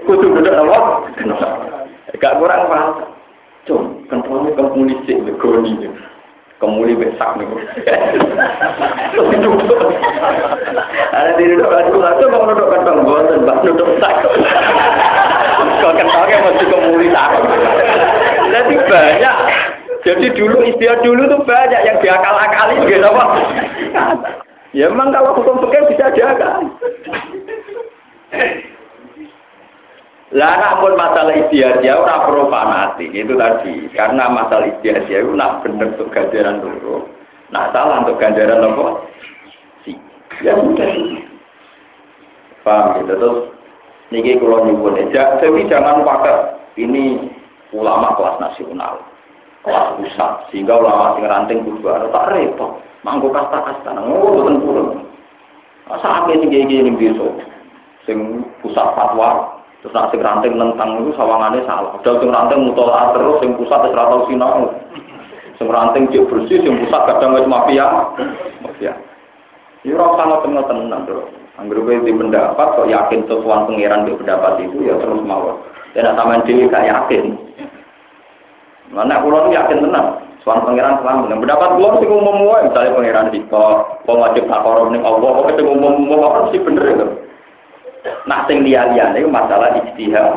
Kudu 0.07 0.31
duduk 0.31 0.55
nopo 0.55 1.11
Gak 2.23 2.39
kurang 2.39 2.71
paham. 2.71 2.91
Cung, 3.63 4.03
kentongnya 4.11 4.59
kemuli 4.59 4.95
sih, 5.07 5.15
negoni. 5.23 5.87
Kemuli 6.64 6.95
besak 6.95 7.36
nih. 7.36 7.47
Ada 11.11 11.32
di 11.36 11.43
duduk 11.51 11.68
baju 11.68 11.91
langsung 11.99 12.32
mau 12.32 12.47
duduk 12.47 12.72
kentong 12.72 13.03
bosan, 13.03 13.43
bak 13.43 13.57
duduk 13.68 13.99
sak. 13.99 14.24
Kau 15.84 15.91
kentongnya 15.91 16.38
masih 16.39 16.68
kemuli 16.72 17.11
sak. 17.11 17.36
Jadi 18.47 18.76
banyak. 18.80 19.36
Jadi 20.07 20.28
dulu 20.39 20.64
istilah 20.64 21.03
dulu 21.03 21.22
tuh 21.28 21.43
banyak 21.43 21.82
yang 21.84 21.99
diakal-akali 21.99 22.76
gitu 22.88 23.11
apa? 23.11 23.26
Ya 24.72 24.88
memang 24.88 25.11
kalau 25.11 25.36
hukum 25.36 25.68
fikih 25.68 25.84
bisa 25.91 26.16
diakal. 26.16 26.64
Lah 30.34 30.53
namun 30.57 30.97
masalah 30.97 31.38
istiadah 31.45 31.93
ora 31.93 32.25
perlu 32.25 32.49
itu 32.97 33.34
tadi. 33.38 33.73
Karena 33.93 34.34
masalah 34.34 34.65
istiadah 34.65 35.05
itu 35.05 35.34
nak 35.38 35.61
bener 35.61 35.93
untuk 35.93 36.09
ganjaran 36.09 36.57
dulu. 36.57 37.05
Nah 37.53 37.69
salah 37.69 38.01
untuk 38.01 38.17
ganjaran 38.17 38.65
apa? 38.65 39.05
Si. 39.86 39.93
Ya 40.41 40.57
sudah. 40.57 40.89
Paham 42.65 43.03
gitu 43.03 43.13
terus 43.19 43.39
niki 44.09 44.39
kalau 44.39 44.63
nyuwun 44.63 44.95
aja, 44.95 45.36
tapi 45.41 45.67
jangan 45.67 46.05
pakai 46.05 46.55
ini 46.79 47.27
ulama 47.75 48.13
kelas 48.15 48.39
nasional, 48.39 49.03
kelas 49.67 49.99
pusat, 49.99 50.31
sehingga 50.53 50.77
ulama 50.77 51.17
sing 51.17 51.25
ranting 51.25 51.59
kudu 51.65 51.84
tak 51.84 52.29
repot, 52.31 52.79
mangko 53.01 53.34
kasta 53.34 53.57
kasta, 53.67 53.89
ngono 53.97 54.61
purun. 54.63 54.89
Saat 55.99 56.31
ini 56.31 56.47
gini 56.47 56.65
gini 56.71 56.91
besok, 56.95 57.43
sing 58.07 58.47
pusat 58.63 58.88
fatwa, 58.95 59.52
Terus 59.84 59.99
nak 59.99 60.15
sing 60.15 60.23
ranting 60.23 60.55
nentang 60.55 61.03
itu 61.03 61.11
sawangannya 61.19 61.67
salah. 61.67 61.99
Padahal 61.99 62.23
sing 62.23 62.31
ranting 62.31 62.71
terus, 62.71 63.36
sing 63.43 63.51
pusat 63.59 63.79
terus 63.84 63.97
ratau 63.99 64.23
sinau. 64.31 64.71
Sing 65.59 65.67
ranting 65.67 66.07
cek 66.07 66.23
bersih, 66.31 66.63
sing 66.63 66.73
pusat 66.88 67.03
kadang 67.03 67.36
wis 67.36 67.43
mafia. 67.51 68.15
Mafia. 68.63 68.95
Ini 69.84 69.91
orang 69.99 70.15
sama 70.15 70.36
tengah 70.39 70.63
tenang 70.71 71.03
bro. 71.03 71.27
Anggur 71.59 71.84
di 71.84 72.15
pendapat, 72.15 72.67
kok 72.79 72.88
yakin 72.88 73.27
sesuatu 73.27 73.75
pengiran 73.75 74.07
di 74.07 74.15
pendapat 74.15 74.63
itu 74.63 74.88
ya 74.88 74.95
terus 75.03 75.19
mau. 75.19 75.59
Dan 75.91 76.15
sama 76.15 76.39
dewi 76.47 76.71
gak 76.71 76.88
yakin. 76.88 77.36
Mana 78.95 79.19
pulau 79.19 79.51
yakin 79.51 79.84
tenang. 79.84 80.23
Suan 80.47 80.63
pangeran 80.63 81.03
selamat. 81.03 81.27
Yang 81.27 81.43
pendapat 81.43 81.69
sih 81.75 82.07
umum 82.07 82.39
umum, 82.39 82.55
misalnya 82.71 82.95
pangeran 82.95 83.31
di 83.36 83.39
kok, 83.51 84.07
wajib 84.07 84.47
takorom 84.47 84.95
nih 84.95 85.03
Allah, 85.03 85.29
kok 85.43 85.47
ketemu 85.51 85.71
umum 85.75 85.93
umum 86.07 86.19
apa 86.23 86.39
sih 86.55 86.63
bener 86.63 86.84
itu. 86.88 87.07
Nah, 88.27 88.43
sing 88.47 88.63
liya-liyane 88.67 89.23
itu 89.23 89.31
masalah 89.31 89.79
ijtihad. 89.79 90.27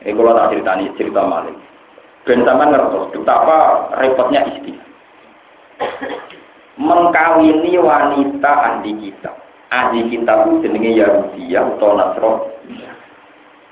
Ini 0.00 0.16
kalau 0.16 0.32
tak 0.32 0.48
cerita 0.56 0.70
ini, 0.80 0.90
cerita 0.96 1.22
maling. 1.22 1.58
Ben 2.24 2.42
sama 2.44 2.68
ngertos 2.68 3.12
betapa 3.14 3.88
repotnya 4.00 4.42
ijtihad. 4.48 4.90
mengkawini 6.80 7.76
wanita 7.76 8.50
ahli 8.50 8.92
kita. 8.96 9.30
Ahli 9.70 10.08
kita 10.10 10.32
itu 10.48 10.66
jenenge 10.66 10.90
Yahudi 10.96 11.54
atau 11.54 11.94
Nasrani. 11.94 12.80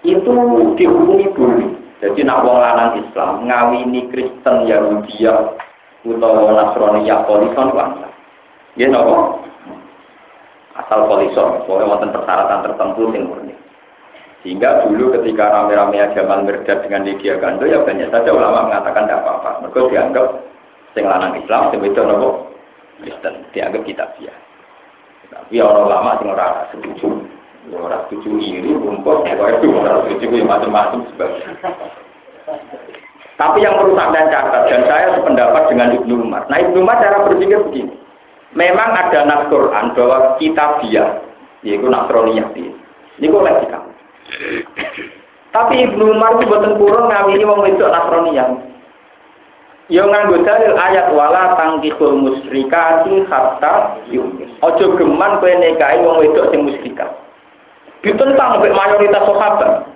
Itu 0.06 0.30
dihukumi 0.78 1.26
boleh. 1.34 1.70
Jadi 1.98 2.22
nak 2.22 2.46
wong 2.46 2.62
lanang 2.62 3.02
Islam 3.02 3.50
ngawini 3.50 4.06
Kristen 4.14 4.70
Yahudi 4.70 5.26
atau 5.26 6.54
Nasrani 6.54 7.08
ya 7.08 7.24
polison 7.26 7.74
bangsa. 7.74 8.08
Ya 8.78 8.86
nopo? 8.86 9.47
Asal 10.78 11.10
polison, 11.10 11.66
soalnya 11.66 11.90
wonten 11.90 12.14
persyaratan 12.14 12.62
tertentu 12.62 13.10
sing 13.10 13.26
murni. 13.26 13.54
Sehingga 14.46 14.86
dulu 14.86 15.10
ketika 15.18 15.50
rame-rame 15.50 15.98
agama 15.98 16.46
merda 16.46 16.78
dengan 16.86 17.02
Lydia 17.02 17.42
Gando 17.42 17.66
ya 17.66 17.82
banyak 17.82 18.06
saja 18.14 18.30
ulama 18.30 18.70
mengatakan 18.70 19.10
tidak 19.10 19.26
apa-apa. 19.26 19.50
Mereka 19.66 19.90
dianggap 19.90 20.26
sing 20.94 21.04
lanang 21.10 21.34
Islam, 21.34 21.74
sing 21.74 21.82
itu 21.82 21.98
nopo 21.98 22.54
Kristen, 23.02 23.34
dianggap 23.50 23.82
kitab 23.82 24.08
dia. 24.22 24.30
Tapi 25.34 25.58
orang 25.58 25.90
lama 25.90 26.10
sing 26.22 26.28
ora 26.30 26.48
setuju. 26.70 27.08
Orang 27.68 28.06
setuju 28.08 28.38
iri, 28.40 28.72
rumput, 28.72 29.28
pokoknya 29.28 29.60
itu 29.60 29.66
orang 29.76 30.00
setuju 30.08 30.40
macam-macam 30.46 31.04
sebagainya. 31.12 31.52
Tapi 33.36 33.60
yang 33.60 33.76
perlu 33.76 33.92
sampai 33.92 34.24
catat, 34.32 34.62
dan 34.72 34.82
saya 34.88 35.06
sependapat 35.14 35.62
dengan 35.68 35.94
Ibnu 36.00 36.14
Umar. 36.26 36.48
Nah 36.48 36.58
Ibnu 36.64 36.80
Umar 36.80 36.96
cara 36.98 37.28
berpikir 37.28 37.60
begini. 37.68 37.92
Memang 38.56 38.96
ada 38.96 39.28
nas 39.28 39.44
bahwa 39.50 40.40
kita 40.40 40.80
dia, 40.80 41.04
yaitu 41.60 41.84
Nasroniyah 41.84 42.48
ini 43.18 43.26
boleh 43.28 43.50
kamu. 43.66 43.90
Tapi 45.48 45.74
Ibnu 45.90 46.14
Umar 46.14 46.38
itu 46.38 46.46
buatan 46.46 46.78
kurang 46.78 47.10
ngawini 47.10 47.44
wong 47.44 47.66
itu 47.66 47.82
Nasroniyah. 47.82 48.48
Yo 49.88 50.04
nganggo 50.04 50.44
dalil 50.44 50.76
ayat 50.76 51.16
wala 51.16 51.56
tangkihul 51.56 52.20
musyrikati 52.20 53.24
hatta 53.24 53.96
yumin. 54.12 54.52
Ojo 54.60 54.92
geman 55.00 55.40
kowe 55.40 55.48
nikahi 55.48 56.04
wong 56.04 56.20
wedok 56.20 56.52
sing 56.52 56.68
musyrikah. 56.68 57.08
Ditentang 58.04 58.60
oleh 58.60 58.68
mayoritas 58.76 59.24
sahabat. 59.24 59.88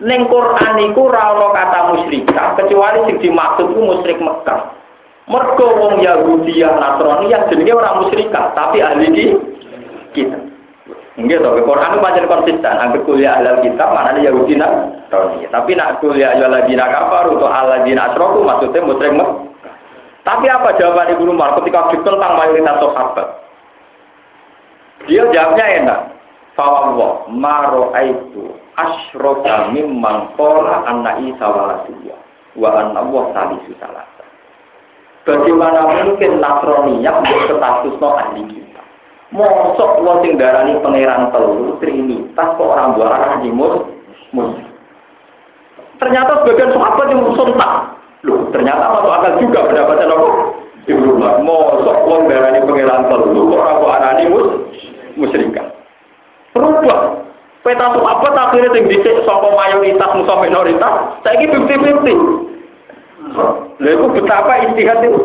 Ning 0.00 0.26
Quran 0.26 0.74
iku 0.90 1.12
ana 1.12 1.46
kata 1.52 1.80
musyrikah 1.92 2.56
kecuali 2.56 3.04
sing 3.04 3.16
dimaksud 3.20 3.76
ku 3.76 3.80
musyrik 3.84 4.16
Mekah. 4.16 4.81
Mergo 5.30 5.66
wong 5.78 6.02
Yahudi 6.02 6.58
yang 6.58 6.82
Nasrani 6.82 7.30
yang 7.30 7.46
jenenge 7.46 7.72
orang 7.78 8.02
musyrikah, 8.02 8.50
tapi 8.58 8.82
ahli 8.82 9.38
kita. 10.10 10.38
Nggih 11.12 11.38
to, 11.44 11.62
Quran 11.62 12.00
pancen 12.02 12.26
konsisten. 12.26 12.74
Angger 12.74 13.06
kuliah 13.06 13.38
ahli 13.38 13.70
kitab 13.70 13.94
mana 13.94 14.18
Yahudi 14.18 14.58
Nasrani. 14.58 15.46
Tapi 15.46 15.70
nak 15.78 16.02
kuliah 16.02 16.34
ya 16.34 16.50
ladina 16.50 16.90
kafar 16.90 17.30
atau 17.30 17.46
aladina 17.46 18.10
asroku 18.10 18.42
maksudnya 18.42 18.82
musyrik. 18.82 19.14
Tapi 20.22 20.46
apa 20.46 20.78
jawaban 20.78 21.18
Ibnu 21.18 21.34
Umar 21.34 21.58
ketika 21.58 21.90
ditentang 21.90 22.38
mayoritas 22.38 22.78
sahabat? 22.78 23.28
Dia 25.10 25.26
jawabnya 25.34 25.66
enak. 25.82 26.00
Fawwah 26.52 27.26
maro 27.32 27.90
itu 27.96 28.54
asyraka 28.76 29.72
mimman 29.72 30.36
qala 30.36 30.84
anna 30.84 31.16
Isa 31.24 31.46
waladullah 31.48 32.18
wa 32.60 32.68
anna 32.76 33.00
wa 33.08 33.32
salisu 33.32 33.72
salasa. 33.80 34.11
Bagaimana 35.22 35.86
mungkin 35.86 36.42
Nasroniyah 36.42 37.22
menjadi 37.22 37.54
status 37.54 37.94
no 38.02 38.08
ahli 38.18 38.42
kita? 38.50 38.82
Mosok 39.30 40.02
lo 40.02 40.18
sing 40.20 40.34
darani 40.34 40.76
pangeran 40.82 41.30
telu 41.30 41.78
trinitas 41.78 42.48
kok 42.58 42.66
orang 42.66 42.98
buah 42.98 43.10
arah 43.16 43.38
mus. 43.46 43.86
Ternyata 46.02 46.42
sebagian 46.42 46.74
sahabat 46.74 47.06
yang 47.14 47.22
sontak. 47.38 47.72
Loh, 48.26 48.50
ternyata 48.50 48.90
masuk 48.90 49.14
akal 49.14 49.32
juga 49.38 49.66
pendapatnya 49.70 50.10
apa? 50.10 50.28
Ibnu 50.90 51.08
Umar. 51.14 51.38
Mosok 51.46 51.98
lo 52.02 52.16
darani 52.26 52.60
pangeran 52.66 53.06
telu 53.06 53.40
kok 53.46 53.60
orang 53.62 53.78
buah 53.78 53.94
arah 54.02 54.12
mus 54.26 54.48
musyrikan. 55.14 55.70
Berubah 56.50 57.22
Peta 57.62 57.94
apa 57.94 58.26
akhirnya 58.34 58.74
yang 58.74 58.90
dicek 58.90 59.22
sopo 59.22 59.54
mayoritas 59.54 60.10
musuh 60.18 60.34
minoritas, 60.42 61.14
fifty 61.22 61.78
fifty. 61.78 62.14
Lalu 63.82 64.06
betapa 64.20 64.52
istihad 64.68 65.00
itu. 65.02 65.20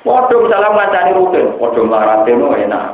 Waduh 0.00 0.38
misalnya 0.48 0.72
ngancani 0.72 1.12
rutin, 1.12 1.46
waduh 1.60 1.84
melaratnya 1.84 2.32
itu 2.32 2.46
enak 2.64 2.84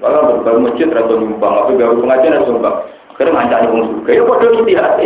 Kalau 0.00 0.20
berbagai 0.32 0.64
masjid 0.64 0.88
rasa 0.88 1.12
nyumbang, 1.12 1.52
tapi 1.60 1.72
baru 1.76 2.00
pengajian 2.00 2.36
rasa 2.40 2.48
nyumbang. 2.48 2.76
Akhirnya 3.12 3.34
ngancani 3.36 3.66
wong 3.68 3.82
suka, 3.92 4.10
ya 4.16 4.22
waduh 4.24 4.50
istihad 4.56 4.96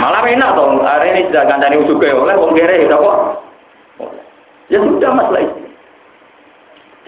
Malah 0.00 0.24
enak 0.24 0.50
dong, 0.56 0.80
hari 0.80 1.06
ini 1.12 1.28
sudah 1.28 1.42
ngancani 1.44 1.78
wong 1.84 1.88
suka, 1.90 2.08
oleh 2.16 2.34
wong 2.38 2.52
kere, 2.56 2.76
ya 2.86 2.96
kok. 2.96 3.16
Ya 4.70 4.78
sudah 4.80 5.10
masalah 5.12 5.42
itu. 5.44 5.69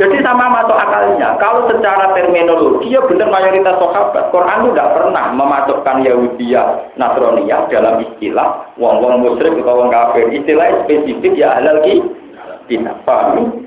Jadi 0.02 0.18
sama 0.18 0.50
masuk 0.50 0.74
akalnya. 0.74 1.38
Kalau 1.38 1.70
secara 1.70 2.10
terminologi 2.10 2.90
ya 2.90 2.98
benar 3.06 3.30
mayoritas 3.30 3.78
sahabat. 3.78 4.34
Quran 4.34 4.66
itu 4.66 4.68
tidak 4.74 4.98
pernah 4.98 5.30
memasukkan 5.30 5.96
Yahudiyah, 6.02 6.66
Nasroniyah 6.98 7.70
dalam 7.70 8.02
istilah 8.02 8.66
wong-wong 8.82 9.22
musyrik 9.22 9.54
atau 9.62 9.78
wong 9.78 9.94
kafir. 9.94 10.26
Istilah 10.34 10.82
spesifik 10.82 11.38
ya 11.38 11.54
halal 11.54 11.86
kita. 11.86 12.92
Paham? 13.06 13.62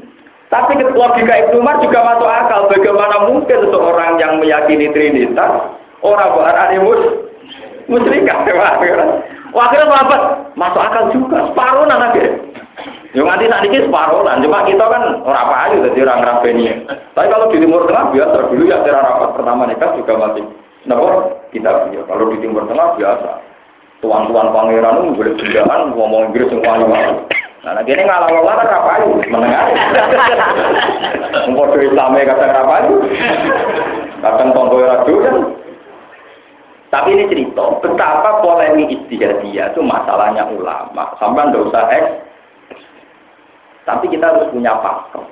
Tapi 0.51 0.75
logika 0.75 1.33
Ibnu 1.47 1.63
Umar 1.63 1.79
juga 1.79 2.03
masuk 2.03 2.27
akal. 2.27 2.67
Bagaimana 2.67 3.31
mungkin 3.31 3.71
seseorang 3.71 4.19
yang 4.19 4.35
meyakini 4.43 4.91
Trinitas 4.91 5.71
orang 6.03 6.35
berani 6.35 6.83
mus 6.83 7.01
musyrikat? 7.87 8.43
Wah, 9.55 9.71
akhirnya 9.71 10.03
apa? 10.03 10.17
Masuk 10.59 10.83
akal 10.83 11.15
juga. 11.15 11.47
Separuh 11.47 11.87
nanti. 11.87 12.44
Yang 13.15 13.27
nanti 13.31 13.45
saat 13.47 13.63
ini 13.63 13.79
separuh 13.79 14.27
lah, 14.27 14.35
cuma 14.43 14.67
kita 14.67 14.83
kan 14.91 15.23
orang 15.23 15.47
aja 15.55 15.87
jadi 15.87 16.03
orang 16.03 16.27
rapeni. 16.27 16.67
Tapi 17.15 17.31
kalau 17.31 17.47
di 17.47 17.63
Timur 17.63 17.87
Tengah 17.87 18.11
biasa 18.11 18.51
dulu 18.51 18.63
ya 18.67 18.83
cara 18.83 19.07
rapat 19.07 19.29
pertama 19.39 19.63
nikah 19.71 19.95
juga 19.95 20.13
masih. 20.19 20.43
Kenapa? 20.83 21.31
Kita 21.55 21.71
ya. 21.95 22.03
Kalau 22.11 22.27
di 22.27 22.37
Timur 22.43 22.67
Tengah 22.67 22.99
biasa. 22.99 23.31
Tuan-tuan 24.03 24.51
pangeran 24.51 25.01
itu 25.01 25.15
boleh 25.15 25.33
bendaan 25.39 25.95
ngomong 25.95 26.21
Inggris 26.29 26.51
semua 26.51 26.75
wali 26.83 27.15
Nah, 27.65 27.73
lagi 27.73 27.97
ini 27.97 28.05
ngalah 28.05 28.29
ngalah 28.29 28.55
kan 28.61 28.69
apa 28.69 28.89
aja 28.99 29.05
menengah. 29.25 29.63
Mengkode 31.49 31.87
Islamnya 31.87 32.29
kata 32.29 32.45
apa 32.51 32.73
aja. 32.77 32.93
Kadang 34.21 34.49
tonggo 34.53 34.85
radio 34.85 35.15
kan. 35.23 35.35
Tapi 36.93 37.09
ini 37.15 37.31
cerita 37.31 37.65
betapa 37.81 38.43
polemik 38.45 38.93
istihadiyah 38.93 39.73
itu 39.73 39.81
masalahnya 39.81 40.45
ulama. 40.51 41.17
Sampai 41.17 41.49
nggak 41.49 41.65
usah 41.65 41.83
eks 41.89 42.24
tapi 43.85 44.09
kita 44.09 44.25
harus 44.25 44.49
punya 44.49 44.73
pakem. 44.81 45.23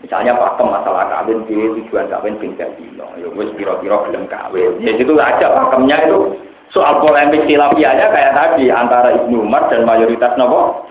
Misalnya 0.00 0.32
pakem 0.38 0.72
masalah 0.72 1.04
kawin, 1.12 1.44
dia 1.44 1.76
tujuan 1.76 2.08
kawin 2.08 2.40
bingkai 2.40 2.72
dino. 2.80 3.04
Ya 3.20 3.28
wis 3.36 3.52
kira-kira 3.58 4.00
belum 4.08 4.24
kawin. 4.30 4.80
Ya 4.80 4.96
itu 4.96 5.12
aja 5.18 5.46
pakemnya 5.52 6.08
itu. 6.08 6.40
Soal 6.70 7.02
polemik 7.02 7.44
silapianya 7.50 8.14
kayak 8.14 8.32
tadi 8.32 8.70
antara 8.70 9.10
Ibnu 9.18 9.42
Umar 9.42 9.66
dan 9.68 9.82
mayoritas 9.82 10.38
nopo. 10.38 10.86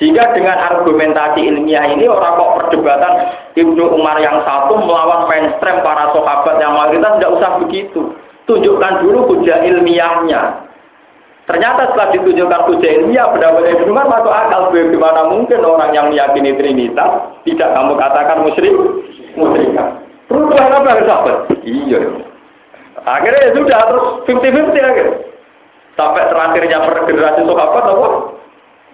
Sehingga 0.00 0.32
dengan 0.32 0.56
argumentasi 0.56 1.44
ilmiah 1.44 1.84
ini 1.92 2.08
orang 2.08 2.40
kok 2.40 2.52
perdebatan 2.56 3.14
Ibnu 3.52 3.84
Umar 4.00 4.16
yang 4.16 4.40
satu 4.48 4.80
melawan 4.80 5.28
mainstream 5.28 5.84
para 5.84 6.08
sahabat 6.10 6.56
yang 6.56 6.72
mayoritas 6.72 7.20
tidak 7.20 7.34
usah 7.36 7.50
begitu. 7.60 8.00
Tunjukkan 8.48 9.04
dulu 9.04 9.18
hujah 9.30 9.60
ilmiahnya. 9.62 10.69
Ternyata 11.50 11.90
setelah 11.90 12.14
ditunjukkan 12.14 12.60
hujah 12.70 12.90
ilmiah, 13.02 13.26
pendapat 13.34 13.74
Ibnu 13.74 13.90
Umar 13.90 14.06
masuk 14.06 14.30
akal. 14.30 14.70
Bagaimana 14.70 15.26
mungkin 15.34 15.66
orang 15.66 15.90
yang 15.90 16.06
meyakini 16.14 16.54
Trinitas 16.54 17.42
tidak 17.42 17.74
kamu 17.74 17.98
katakan 17.98 18.46
musyrik? 18.46 18.70
Musyrikan. 19.34 19.98
Terus 20.30 20.46
apa 20.54 20.94
yang 20.94 21.06
sahabat? 21.10 21.36
Iya. 21.66 21.98
Akhirnya 23.02 23.50
ya 23.50 23.52
sudah 23.58 23.80
terus 23.82 24.06
50-50 24.30 24.78
akhirnya. 24.78 25.16
Sampai 25.98 26.22
terakhirnya 26.30 26.78
per 26.86 26.96
generasi 27.10 27.42
sahabat 27.42 27.84
apa? 27.98 28.08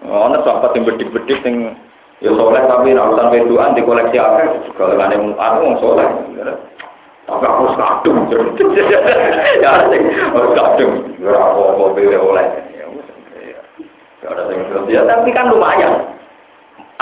Oh, 0.09 0.24
ada 0.32 0.38
sahabat 0.40 0.70
yang 0.80 0.88
bedik-bedik 0.88 1.44
yang 1.44 1.76
ya 2.24 2.32
soleh 2.32 2.62
tapi 2.64 2.96
urusan 2.96 3.32
weduan 3.36 3.76
di 3.76 3.84
koleksi 3.84 4.16
akhir. 4.16 4.72
Kalau 4.80 4.96
ada 4.96 5.12
yang 5.12 5.36
aku 5.36 5.76
soleh. 5.84 6.09
Tapi 7.26 7.42
kadung. 7.74 8.18
Ya 9.62 9.70
harus 10.30 10.52
kadung. 10.54 10.92
Ya 11.18 11.34
apa-apa 11.34 11.84
beli 11.98 12.14
oleh. 12.14 12.46
Ya 14.22 14.26
ada 14.30 14.42
yang 14.50 14.86
ya 14.86 15.00
tapi 15.06 15.34
kan 15.34 15.50
lumayan. 15.50 16.14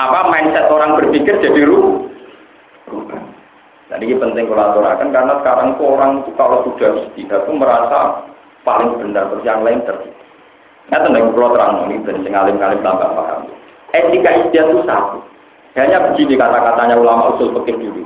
Apa 0.00 0.32
mindset 0.32 0.66
orang 0.72 0.96
berpikir 0.98 1.38
jadi 1.44 1.62
ru. 1.68 2.08
Jadi 3.92 4.10
ini 4.10 4.16
penting 4.18 4.48
kalau 4.50 4.74
aturakan 4.74 5.12
karena 5.12 5.34
sekarang 5.44 5.68
orang 5.78 6.12
itu 6.24 6.30
kalau 6.34 6.66
sudah 6.66 7.04
istihad 7.04 7.46
itu 7.46 7.52
merasa 7.54 8.26
paling 8.66 8.96
benar 8.98 9.28
terus 9.30 9.44
yang 9.46 9.62
lain 9.62 9.84
tertipu. 9.86 10.18
Nah, 10.90 11.00
tentang 11.00 11.32
pulau 11.32 11.54
terang 11.54 11.88
ini 11.88 12.02
dan 12.02 12.26
ngalim-ngalim 12.26 12.80
tambah 12.82 13.08
paham. 13.12 13.46
Etika 13.94 14.30
istihad 14.40 14.72
itu 14.72 14.82
satu. 14.88 15.20
Hanya 15.78 16.10
begini 16.10 16.34
kata-katanya 16.34 16.96
ulama 16.98 17.36
usul 17.36 17.54
pikir 17.60 17.76
dulu. 17.78 18.02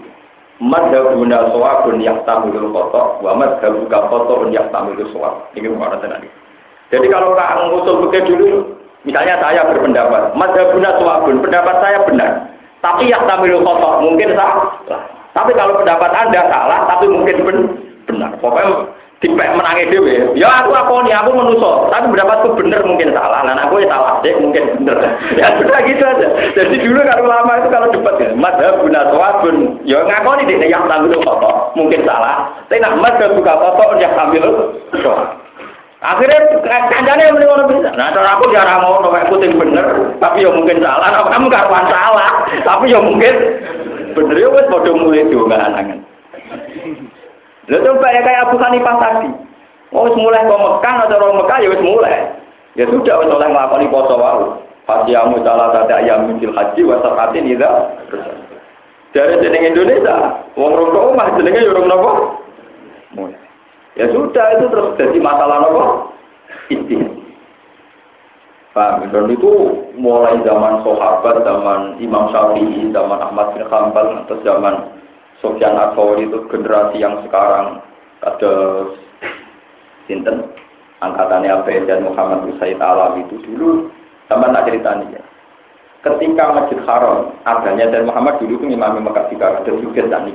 Madhabuna 0.59 1.54
soabun 1.54 2.02
yang 2.02 2.18
tamilul 2.26 2.74
kotok, 2.74 3.22
wa 3.22 3.30
madhabuka 3.38 4.11
kotok 4.11 4.50
yang 4.50 4.66
tamilul 4.74 5.06
soab. 5.14 5.46
Ini 5.54 5.70
mana 5.70 6.02
tadi. 6.02 6.26
Jadi 6.90 7.06
kalau 7.06 7.38
orang 7.38 7.70
ngusul 7.70 8.02
begitu 8.09 8.34
dulu, 8.34 8.59
misalnya 9.06 9.38
saya 9.38 9.62
berpendapat, 9.70 10.34
madhabuna 10.34 10.98
soabun, 10.98 11.38
pendapat 11.46 11.78
saya 11.78 12.02
benar. 12.11 12.50
Tapi 12.82 13.11
yang 13.11 13.22
tampil 13.30 13.62
kotor 13.62 14.02
mungkin 14.02 14.34
salah. 14.34 14.70
Tapi 15.34 15.54
kalau 15.54 15.78
pendapat 15.78 16.11
anda 16.14 16.42
salah, 16.50 16.90
tapi 16.90 17.06
mungkin 17.06 17.36
benar. 18.06 18.34
Pokoknya 18.42 18.90
dipek 19.18 19.50
menangi 19.59 19.90
dewe. 19.90 20.30
Ya 20.38 20.62
aku 20.62 20.70
aku 20.70 21.02
nih 21.02 21.14
aku 21.18 21.34
menuso, 21.34 21.90
tapi 21.90 22.06
pendapatku 22.14 22.54
bener 22.54 22.86
mungkin 22.86 23.11
salah. 23.11 23.42
Nah 23.42 23.66
aku 23.66 23.82
ya 23.82 23.90
salah 23.90 24.22
deh 24.22 24.34
mungkin 24.38 24.78
bener. 24.82 24.98
Ya 25.38 25.59
sudah 25.59 25.78
gitu 25.86 26.02
aja. 26.06 26.28
Jadi 26.54 26.76
dulu 26.86 27.02
kalau 27.02 27.26
lama 27.26 27.52
itu 27.59 27.68
kalau 27.70 27.90
debat 27.90 28.14
ya, 28.22 28.28
madhab 28.39 28.80
guna 28.80 29.11
pun, 29.43 29.82
ya 29.82 29.99
ngaku 30.07 30.30
nih 30.39 30.45
deh 30.47 30.70
yang 30.70 30.86
tampil 30.86 31.18
kotor 31.20 31.74
mungkin 31.74 32.07
salah. 32.07 32.49
Tapi 32.70 32.78
nak 32.78 32.97
madhab 33.03 33.34
buka 33.34 33.53
kotor 33.59 33.99
yang 33.99 34.14
tampil 34.14 34.45
Akhirnya 35.99 36.39
kancane 36.62 37.26
yang 37.26 37.34
mending 37.34 37.74
bisa. 37.74 37.91
Nah, 37.99 38.14
cara 38.14 38.39
aku 38.39 38.55
jarang 38.55 38.86
mau 38.86 39.03
nopo 39.03 39.18
puting 39.34 39.59
bener, 39.59 40.14
tapi 40.22 40.47
ya 40.47 40.51
mungkin 40.55 40.78
salah. 40.78 41.11
Nah, 41.11 41.26
kamu 41.26 41.51
karuan 41.51 41.91
salah, 41.91 42.47
tapi 42.62 42.95
ya 42.95 43.03
mungkin 43.03 43.34
bener 44.14 44.36
ya 44.39 44.47
wes 44.47 44.70
bodoh 44.70 44.95
mulai 44.95 45.26
juga 45.26 45.59
anangan. 45.59 45.99
Lalu 47.66 47.82
coba 47.82 48.09
ya 48.14 48.20
kayak 48.22 48.43
Abu 48.47 48.57
Hanifah 48.62 48.97
tadi. 49.03 49.30
Oh, 49.91 50.07
mulai 50.14 50.47
ke 50.47 50.55
Mekah 50.55 50.95
atau 51.05 51.16
orang 51.18 51.39
Mekah 51.43 51.59
ya 51.66 51.68
wis 51.74 51.82
mulai. 51.82 52.16
Ya 52.78 52.84
sudah 52.86 53.14
wis 53.18 53.34
oleh 53.34 53.49
nglakoni 53.51 53.91
poso 53.91 54.14
wae. 54.14 54.67
Fasiyamu 54.89 55.45
salah 55.45 55.68
satu 55.76 55.93
ayam 55.93 56.32
mikil 56.32 56.57
haji 56.57 56.80
wa 56.89 56.97
sakatin 57.05 57.45
idza 57.45 57.68
Dari 59.12 59.41
jeneng 59.41 59.72
Indonesia, 59.72 60.16
wong 60.57 60.72
rokok 60.72 61.12
omah 61.12 61.32
jenenge 61.36 61.64
yo 61.64 61.76
rong 61.76 61.89
napa? 61.89 62.12
Ya 63.97 64.09
sudah 64.12 64.47
itu 64.57 64.68
terus 64.68 64.89
jadi 65.01 65.18
masalah 65.20 65.64
apa? 65.64 65.84
Istihad. 66.72 67.12
Paham? 68.76 69.09
Dan 69.09 69.32
itu 69.32 69.51
mulai 69.97 70.36
zaman 70.45 70.84
sahabat, 70.84 71.41
zaman 71.41 71.97
Imam 72.05 72.28
Syafi'i, 72.30 72.93
zaman 72.93 73.18
Ahmad 73.18 73.57
bin 73.57 73.64
Hanbal, 73.64 74.22
atau 74.22 74.36
zaman 74.45 74.93
Sofyan 75.41 75.74
Aksawi 75.74 76.28
itu 76.28 76.39
generasi 76.53 77.01
yang 77.01 77.18
sekarang 77.26 77.80
ada 78.22 78.53
Sinten 80.05 80.53
angkatannya 81.01 81.49
Abu 81.53 81.74
dan 81.89 82.07
Muhammad 82.07 82.45
Usaid 82.55 82.78
Alam 82.78 83.24
itu 83.24 83.41
dulu 83.45 83.89
sama 84.29 84.53
tak 84.53 84.68
ceritanya 84.68 85.18
ya. 85.18 85.22
Ketika 85.99 86.45
Masjid 86.55 86.79
Haram 86.87 87.35
adanya 87.43 87.91
dan 87.91 88.07
Muhammad 88.07 88.39
dulu 88.39 88.62
itu 88.62 88.70
Imam 88.70 89.03
Mekah 89.03 89.26
juga 89.35 89.59
ada 89.59 89.66
juga 89.66 90.07
dan 90.07 90.31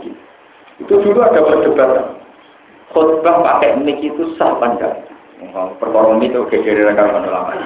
Itu 0.82 0.94
dulu 1.00 1.24
ada 1.24 1.40
perdebatan 1.40 2.20
khutbah 2.94 3.42
pakai 3.42 3.82
mic 3.82 4.00
itu 4.00 4.38
sah 4.38 4.54
panjang. 4.62 4.94
Perkara 5.52 6.16
itu 6.24 6.40
gegere 6.48 6.88
rekaman 6.88 7.28
ulama. 7.28 7.58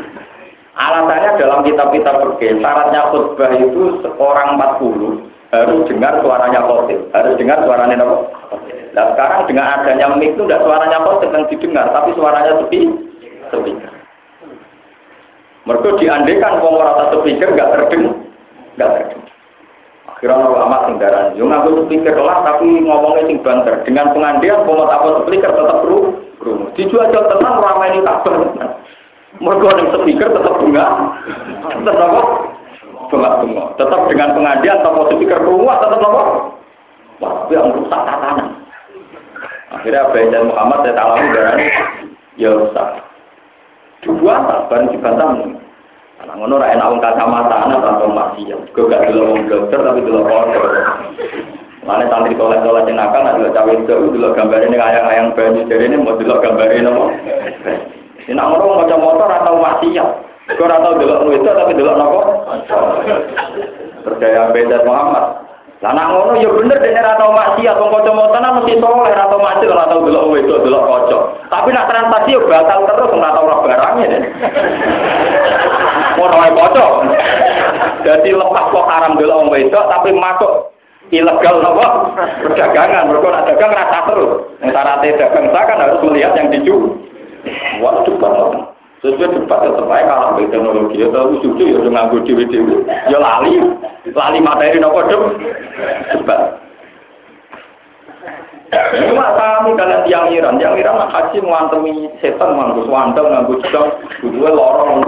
Alasannya 0.78 1.42
dalam 1.42 1.66
kitab-kitab 1.66 2.16
berke, 2.22 2.48
syaratnya 2.58 3.10
khutbah 3.12 3.52
itu 3.58 4.02
seorang 4.02 4.58
40 4.58 5.26
harus 5.48 5.88
dengar 5.88 6.20
suaranya 6.22 6.60
khotib, 6.66 7.08
harus 7.16 7.34
dengar 7.40 7.64
suaranya 7.64 8.04
apa? 8.04 8.16
Nah 8.94 9.06
sekarang 9.14 9.42
dengan 9.48 9.66
adanya 9.78 10.06
mic 10.16 10.34
itu 10.34 10.44
tidak 10.48 10.64
suaranya 10.64 10.98
khotib 11.06 11.30
yang 11.34 11.46
didengar, 11.50 11.86
tapi 11.92 12.10
suaranya 12.14 12.52
sepi, 12.62 12.82
sepi. 13.52 13.72
Mereka 15.68 16.00
diandekan 16.00 16.64
rata 16.64 17.12
speaker 17.12 17.52
nggak 17.52 17.70
terdengar, 17.76 18.16
nggak 18.80 18.92
terdengar. 18.96 19.28
Akhirnya 20.08 20.50
ulama 20.50 20.88
sing 20.88 20.96
darah, 20.98 21.36
yo 21.36 21.44
ngaku 21.46 21.86
speaker 21.86 22.16
lah 22.24 22.42
tapi 22.48 22.66
ngomongnya 22.88 23.28
sing 23.28 23.38
banter. 23.44 23.84
Dengan 23.84 24.16
pengandian 24.16 24.64
mau 24.64 24.88
apa 24.88 25.28
speaker 25.28 25.52
tetap 25.52 25.78
kru, 25.84 26.24
kru. 26.40 26.72
Dijual 26.74 27.12
jual 27.12 27.26
tenang 27.28 27.60
ramai 27.60 27.94
ini 27.94 28.02
tak 28.08 28.24
Mereka 29.38 29.68
yang 29.78 29.90
speaker 29.94 30.30
tetap 30.34 30.56
bunga, 30.58 30.86
tetap 31.70 32.00
apa? 32.00 32.24
Bunga 33.12 33.30
bunga. 33.44 33.64
Tetap 33.78 34.02
dengan 34.10 34.30
pengandian 34.34 34.82
atau 34.82 35.06
speaker 35.12 35.40
rumah 35.44 35.78
tetap 35.84 36.00
apa? 36.02 36.22
Wah, 37.22 37.34
yang 37.52 37.76
rusak 37.76 38.02
tatanan. 38.02 38.58
Akhirnya 39.68 40.08
Abu 40.08 40.48
Muhammad 40.48 40.80
saya 40.82 40.98
alami 40.98 41.28
darah 41.36 41.56
ya 42.40 42.50
rusak. 42.56 43.07
Dua 44.06 44.36
tak 44.46 44.70
bareng 44.70 44.94
dibantah 44.94 45.30
Nah, 46.28 46.36
ngono 46.36 46.60
ra 46.60 46.76
enak 46.76 46.92
wong 46.92 47.00
kacamata 47.00 47.56
ana 47.56 47.80
tanpa 47.80 48.04
maksiat. 48.04 48.76
Gue 48.76 48.92
gak 48.92 49.08
dulu 49.08 49.32
wong 49.32 49.42
dokter 49.48 49.80
tapi 49.80 50.04
dulu 50.04 50.28
kodok. 50.28 50.66
Mana 51.88 52.04
santri 52.12 52.36
tolak-tolak 52.36 52.84
yang 52.84 53.00
nakal, 53.00 53.24
nah 53.24 53.40
dulu 53.40 53.48
cawe 53.56 53.72
itu 53.72 53.96
dulu 54.12 54.36
gambarin 54.36 54.76
yang 54.76 54.84
ayang-ayang 54.84 55.32
banyu 55.32 55.64
jadi 55.72 55.88
ini 55.88 56.04
mau 56.04 56.20
dulu 56.20 56.36
gambarin 56.44 56.84
apa? 56.84 57.06
Ini 58.28 58.36
ngono 58.36 58.64
mau 58.76 58.84
motor 58.84 59.30
atau 59.32 59.56
maksiat. 59.56 60.10
Gue 60.52 60.68
atau 60.68 61.00
dulu 61.00 61.32
itu 61.32 61.48
tapi 61.48 61.72
dulu 61.80 61.92
nopo. 61.96 62.20
Percaya 64.04 64.52
beda 64.52 64.84
Muhammad. 64.84 65.47
Lah 65.78 65.94
ngono 65.94 66.34
ya 66.42 66.50
bener 66.50 66.82
dene 66.82 67.06
ora 67.06 67.22
tau 67.22 67.30
maksiat 67.38 67.78
wong 67.78 67.94
kanca 67.94 68.10
motonan 68.10 68.56
mesti 68.58 68.82
soleh 68.82 69.14
ora 69.14 69.30
tau 69.30 69.38
maksiat 69.38 69.70
ora 69.70 69.86
tau 69.86 70.02
delok 70.02 70.26
wedok 70.34 70.60
delok 70.66 70.84
kanca. 70.90 71.18
Tapi 71.54 71.70
nak 71.70 71.86
transaksi 71.86 72.34
yo 72.34 72.42
batal 72.50 72.82
terus 72.90 73.14
ora 73.14 73.30
tau 73.30 73.46
ora 73.46 73.58
barangnya 73.62 74.06
deh. 74.10 74.22
Ora 76.18 76.36
wae 76.42 76.52
kanca. 76.58 76.86
Dadi 78.02 78.30
lepas 78.34 78.66
kok 78.74 78.90
haram 78.90 79.22
delok 79.22 79.38
wong 79.38 79.50
wedok 79.54 79.86
tapi 79.86 80.10
masuk 80.18 80.54
ilegal 81.14 81.56
nopo 81.62 81.88
perdagangan 82.18 83.08
mereka 83.14 83.28
nak 83.30 83.46
dagang 83.46 83.72
rasa 83.78 84.00
terus. 84.10 84.32
Antara 84.66 84.94
dagang 85.06 85.46
kan 85.54 85.78
harus 85.78 86.02
melihat 86.02 86.34
yang 86.34 86.50
dijual. 86.50 86.98
Wah, 87.80 88.02
cepat. 88.04 88.77
Sesuai 88.98 89.30
cepat 89.30 89.60
tetap 89.62 89.86
aja 89.94 90.10
kalah 90.10 90.30
dari 90.34 90.50
teknologi. 90.50 90.98
Ya 90.98 91.08
tahu 91.14 91.38
suci 91.46 91.70
ya 91.70 91.78
udah 91.86 91.92
nganggur 91.94 92.26
dewi 92.26 92.50
dewi. 92.50 92.82
Ya 93.14 93.22
lali, 93.22 93.62
lali 94.10 94.40
materi 94.42 94.82
nopo 94.82 95.06
dem. 95.06 95.22
Cepat. 96.18 96.42
Cuma 98.74 99.26
kami 99.38 99.80
kalian 99.80 100.02
tiang 100.10 100.28
Iran, 100.34 100.58
tiang 100.60 100.76
Iran 100.76 101.00
nak 101.00 101.14
haji 101.14 101.40
mengantemi 101.40 102.12
setan, 102.20 102.58
nganggur 102.58 102.90
swandel, 102.90 103.30
nganggur 103.30 103.62
jam, 103.70 103.86
dua 104.34 104.50
lorong. 104.50 105.06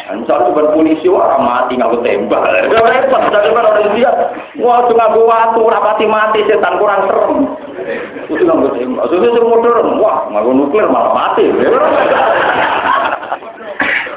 Ancar 0.00 0.48
itu 0.48 0.56
polisi 0.56 1.06
orang 1.06 1.44
mati 1.44 1.78
nganggur 1.78 2.02
tembak. 2.02 2.44
Repot, 2.66 3.22
dari 3.30 3.52
mana 3.54 3.72
orang 3.72 3.86
India. 3.94 4.10
Wah, 4.58 4.84
itu 4.84 4.92
nganggur 4.98 5.24
waktu, 5.30 5.60
rapati 5.64 6.06
mati, 6.10 6.40
setan 6.50 6.76
kurang 6.82 7.06
serem. 7.06 7.38
Itu 8.26 8.42
nganggur 8.42 8.74
tembak. 8.74 9.06
Sudah 9.06 9.44
modern, 9.48 10.02
wah, 10.02 10.26
nganggur 10.34 10.54
nuklir 10.66 10.90
malah 10.90 11.14
mati. 11.14 11.46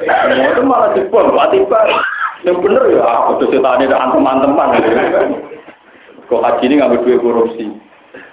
Semua 0.04 0.51
itu 0.51 0.64
malah 0.64 0.89
jebol, 0.95 1.32
tiba 1.51 1.80
yang 2.43 2.60
bener 2.60 2.84
ya, 2.91 3.04
aku 3.08 3.39
tuh 3.39 3.47
setan 3.56 3.80
ini 3.80 3.88
teman-teman. 3.88 4.76
Kok 6.28 6.43
haji 6.43 6.64
ini 6.68 6.76
nggak 6.76 6.91
duit 7.04 7.24
korupsi. 7.24 7.72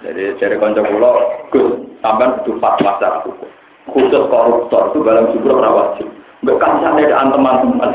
Jadi 0.03 0.35
dari 0.35 0.59
konco 0.59 0.83
pulau, 0.83 1.47
gus, 1.53 1.79
sampai 2.03 2.33
itu 2.43 2.51
fatwa. 2.59 3.23
Khusus 3.87 4.23
koruptor 4.29 4.93
itu 4.93 4.99
dalam 5.03 5.31
jumlah 5.33 5.57
rawat 5.57 5.99
Mbak 6.41 6.57
kancane 6.57 7.05
ada 7.05 7.31
teman-teman. 7.33 7.89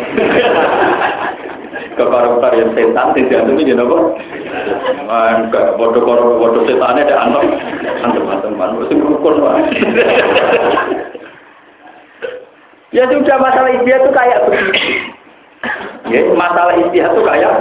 Ke 1.99 2.05
koruptor 2.07 2.53
yang 2.55 2.71
setan 2.79 3.13
tidak 3.13 3.43
ada 3.43 3.53
ini 3.59 3.73
apa? 3.75 3.99
Enggak, 5.37 5.75
bodoh 5.77 6.03
koruptor 6.03 6.63
bodoh 6.63 6.63
ada 6.81 7.15
antem 7.27 7.45
teman-teman. 8.01 8.81
Mesti 8.81 8.95
rukun 8.97 9.37
Ya 12.97 13.05
sudah 13.13 13.37
masalah 13.37 13.77
istihad 13.77 14.09
itu 14.09 14.13
kayak. 14.17 14.41
Ya, 16.09 16.21
masalah 16.33 16.81
istihad 16.81 17.13
itu 17.13 17.23
kayak 17.29 17.53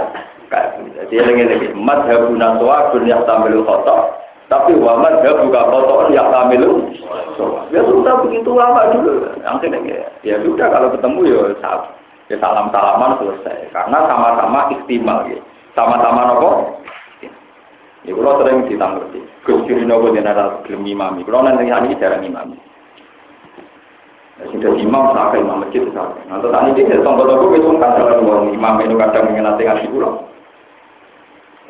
kayak 0.48 0.70
Jadi 0.96 1.16
lagi 1.20 1.44
lagi 1.44 1.68
madhabuna 1.76 2.56
suwa 2.56 2.96
dunia 2.96 3.20
tamil 3.28 3.68
khotok. 3.68 4.16
Tapi 4.48 4.80
wa 4.80 4.96
madhabu 5.04 5.52
ka 5.52 5.68
khotok 5.68 6.16
yang 6.16 6.32
tamil 6.32 6.88
Ya 7.68 7.84
sudah 7.84 8.24
begitu 8.24 8.56
lama 8.56 8.96
dulu. 8.96 9.28
Nanti 9.44 9.68
lagi 9.68 10.00
ya 10.24 10.40
sudah 10.40 10.72
kalau 10.72 10.96
ketemu 10.96 11.20
ya 11.28 11.40
salam 11.60 11.92
ya 12.32 12.36
salam 12.40 12.72
salaman 12.72 13.20
selesai. 13.20 13.76
Karena 13.76 14.08
sama-sama 14.08 14.72
istimal 14.72 15.28
ya. 15.28 15.44
Sama-sama 15.76 16.32
nopo. 16.32 16.80
Ya 18.08 18.16
kalau 18.16 18.40
sering 18.40 18.72
ditanggung. 18.72 19.12
Gus 19.44 19.68
Juri 19.68 19.84
nopo 19.84 20.16
jenara 20.16 20.64
belum. 20.64 20.88
Kalau 21.28 21.44
nanti 21.44 21.68
hari 21.68 21.92
ini 21.92 22.00
jarang 22.00 22.24
imami. 22.24 22.56
Sudah 24.36 24.76
imam 24.76 25.16
sampai 25.16 25.40
imam 25.40 25.64
masjid 25.64 25.88
sampai. 25.96 26.28
Nanti 26.28 26.52
tadi 26.52 26.84
dia 26.84 27.00
tombol-tombol 27.00 27.56
itu 27.56 27.72
kan 27.80 27.96
kalau 27.96 28.52
imam 28.52 28.84
itu 28.84 29.00
kadang 29.00 29.32
mengenai 29.32 29.64
ngaji 29.64 29.88
pulau. 29.96 30.28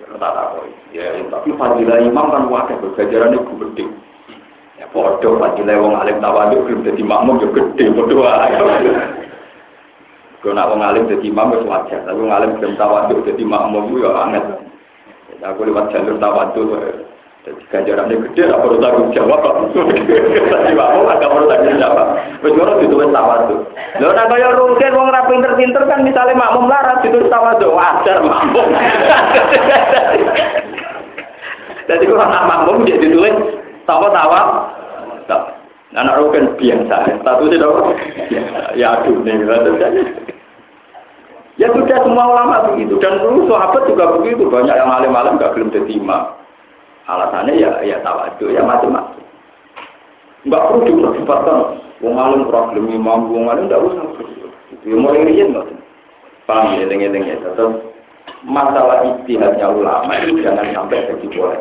Ya 0.02 0.10
tak 0.18 0.34
tahu. 0.34 0.66
Ya 0.90 1.14
tapi 1.30 1.54
fadilah 1.62 2.02
imam 2.02 2.26
kan 2.34 2.50
wakil 2.50 2.82
bergajaran 2.82 3.38
itu 3.38 3.54
gede. 3.62 3.86
Ya 4.82 4.90
bodoh 4.90 5.38
fadilah 5.38 5.78
wong 5.78 5.94
alim 5.94 6.18
tawaduk 6.18 6.66
belum 6.66 6.82
jadi 6.90 7.04
makmum 7.06 7.38
juga 7.38 7.70
gede 7.70 7.86
bodoh. 7.94 8.26
Kalau 10.42 10.54
nak 10.58 10.70
wong 10.74 10.82
alim 10.82 11.06
jadi 11.06 11.22
imam 11.22 11.54
itu 11.54 11.70
wajar. 11.70 12.02
Tapi 12.02 12.18
wong 12.18 12.34
alim 12.34 12.58
belum 12.58 12.74
tawaduk 12.82 13.22
jadi 13.30 13.44
makmum 13.46 13.94
itu 13.94 14.02
ya 14.02 14.10
aneh. 14.26 14.42
Aku 15.46 15.62
lewat 15.70 15.94
jalur 15.94 16.18
tawaduk 16.18 16.82
Jadi 17.46 17.62
ganjaran 17.70 18.10
yang 18.10 18.26
gede, 18.26 18.50
tak 18.50 18.58
perlu 18.58 18.82
tanggung 18.82 19.14
jawab. 19.14 19.46
Tadi 19.46 20.74
mau 20.74 21.06
agak 21.06 21.30
perlu 21.30 21.46
tanggung 21.46 21.78
jawab. 21.78 22.18
Terus 22.42 22.54
ngono 22.58 22.74
ditulis 22.82 23.14
tuh. 23.14 23.60
Lo 24.02 24.10
nak 24.18 24.34
kaya 24.34 24.50
rugen 24.58 24.98
wong 24.98 25.14
ra 25.14 25.30
pinter-pinter 25.30 25.86
kan 25.86 26.02
misalnya 26.02 26.34
makmum 26.34 26.66
larat 26.66 27.06
ditulis 27.06 27.30
tuh 27.30 27.70
wajar 27.78 28.18
makmum. 28.26 28.68
Jadi 31.86 32.04
kalau 32.10 32.26
nak 32.26 32.48
makmum 32.50 32.82
dia 32.82 32.98
ditulis 32.98 33.38
tawa 33.86 34.10
tawa. 34.10 34.42
Anak 35.96 36.18
rugen 36.20 36.58
biasa, 36.60 37.08
statusnya 37.24 37.62
dong. 37.62 37.94
Ya 38.74 39.00
aduh 39.00 39.22
nih, 39.22 39.38
Ya 41.56 41.72
sudah 41.72 41.98
semua 42.04 42.36
ulama 42.36 42.68
begitu 42.74 43.00
dan 43.00 43.24
dulu 43.24 43.48
sahabat 43.48 43.88
juga 43.88 44.12
begitu 44.20 44.44
banyak 44.52 44.76
yang 44.76 44.92
alim-alim 44.92 45.40
gak 45.40 45.56
belum 45.56 45.72
terima. 45.72 46.36
Alasannya 47.06 47.54
ya 47.62 47.72
ya 47.86 47.98
tawadhu 48.02 48.50
ya 48.50 48.66
macam-macam. 48.66 49.22
Enggak 50.46 50.64
perlu 50.70 50.82
diperdebatkan. 50.86 51.60
Wong 52.04 52.16
alim 52.18 52.50
problem 52.50 52.86
imam, 52.90 53.30
wong 53.30 53.46
alim 53.50 53.70
enggak 53.70 53.82
usah. 53.82 54.06
Ya 54.86 54.96
mulai 54.98 55.26
riyen 55.26 55.54
nggak. 55.54 55.70
Paham 56.50 56.78
ya 56.78 56.86
eling-eling 56.90 57.26
ya. 57.30 57.38
Tetap 57.42 57.70
masalah 58.46 59.06
istihadnya 59.06 59.70
ulama 59.70 60.14
itu 60.22 60.42
jangan 60.42 60.66
sampai 60.74 61.06
jadi 61.10 61.26
boleh. 61.30 61.60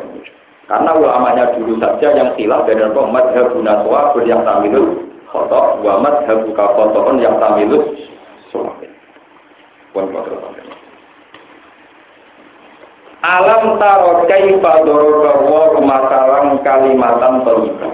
Karena 0.65 0.97
ulamanya 0.97 1.53
dulu 1.53 1.77
saja 1.77 2.09
yang 2.17 2.33
khilaf 2.33 2.65
dari 2.65 2.81
apa 2.81 3.01
madhab 3.05 3.53
naswa 3.61 4.17
yang 4.25 4.41
tamilul 4.41 4.97
khotok 5.29 5.85
wa 5.85 6.01
madhab 6.01 6.41
kafotoon 6.57 7.21
yang 7.21 7.37
tamilul 7.37 7.85
sholat. 8.49 8.81
Pun 9.93 10.09
Alam 13.25 13.81
taro 13.81 14.21
kaifa 14.29 14.85
daraba 14.85 15.33
wa 15.73 15.81
masalan 15.81 16.61
kalimatan 16.61 17.41
thayyibah. 17.41 17.93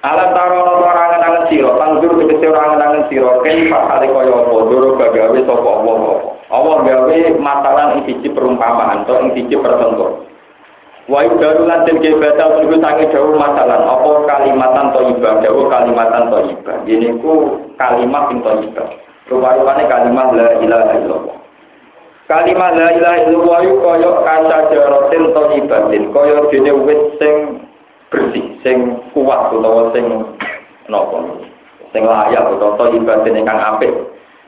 Alam 0.00 0.28
taro 0.32 0.54
ana 0.64 0.72
ora 0.80 1.04
ngenangen 1.12 1.44
sira, 1.52 1.70
tandur 1.76 2.12
tegese 2.24 2.48
ora 2.48 2.72
ngenangen 2.72 3.04
sira, 3.12 3.36
kaifa 3.44 3.78
kali 3.84 4.06
kaya 4.08 4.32
apa 4.32 4.56
daraba 4.64 5.06
gawe 5.12 5.38
sapa 5.44 5.70
Allah. 5.76 6.00
Allah 6.48 6.76
gawe 6.88 7.16
masalan 7.36 7.88
ing 8.08 8.32
perumpamaan 8.32 9.04
atau 9.04 9.28
ing 9.28 9.36
siji 9.36 9.60
pertentuan. 9.60 10.24
Wa 11.10 11.26
ibaru 11.26 11.68
lan 11.68 11.84
den 11.84 12.00
kebata 12.00 12.64
niku 12.64 12.80
sange 12.80 13.12
dawuh 13.12 13.34
masalah 13.34 13.82
apa 13.82 14.10
kalimatan 14.24 14.86
thayyibah, 14.94 15.42
dawuh 15.44 15.66
kalimatan 15.68 16.32
thayyibah. 16.32 16.76
Ini 16.88 17.18
ku 17.20 17.60
kalimat 17.76 18.30
sing 18.32 18.40
thayyibah. 18.40 18.88
Rupa-rupanya 19.28 19.84
kalimat 19.84 20.26
la 20.32 20.48
ilaha 20.64 20.96
illallah. 20.96 21.39
Kalimat 22.30 22.78
la 22.78 22.94
ilaha 22.94 23.18
illallah 23.26 23.58
itu 23.66 23.76
kaya 23.82 24.10
kaca 24.22 24.58
jarotin 24.70 25.34
ibatin, 25.34 26.02
kaya 26.14 26.46
dene 26.54 26.72
wit 26.86 27.02
sing 27.18 27.66
bersih, 28.06 28.46
sing 28.62 29.02
kuat 29.10 29.50
utawa 29.50 29.90
sing 29.90 30.06
napa 30.86 31.26
sing 31.90 32.06
layak 32.06 32.54
utawa 32.54 32.86
ibatin 32.94 33.34
ingkang 33.34 33.58
apik. 33.58 33.90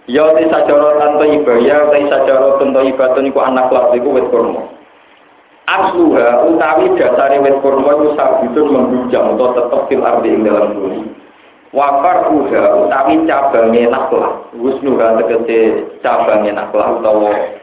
Ya 0.07 0.31
te 0.31 0.47
sajaratan 0.47 1.19
thayyibah, 1.19 1.59
ya 1.59 1.91
te 1.91 2.07
sajaratan 2.07 2.71
thayyibatun 2.71 3.27
iku 3.27 3.43
anak 3.43 3.67
kelas 3.67 3.99
iku 3.99 4.15
wit 4.15 4.31
kurma. 4.31 4.63
Asluha 5.67 6.55
utawi 6.55 6.87
dasare 6.95 7.43
wit 7.43 7.59
kurma 7.67 7.99
iku 7.99 8.15
sabitun 8.15 8.67
menghujam 8.71 9.35
utawa 9.35 9.59
tetep 9.59 9.83
fil 9.91 10.07
ardi 10.07 10.31
ing 10.31 10.47
dalam 10.47 10.79
bumi. 10.79 11.03
Wafar 11.75 12.31
uha 12.31 12.87
utawi 12.87 13.27
cabangnya 13.27 13.91
naklah. 13.91 14.39
Wusnuha 14.55 15.19
tegese 15.19 15.83
cabangnya 15.99 16.63
naklah 16.63 17.03
utawa 17.03 17.59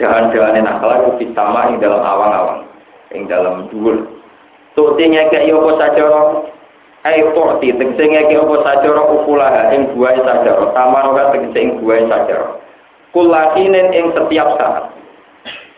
dahan-dahan 0.00 0.64
naklah 0.64 1.16
itu 1.16 1.28
sama 1.36 1.68
ing 1.68 1.80
dalam 1.82 2.00
awang-awang, 2.00 2.64
ing 3.12 3.28
dalam 3.28 3.68
dhuwur. 3.68 4.08
Tuti 4.72 5.04
ngeke 5.04 5.52
apa 5.52 5.70
sajara 5.76 6.22
ai 7.04 7.20
torti 7.36 7.76
tegese 7.76 8.04
ngeke 8.08 8.40
apa 8.40 8.56
sajara 8.64 9.02
ukulaha 9.04 9.62
ing 9.76 9.92
buah 9.92 10.16
sajara, 10.24 10.72
tamanoga 10.72 11.36
tegese 11.36 11.58
ing 11.60 11.70
buah 11.84 12.08
sajara. 12.08 12.56
Kulakinen 13.12 13.92
ing 13.92 14.16
setiap 14.16 14.56
saat. 14.56 14.96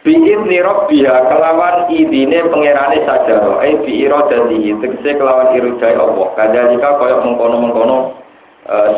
Bikin 0.04 0.46
nirok 0.46 0.86
biha 0.86 1.16
kelawan 1.32 1.90
idine 1.90 2.44
pangerane 2.52 3.02
sajaro, 3.02 3.58
eh 3.66 3.82
bi 3.82 4.04
irodati 4.06 4.78
tegese 4.78 5.10
kelawan 5.18 5.58
irujai 5.58 5.98
Allah. 5.98 6.28
Kadalika 6.38 7.00
koyok 7.02 7.20
mengkono 7.26 7.56
mengkono 7.58 7.96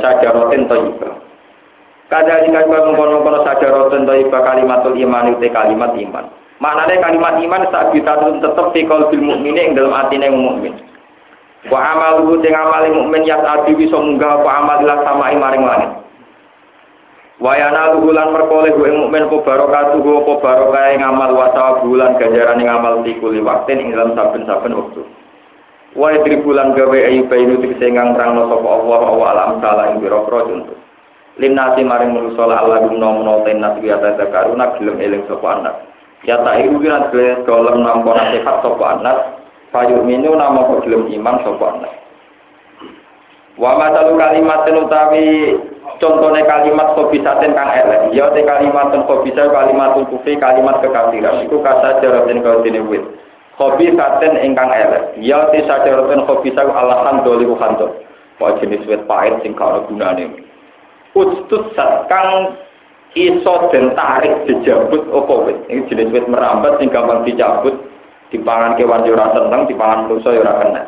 sajarotin 0.05 0.69
toyibah. 0.69 1.26
Kadalika 2.07 2.63
koyok 2.71 2.87
mengkono 2.87 3.11
mengkono 3.19 3.39
sajarotin 3.43 4.07
toyibah 4.07 4.43
kalimatul 4.47 4.95
iman 4.95 5.35
itu 5.35 5.51
kalimat 5.51 5.91
iman. 5.91 6.25
Maknanya 6.63 7.03
kalimat 7.03 7.35
iman 7.43 7.63
saat 7.69 7.91
kita 7.91 8.13
tetap 8.39 8.67
di 8.73 8.87
bil 8.87 9.23
mukmin 9.27 9.59
yang 9.59 9.75
dalam 9.75 9.91
hati 9.91 10.17
yang 10.17 10.39
mukmin. 10.39 10.73
Wa 11.67 11.83
amalu 11.83 12.39
sing 12.47 12.55
amali 12.55 12.95
mukmin 12.95 13.27
ya 13.27 13.43
adi 13.43 13.75
bisa 13.75 13.99
munggah 13.99 14.39
apa 14.39 14.51
amalilah 14.63 14.99
sama 15.03 15.35
maring 15.35 15.65
langit. 15.67 15.91
Wayana 17.43 17.99
luhulan 17.99 18.33
perkoleh 18.33 18.73
gue 18.73 18.97
mukmin 18.97 19.29
ko 19.29 19.45
barokatuh 19.45 20.01
gue 20.01 20.25
ko 20.25 20.41
barokah 20.41 20.95
ngamal 20.97 21.37
wasa 21.37 21.85
bulan 21.85 22.17
ganjaran 22.23 22.63
ngamal 22.63 23.03
tikuli 23.05 23.43
waktu 23.43 23.77
ing 23.77 23.93
dalam 23.93 24.15
saben-saben 24.15 24.79
waktu. 24.79 25.03
Wa 25.99 26.15
idri 26.15 26.39
bulan 26.41 26.73
gawe 26.73 26.99
ayu 27.03 27.27
bainu 27.29 27.61
tegese 27.61 27.93
ngang 27.93 28.15
no 28.15 28.47
sapa 28.47 28.69
Allah 28.69 29.03
wa 29.11 29.27
alam 29.35 29.51
salah 29.59 29.85
ing 29.93 30.01
biro-biro 30.01 30.39
contoh. 30.49 30.86
Linnasi 31.37 31.85
maring 31.85 32.17
manusa 32.17 32.49
Allah 32.49 32.81
gumno 32.89 33.21
menawa 33.21 33.45
tenas 33.45 33.77
ya 33.85 34.01
karuna 34.01 34.73
gelem 34.81 34.97
eling 34.97 35.23
sapa 35.29 35.61
anak. 35.61 35.75
Ya 36.25 36.41
tak 36.41 36.65
iku 36.65 36.81
kira 36.81 37.13
dolem 37.45 37.85
nampa 37.85 38.17
nasihat 38.17 38.65
sapa 38.65 38.85
anak. 38.97 39.17
Fayu 39.69 40.01
minu 40.01 40.33
nama 40.33 40.65
gelem 40.81 41.13
iman 41.13 41.37
sapa 41.45 41.65
anak. 41.77 41.93
Wa 43.61 43.77
matalu 43.77 44.17
kalimat 44.17 44.65
utawi 44.65 45.57
contohnya 46.01 46.45
kalimat 46.45 46.93
khobisatin 46.93 47.57
kang 47.57 47.71
elek 47.73 48.13
ya 48.13 48.29
te 48.33 48.45
kalimat 48.45 48.93
khobisa 49.09 49.49
kalimat 49.49 49.97
kufri 50.09 50.37
kalimat 50.37 50.81
kekafiran 50.85 51.45
itu 51.45 51.57
kata 51.65 52.05
jaratin 52.05 52.45
kau 52.45 52.61
dini 52.61 52.81
wit 52.85 53.01
khobisatin 53.57 54.37
ingkang 54.45 54.69
elek 54.69 55.17
ya 55.21 55.49
te 55.53 55.65
sajaratin 55.65 56.25
khobisa 56.29 56.69
alahan 56.69 57.25
doli 57.25 57.49
wuhanto 57.49 57.97
kok 58.37 58.61
jenis 58.61 58.85
wit 58.85 59.01
pahit 59.09 59.41
sing 59.41 59.57
kau 59.57 59.81
gunane 59.89 60.46
Ustut 61.17 61.73
kang 62.13 62.61
iso 63.17 63.73
den 63.73 63.97
tarik 63.97 64.45
dijabut 64.45 65.09
opo 65.09 65.49
wit 65.49 65.57
ini 65.73 65.89
jenis 65.89 66.13
wit 66.13 66.29
merambat 66.29 66.77
sing 66.77 66.93
gampang 66.93 67.25
dicabut 67.25 67.73
dipangan 68.29 68.77
kewan 68.77 69.09
yo 69.09 69.17
ora 69.17 69.33
seneng 69.33 69.65
dipangan 69.65 70.05
manusa 70.05 70.37
yo 70.37 70.45
ora 70.45 70.61
kena 70.61 70.83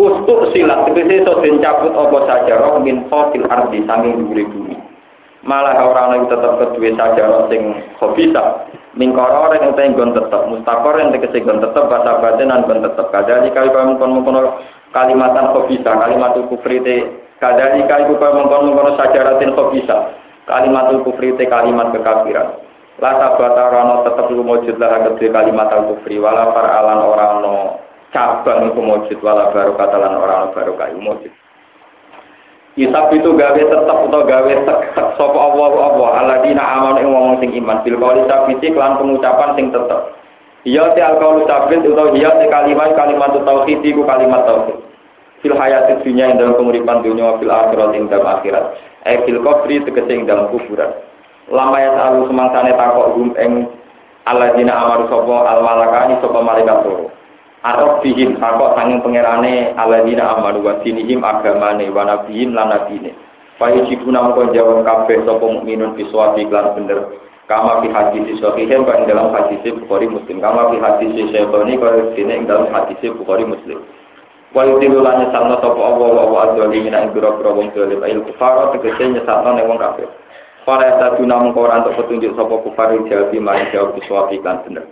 Ustuk 0.00 0.56
silat, 0.56 0.88
tegese 0.88 1.24
iso 1.24 1.44
den 1.44 1.60
cabut 1.60 1.92
saja 2.24 2.56
roh 2.56 2.80
min 2.80 3.04
fil 3.08 3.44
ardi 3.52 3.84
sanging 3.84 4.16
dhuwure 4.16 4.48
bumi. 4.48 4.72
Malah 5.44 5.76
orang 5.76 6.16
lagi 6.16 6.32
tetap 6.32 6.56
kedua 6.56 6.88
saja 6.96 7.28
roh 7.28 7.44
sing 7.52 7.84
khobisa. 8.00 8.64
Mingkoro 8.96 9.52
yang 9.52 9.76
utahe 9.76 9.92
nggon 9.92 10.16
tetep, 10.16 10.40
mustakor 10.48 10.96
yang 10.96 11.12
tegese 11.12 11.44
nggon 11.44 11.60
tetep, 11.60 11.84
bahasa 11.84 12.16
batin 12.16 12.48
nan 12.48 12.64
nggon 12.64 12.80
tetep. 12.80 13.12
Kadali 13.12 13.52
kali 13.52 13.68
mengkon 13.68 14.24
kalimatan 14.96 15.52
khobisa, 15.52 15.92
kalimat 15.92 16.32
kufri 16.48 16.80
kadali 17.40 17.82
kali 17.88 18.04
mengkon 18.12 18.70
mengkon 18.70 18.94
sajaratin. 19.00 19.56
Kalimat 20.50 20.90
kufri 21.06 21.34
te 21.38 21.46
kalimat 21.46 21.94
kekafiran. 21.94 22.58
La 23.00 23.16
sabata 23.16 23.70
rano 23.72 24.04
tetep 24.04 24.28
lumujud 24.28 24.76
lah 24.76 25.00
kedua 25.08 25.40
kalimat 25.40 25.72
kufri 25.88 26.20
wala 26.20 26.52
alan 26.52 27.00
orang 27.00 27.34
no 27.40 27.54
cabang 28.10 28.66
itu 28.66 28.82
mujud 28.82 29.18
wala 29.22 29.54
baru 29.54 29.78
katalan 29.78 30.18
orang 30.18 30.50
baru 30.52 30.74
kayu 30.74 30.98
mujud. 30.98 31.32
Kitab 32.74 33.12
itu 33.14 33.30
gawe 33.34 33.60
tetap 33.60 33.98
atau 34.08 34.22
gawe 34.24 34.52
sek 34.66 34.78
sopo 35.18 35.38
Allah 35.38 35.70
Allah 35.90 36.08
aladina 36.22 36.62
aman 36.80 36.98
yang 37.02 37.12
ngomong 37.12 37.36
sing 37.38 37.50
iman 37.60 37.82
bil 37.82 37.98
kauli 37.98 38.22
sabiti 38.30 38.74
kelan 38.74 38.98
pengucapan 38.98 39.54
sing 39.54 39.66
tetap. 39.70 40.16
Iya 40.66 40.92
ti 40.92 41.00
al 41.00 41.18
kauli 41.22 41.46
sabit 41.46 41.86
iya 41.86 42.30
ti 42.42 42.46
kalimat 42.50 42.94
kalimat 42.98 43.32
tauhid 43.32 43.80
iku 43.86 44.02
kalimat 44.02 44.44
tauhid. 44.44 44.89
Fil 45.40 45.56
hayati 45.56 46.04
dunia 46.04 46.28
yang 46.28 46.36
dalam 46.36 46.60
penguripan 46.60 47.00
dunia 47.00 47.40
fil 47.40 47.48
akhirat 47.48 47.96
yang 47.96 48.12
dalam 48.12 48.28
akhirat. 48.28 48.64
Eh 49.08 49.24
fil 49.24 49.40
kubri 49.40 49.80
tegese 49.80 50.12
yang 50.12 50.28
dalam 50.28 50.52
kuburan. 50.52 50.92
Lama 51.48 51.80
ya 51.80 51.90
selalu 51.96 52.28
semangsane 52.28 52.76
takok 52.76 53.16
gum 53.16 53.32
eng 53.40 53.52
aladina 54.28 54.84
amaru 54.84 55.08
sopo 55.08 55.40
al 55.40 55.64
malakani 55.64 56.20
sopo 56.20 56.44
malaikat 56.44 56.84
turu. 56.84 57.08
Arab 57.64 58.04
bihim 58.04 58.36
takok 58.36 58.76
sanging 58.76 59.00
pangerane 59.00 59.72
aladina 59.80 60.36
amanu 60.36 60.60
wa 60.60 60.76
dinihim 60.84 61.24
agamane 61.24 61.88
wa 61.88 62.04
nabihim 62.04 62.52
lan 62.52 62.76
nabine. 62.76 63.16
Fayu 63.56 63.88
jibuna 63.88 64.20
mongko 64.24 64.52
jawab 64.52 64.84
kabeh 64.84 65.24
sapa 65.24 65.44
mukminun 65.44 65.96
biswati 65.96 66.44
lan 66.52 66.76
bener. 66.76 67.00
Kama 67.48 67.82
fi 67.82 67.90
hadis 67.90 68.38
sahih 68.38 68.70
kan 68.70 69.08
dalam 69.10 69.34
hadis 69.34 69.58
Bukhari 69.84 70.06
Muslim. 70.06 70.38
Kama 70.38 70.70
fi 70.70 70.76
hadis 70.78 71.10
syaitani 71.32 71.74
kaya 71.82 72.14
dene 72.14 72.32
ing 72.40 72.44
dalam 72.46 72.70
hadis 72.70 73.00
Bukhari 73.16 73.42
Muslim. 73.42 73.82
Wa 74.50 74.66
yudilu 74.66 74.98
lan 74.98 75.22
nyesatno 75.22 75.62
sapa 75.62 75.78
Allah 75.78 76.10
wa 76.10 76.24
wa 76.26 76.38
adzali 76.50 76.82
min 76.82 76.90
ing 76.90 77.14
biro-biro 77.14 77.54
wong 77.54 77.70
dolim 77.70 78.02
ail 78.02 78.18
kufar 78.26 78.74
tegese 78.74 79.06
nyesatno 79.06 79.54
ning 79.54 79.70
wong 79.70 79.78
kafir. 79.78 80.10
Para 80.66 80.98
saduna 80.98 81.38
mongko 81.38 81.70
ora 81.70 81.78
entuk 81.82 81.94
petunjuk 82.02 82.34
sapa 82.34 82.58
kufar 82.66 82.90
jawab 83.06 83.30
mari 83.38 83.70
jawab 83.70 83.94
biswati 83.94 84.42
lan 84.42 84.58
bener. 84.66 84.86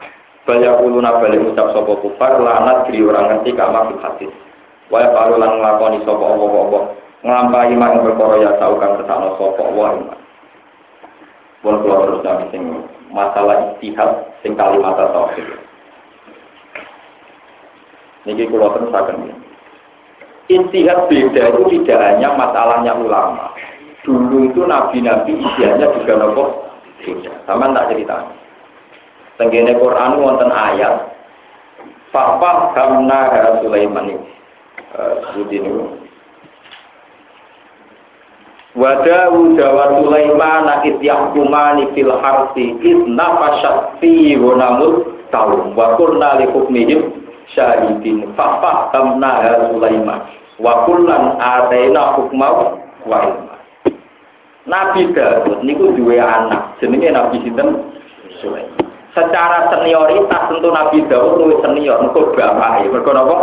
Banyak 0.48 0.80
uluna 0.80 1.20
balik 1.20 1.44
ucap 1.44 1.76
sopo 1.76 2.00
kufar 2.00 2.40
lanat 2.40 2.88
diri 2.88 3.04
orang 3.04 3.36
ngerti 3.36 3.52
kama 3.52 3.84
fil 3.92 4.00
hadis. 4.00 4.32
Waya 4.88 5.12
paru 5.12 5.36
lan 5.36 5.60
nglakoni 5.60 6.00
sopo 6.08 6.24
apa-apa 6.24 6.80
nglampahi 7.20 7.76
mak 7.76 8.00
perkara 8.00 8.36
ya 8.40 8.50
tau 8.56 8.80
kang 8.80 8.96
kersane 8.96 9.28
sapa 9.36 9.64
wa 9.68 9.92
iman. 9.92 10.18
Pun 11.60 11.84
kula 11.84 11.96
terus 12.00 12.24
nang 12.24 12.48
sing 12.48 12.62
masalah 13.12 13.76
istihad 13.76 14.24
sing 14.40 14.56
kalimat 14.56 14.96
tauhid. 14.96 15.44
Niki 18.24 18.48
kula 18.48 18.72
terusaken. 18.72 19.47
Istihad 20.48 21.12
beda 21.12 21.42
itu 21.52 21.62
tidak 21.76 22.00
hanya 22.00 22.32
masalahnya 22.32 22.96
ulama. 22.96 23.52
Dulu 24.00 24.48
itu 24.48 24.64
nabi-nabi 24.64 25.36
isiannya 25.36 25.92
juga 26.00 26.12
nopo 26.16 26.44
beda. 27.04 27.44
Sama 27.44 27.68
tak 27.76 27.92
cerita. 27.92 28.16
Tenggene 29.36 29.76
Quran 29.76 30.18
wonten 30.18 30.48
ayat 30.48 31.14
Papa 32.08 32.72
kamna 32.72 33.28
Sulaiman 33.60 34.08
ini. 34.08 34.28
Uh, 34.96 35.44
ini 35.52 35.70
Wa 38.78 39.02
Dawud 39.02 39.58
wa 39.58 39.84
Sulaiman 40.00 40.66
id 40.86 41.02
yahkumani 41.02 41.90
fil 41.98 42.14
harsi 42.14 42.78
id 42.78 43.10
nafashat 43.10 43.98
fi 43.98 44.38
wa 44.38 44.54
namut 44.54 45.18
taum 45.34 45.74
wa 45.74 45.98
kunna 45.98 46.38
li 46.38 46.46
hukmihim 46.46 47.17
syahidin. 47.58 48.30
Fa 48.38 48.62
fahamna 48.62 49.66
Sulaiman. 49.74 50.22
Wa 50.62 50.86
kullan 50.86 51.34
ataina 51.42 52.14
hukma 52.14 52.78
wa 53.02 53.18
ilma. 53.26 53.54
Nabi 54.70 55.10
Dawud 55.10 55.66
niku 55.66 55.90
duwe 55.98 56.22
anak. 56.22 56.78
Jenenge 56.78 57.10
Nabi 57.10 57.42
sinten? 57.42 57.90
Sulaiman. 58.38 58.86
Secara 59.16 59.74
senioritas 59.74 60.46
tentu 60.46 60.70
Nabi 60.70 61.02
Dawud 61.10 61.42
luwih 61.42 61.58
senior. 61.66 61.98
Mergo 61.98 62.30
bapake. 62.30 62.86
Mergo 62.86 63.10
napa? 63.10 63.36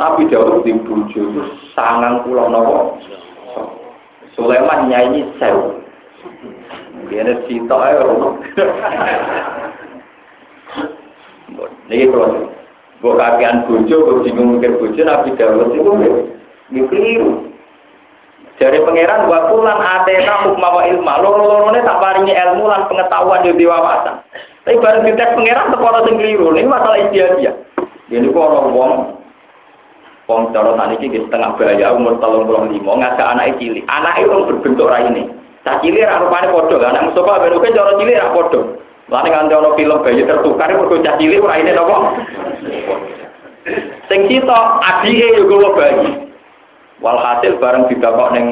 Nabi 0.00 0.32
Dawud 0.32 0.64
di 0.64 0.72
bojo 0.80 1.20
itu 1.20 1.42
sangang 1.76 2.24
pulau 2.24 2.48
nopo 2.48 2.96
Sulaiman 4.32 4.88
nyanyi 4.88 5.28
sewu. 5.36 5.76
Biar 7.10 7.26
cita 7.44 7.76
ya. 7.90 8.06
Ini 11.90 12.06
kalau 12.10 12.50
Gue 13.00 13.16
kakean 13.16 13.64
bojo, 13.64 13.96
gue 13.96 14.28
bingung 14.28 14.60
mikir 14.60 14.76
bojo, 14.76 15.00
Nabi 15.00 15.32
Dawud 15.32 15.72
itu 15.72 15.88
gue 15.88 16.84
keliru. 16.92 17.48
Dari 18.60 18.76
pangeran 18.84 19.24
waktu 19.24 19.56
lan 19.56 19.80
atena 19.80 20.44
hukma 20.44 20.68
wa 20.68 20.82
ilma, 20.84 21.16
loro-lorone 21.24 21.80
tak 21.80 21.96
paringi 21.96 22.36
ilmu 22.36 22.68
lan 22.68 22.84
pengetahuan 22.92 23.40
di 23.56 23.64
wawasan. 23.64 24.20
Tapi 24.68 24.76
bareng 24.76 25.08
dites 25.08 25.32
pangeran 25.32 25.72
teko 25.72 25.88
sing 26.04 26.20
keliru. 26.20 26.52
Ini 26.52 26.68
masalah 26.68 27.00
istiadia. 27.08 27.56
Ini 28.12 28.28
kok 28.28 28.36
orang 28.36 28.68
wong 28.76 28.92
Wong 30.28 30.54
cara 30.54 30.78
saniki 30.78 31.10
nggih 31.10 31.26
setengah 31.26 31.58
bahaya 31.58 31.90
umur 31.90 32.14
35 32.22 32.78
ngajak 32.78 33.26
anak 33.34 33.58
cilik. 33.58 33.82
Anak 33.90 34.14
itu 34.22 34.30
berbentuk 34.30 34.86
raine. 34.86 35.26
Cah 35.66 35.82
cilik 35.82 36.06
ra 36.06 36.22
rupane 36.22 36.54
padha, 36.54 36.86
anak 36.86 37.10
ben 37.18 37.56
oke 37.58 37.68
cara 37.74 37.98
cilik 37.98 38.14
ra 38.14 38.30
padha. 38.30 38.60
Lan 39.10 39.26
nganti 39.26 39.54
ana 39.58 39.70
film 39.74 39.98
bayi 40.06 40.22
tertukar 40.22 40.70
mergo 40.70 41.02
cah 41.02 41.18
cilik 41.18 41.42
raine 41.42 41.74
napa? 41.74 41.98
Sing 44.06 44.20
kita 44.30 44.58
adike 44.78 45.26
yo 45.34 45.50
gowo 45.50 45.74
bayi. 45.74 46.30
Walhasil 47.02 47.58
bareng 47.58 47.90
didakok 47.90 48.30
ning 48.38 48.46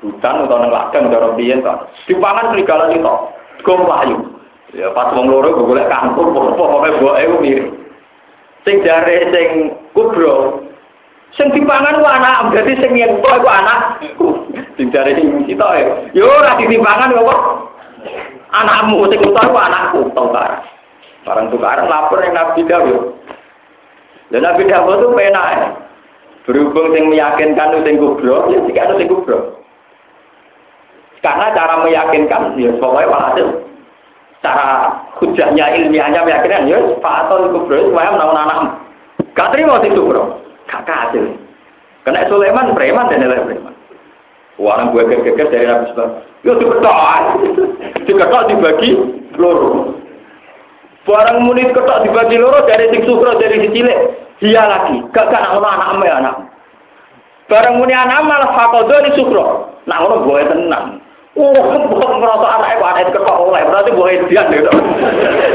hutan 0.00 0.48
utawa 0.48 0.64
ning 0.64 0.72
ladang 0.72 1.04
cara 1.12 1.28
biyen 1.36 1.60
to. 1.60 1.74
Dipangan 2.08 2.56
serigala 2.56 2.88
itu. 2.96 3.14
Gompayu. 3.60 4.16
Ya 4.72 4.88
pas 4.96 5.12
wong 5.12 5.28
loro 5.28 5.52
golek 5.52 5.90
kangkung 5.92 6.32
pokoke 6.32 6.96
boke 7.02 7.42
mirip. 7.44 7.68
Sing 8.64 8.80
jare 8.80 9.28
sing 9.34 9.76
kubro 9.92 10.64
Sing 11.38 11.46
dipangan 11.54 12.02
ku 12.02 12.06
anak, 12.10 12.50
berarti 12.50 12.74
sing 12.82 12.90
yen 12.98 13.22
ku 13.22 13.26
anak. 13.30 14.02
Sing 14.74 14.90
jare 14.90 15.14
sing 15.14 15.46
sita 15.46 15.68
ya. 15.78 15.86
Yo 16.10 16.26
ora 16.26 16.58
ditimpangan 16.58 17.14
kok. 17.14 17.40
Anakmu 18.50 19.06
sing 19.06 19.22
utar 19.22 19.46
ku 19.46 19.58
anakku, 19.58 20.00
tukar. 20.10 20.66
Barang 21.22 21.46
tukaran 21.54 21.86
lapor 21.86 22.18
yang 22.24 22.34
Nabi 22.34 22.66
Dawud. 22.66 23.14
Dan 24.34 24.42
Nabi 24.42 24.66
Dawud 24.66 24.98
itu 24.98 25.08
penak 25.14 25.46
ya. 25.54 25.68
Berhubung 26.48 26.90
sing 26.96 27.04
meyakinkan 27.12 27.78
sing 27.86 27.94
kubro, 28.00 28.50
ya 28.50 28.58
jika 28.66 28.96
sing 28.98 29.06
kubro. 29.06 29.62
Karena 31.20 31.52
cara 31.52 31.84
meyakinkan, 31.84 32.56
ya 32.56 32.72
pokoknya 32.80 33.12
walhasil. 33.12 33.48
Cara 34.40 34.88
hujahnya 35.20 35.76
ilmiahnya 35.76 36.24
meyakinkan, 36.24 36.66
ya 36.66 36.80
Pak 36.98 37.28
Aton 37.28 37.52
kubro, 37.54 37.92
supaya 37.92 38.16
menawan 38.16 38.40
anak. 38.48 38.58
Gak 39.36 39.52
terima 39.54 39.78
sing 39.84 39.94
kubro. 39.94 40.42
Kakak 40.66 41.12
hasil. 41.12 41.36
Kena 42.02 42.26
Sulaiman 42.26 42.72
preman 42.72 43.12
dan 43.12 43.20
nilai 43.20 43.44
preman. 43.44 43.69
Orang 44.60 44.92
gue 44.92 45.08
geger 45.08 45.48
dari 45.48 45.64
Nabi 45.64 45.88
Sulaiman. 45.96 46.20
Yo 46.44 46.52
diketok. 46.60 47.00
Diketok 48.04 48.42
dibagi 48.52 48.90
loro. 49.40 49.96
Barang 51.08 51.48
muni 51.48 51.64
ketok 51.72 52.04
dibagi 52.04 52.36
loro 52.36 52.68
dari 52.68 52.92
sing 52.92 53.08
sukro 53.08 53.40
dari 53.40 53.64
si 53.64 53.68
cilik. 53.72 53.98
Dia 54.44 54.68
lagi. 54.68 55.00
Gak 55.16 55.32
gak 55.32 55.40
nak 55.40 55.64
anak 55.64 55.88
anak 55.96 56.04
ya 56.04 56.14
anak. 56.20 56.34
Barang 57.48 57.80
muni 57.80 57.96
anak 57.96 58.20
malah 58.28 58.52
fakodo 58.52 58.96
di 59.08 59.10
sukro. 59.16 59.72
Nak 59.88 59.98
ngono 60.04 60.16
gue 60.28 60.40
tenang. 60.44 60.86
Oh, 61.38 61.56
bukan 61.56 62.20
merasa 62.20 62.46
anak 62.60 62.76
itu 62.76 62.84
anak 62.84 63.04
ketok 63.16 63.36
oleh 63.48 63.64
berarti 63.64 63.90
gue 63.96 64.28
dia 64.28 64.44
gitu. 64.44 64.70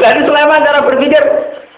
Jadi 0.01 0.19
Sulaiman 0.25 0.65
cara 0.65 0.81
berpikir 0.81 1.21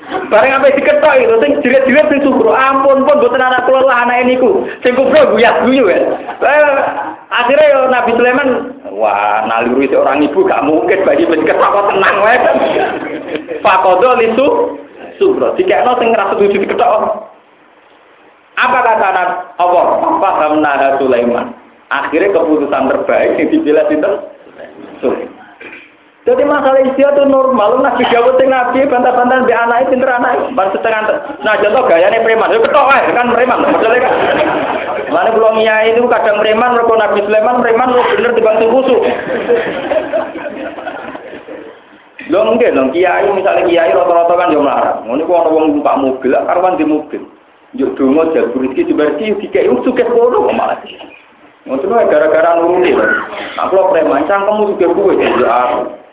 Bareng 0.08 0.56
apa 0.56 0.72
diketok 0.72 1.14
itu, 1.20 1.36
sing 1.44 1.52
jiret-jiret 1.60 2.08
sing 2.08 2.24
sukro, 2.24 2.56
ampun 2.56 3.04
pun 3.04 3.20
buatan 3.20 3.44
anak 3.44 3.68
keluar 3.68 3.92
lah 3.92 4.08
anak 4.08 4.24
ini 4.24 4.40
ku, 4.40 4.64
sing 4.80 4.96
kubro 4.96 5.36
guyak 5.36 5.68
guyu 5.68 5.84
ya. 5.92 6.00
Eh, 6.40 6.80
akhirnya 7.28 7.72
yo 7.76 7.80
Nabi 7.92 8.16
Sulaiman, 8.16 8.50
wah 8.96 9.44
naluri 9.52 9.92
seorang 9.92 10.24
ibu 10.24 10.48
gak 10.48 10.64
mungkin 10.64 11.04
bagi 11.04 11.28
diketok 11.28 11.60
kok 11.60 11.88
tenang 11.92 12.16
wae. 12.24 12.40
Fakodo 13.60 14.16
lisu 14.16 14.48
sukro, 15.20 15.52
jika 15.60 15.84
no 15.84 16.00
sing 16.00 16.16
ngerasa 16.16 16.40
tujuh 16.40 16.56
diketok. 16.56 17.28
Apa 18.58 18.78
kata 18.80 19.06
anak 19.12 19.30
Allah? 19.60 19.86
Paham 20.24 20.64
Nabi 20.64 21.04
Sulaiman. 21.04 21.52
Akhirnya 21.92 22.32
keputusan 22.32 22.88
terbaik 22.96 23.44
yang 23.44 23.48
dipilih 23.52 23.86
itu 23.92 24.12
Sulaiman. 25.04 25.47
Jadi 26.28 26.44
masalah 26.44 26.84
istilah 26.84 27.16
itu 27.16 27.24
normal. 27.24 27.80
Nabi 27.80 28.04
Dawud 28.12 28.36
sing 28.36 28.52
nabi 28.52 28.84
bantah-bantah 28.84 29.48
di 29.48 29.56
anak 29.56 29.88
pinter 29.88 30.12
anak 30.12 30.52
bang 30.60 30.70
setengah. 30.76 31.24
Nah 31.40 31.56
contoh 31.56 31.88
gayanya 31.88 32.20
preman. 32.20 32.52
Itu 32.52 32.68
ketok 32.68 32.84
kan 33.16 33.32
preman. 33.32 33.64
Maksudnya 33.64 34.04
kan. 34.04 34.14
Mana 35.08 35.32
belum 35.32 35.56
iya 35.64 35.88
itu 35.88 36.04
kadang 36.12 36.44
preman, 36.44 36.76
mereka 36.76 37.00
Nabi 37.00 37.20
Sulaiman 37.24 37.64
preman 37.64 37.96
lo 37.96 38.04
bener 38.12 38.32
dibantu 38.36 38.66
khusus. 38.76 39.02
Lo 42.28 42.44
mungkin 42.44 42.76
dong 42.76 42.92
kiai 42.92 43.32
misalnya 43.32 43.64
kiai 43.64 43.96
rata-rata 43.96 44.36
kan 44.36 44.52
jom 44.52 44.68
larang. 44.68 45.08
Ini 45.08 45.24
kok 45.24 45.32
orang 45.32 45.48
ngomong 45.56 45.72
numpak 45.80 45.96
mobil, 45.96 46.36
karuan 46.36 46.76
di 46.76 46.84
mobil. 46.84 47.24
Yuk 47.80 47.96
dungo 47.96 48.36
jago 48.36 48.52
rezeki 48.52 48.92
dibersi, 48.92 49.32
dikai 49.48 49.72
suka 49.88 50.04
kono 50.12 50.52
malah. 50.52 50.76
Maksudnya 51.64 52.04
gara-gara 52.12 52.60
nuruni. 52.60 52.92
Nah 52.92 53.72
kalau 53.72 53.96
preman, 53.96 54.28
cangkemmu 54.28 54.76
juga 54.76 54.92
gue 54.92 55.14
jadi 55.24 55.44
aku. 55.48 56.07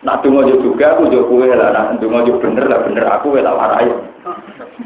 Nak 0.00 0.24
dungo 0.24 0.48
juga 0.48 0.96
aku 0.96 1.12
yo 1.12 1.28
kowe 1.28 1.44
lah, 1.44 1.76
nak 1.76 2.00
dungo 2.00 2.24
yo 2.24 2.40
bener 2.40 2.64
lah 2.64 2.80
bener 2.88 3.04
aku 3.04 3.36
lah 3.36 3.52
warai. 3.52 3.92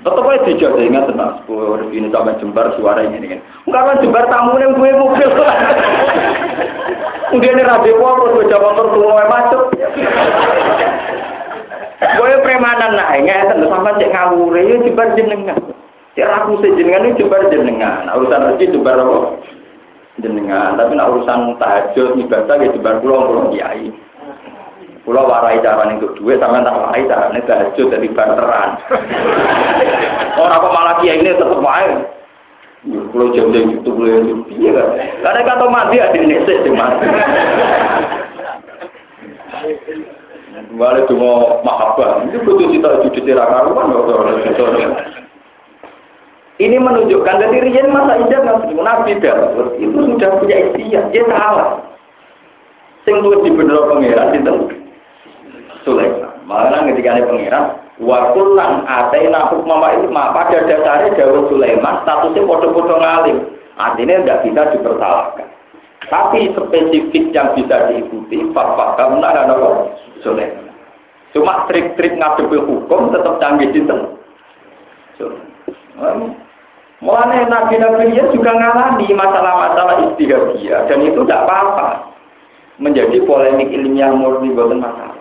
Tetep 0.02 0.26
aja 0.26 0.42
dijak 0.42 0.74
ingat 0.74 1.06
tenang, 1.06 1.38
sepuluh 1.38 1.78
ini 1.94 2.10
sama 2.10 2.34
jembar 2.42 2.74
suara 2.74 3.06
ini 3.06 3.30
kan. 3.30 3.40
Jembar 4.02 4.26
tamu 4.26 4.58
yang 4.58 4.74
gue 4.74 4.90
mobil. 4.90 5.30
Udah 7.30 7.50
ini 7.50 7.62
rabi 7.62 7.94
apa 7.94 8.26
gue 8.34 8.50
jawab 8.50 8.74
motor 8.74 8.86
tua 8.90 9.22
macet. 9.30 9.62
Gue 12.18 12.34
premanan 12.42 12.98
nah, 12.98 13.14
nggak 13.14 13.54
tentu 13.54 13.70
sama 13.70 13.94
cek 13.96 14.10
ngawur 14.10 14.58
ya 14.58 14.82
jembar 14.82 15.14
jenengan. 15.14 15.62
Cek 16.18 16.26
aku 16.26 16.58
sejenengan 16.58 17.06
ini 17.06 17.18
jembar 17.22 17.46
jenengan. 17.54 18.10
Urusan 18.18 18.50
rezeki 18.50 18.74
jembar 18.74 18.98
apa? 18.98 19.38
Jenengan. 20.18 20.74
Tapi 20.74 20.98
nak 20.98 21.10
urusan 21.14 21.54
tahajud 21.62 22.18
ibadah 22.18 22.58
ya 22.58 22.74
jembar 22.74 22.98
pulau 22.98 23.30
pulau 23.30 23.54
kiai. 23.54 23.93
Pulau 25.04 25.28
warai 25.28 25.60
cara 25.60 25.84
untuk 25.84 26.16
duit, 26.16 26.40
sama 26.40 26.64
tak 26.64 26.80
warai 26.80 27.04
cara 27.04 27.28
ini 27.28 27.44
tahajud 27.44 27.92
dari 27.92 28.08
barteran. 28.08 28.80
Orang 30.40 30.56
apa 30.56 30.68
malah 30.72 30.94
kiai 31.04 31.20
ini 31.20 31.36
tetap 31.36 31.60
wae. 31.60 31.92
Pulau 33.12 33.28
jam-jam 33.36 33.68
itu 33.68 33.90
boleh 33.92 34.24
iya 34.56 34.70
kan? 34.72 34.88
Karena 35.20 35.40
kata 35.44 35.64
mati 35.68 35.96
ada 36.00 36.16
Indonesia 36.16 36.52
sih 36.56 36.72
mati. 36.72 37.06
Balik 40.80 41.04
cuma 41.12 41.60
mahabbah. 41.60 42.24
Ini 42.24 42.40
butuh 42.40 42.68
cita 42.72 42.88
cuci 43.04 43.20
cira 43.28 43.44
karuan 43.44 43.92
Ini 46.64 46.76
menunjukkan 46.80 47.36
dari 47.44 47.58
Rian 47.60 47.92
masa 47.92 48.24
ijab 48.24 48.46
Nabi 48.72 49.20
Dawud 49.20 49.74
itu 49.76 49.98
sudah 50.00 50.30
punya 50.40 50.56
istilah, 50.70 51.04
dia 51.12 51.22
salah. 51.28 51.82
Sing 53.04 53.20
di 53.20 53.50
bener 53.52 53.84
pangeran 53.84 54.32
itu 54.32 54.83
Sulaiman. 55.84 56.32
Malah 56.48 56.84
ketika 56.88 57.16
ada 57.16 57.28
pengiran, 57.28 57.64
wakulan 58.00 58.84
atena 58.88 59.52
hukmama 59.52 60.00
itu 60.00 60.08
pada 60.10 60.58
dasarnya 60.64 61.16
Dawud 61.16 61.52
Sulaiman 61.52 62.02
statusnya 62.02 62.42
bodoh-bodoh 62.44 62.98
ngalim. 62.98 63.38
Artinya 63.76 64.24
tidak 64.24 64.40
bisa 64.48 64.62
dipersalahkan. 64.76 65.48
Tapi 66.04 66.52
spesifik 66.52 67.24
yang 67.32 67.56
bisa 67.56 67.88
diikuti, 67.88 68.44
Bapak 68.52 69.00
kamu 69.00 69.24
ada 69.24 69.48
apa? 69.48 69.92
Sulaiman. 70.20 70.72
Cuma 71.34 71.66
trik-trik 71.66 72.14
ngadepi 72.14 72.58
hukum 72.62 73.10
tetap 73.10 73.42
canggih 73.42 73.70
di 73.74 73.82
Mulanya 77.04 77.44
nabi-nabi 77.52 78.16
juga 78.32 78.56
ngalami 78.56 79.12
masalah-masalah 79.12 80.08
istihadiyah 80.08 80.88
dan 80.88 81.04
itu 81.04 81.20
tidak 81.26 81.44
apa-apa 81.44 82.14
menjadi 82.80 83.20
polemik 83.28 83.68
ilmiah 83.68 84.08
murni 84.14 84.56
buatan 84.56 84.80
masalah. 84.80 85.13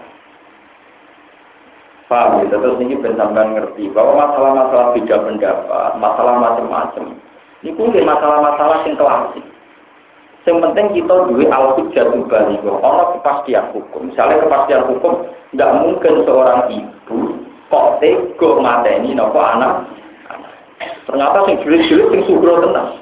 Paham 2.12 2.44
ya? 2.44 2.52
Terus 2.52 2.80
ini 2.84 3.00
benar 3.00 3.32
ngerti 3.32 3.90
bahwa 3.96 4.28
masalah-masalah 4.28 4.92
beda 4.96 5.16
pendapat, 5.24 5.92
masalah 5.98 6.34
macam-macam, 6.40 7.16
ini 7.64 7.72
pun 7.80 7.96
masalah-masalah 7.96 8.84
yang 8.84 9.00
klasik. 9.00 9.46
Yang 10.44 10.60
penting 10.60 10.88
kita 11.00 11.16
duit 11.32 11.48
al-hujjah 11.48 12.12
balik. 12.28 12.60
Ono 12.68 13.04
kepastian 13.16 13.72
hukum. 13.72 14.12
Misalnya 14.12 14.44
kepastian 14.44 14.84
hukum, 14.92 15.24
tidak 15.56 15.72
mungkin 15.80 16.14
seorang 16.28 16.68
ibu 16.68 17.40
kok 17.72 17.98
tego 18.04 18.60
mateni 18.60 19.16
nopo 19.16 19.40
anak. 19.40 19.88
Ternyata 21.08 21.48
sing 21.48 21.64
julit-julit 21.64 22.12
sing 22.12 22.22
subro 22.28 22.60
tenang. 22.60 23.00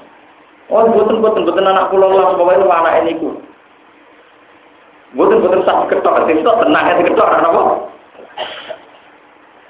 Oh, 0.69 0.85
buatan 0.87 1.19
buatan 1.19 1.43
buatan 1.43 1.67
anak 1.67 1.89
pulau 1.89 2.13
lah, 2.13 2.37
pokoknya 2.37 2.69
anak 2.69 3.03
ini 3.03 3.19
ku. 3.19 3.35
Bukan 5.17 5.43
bukan 5.43 5.65
satu 5.67 5.91
ketok, 5.91 6.23
itu 6.31 6.39
tenang 6.39 7.03
ketok, 7.03 7.27
apa? 7.27 7.61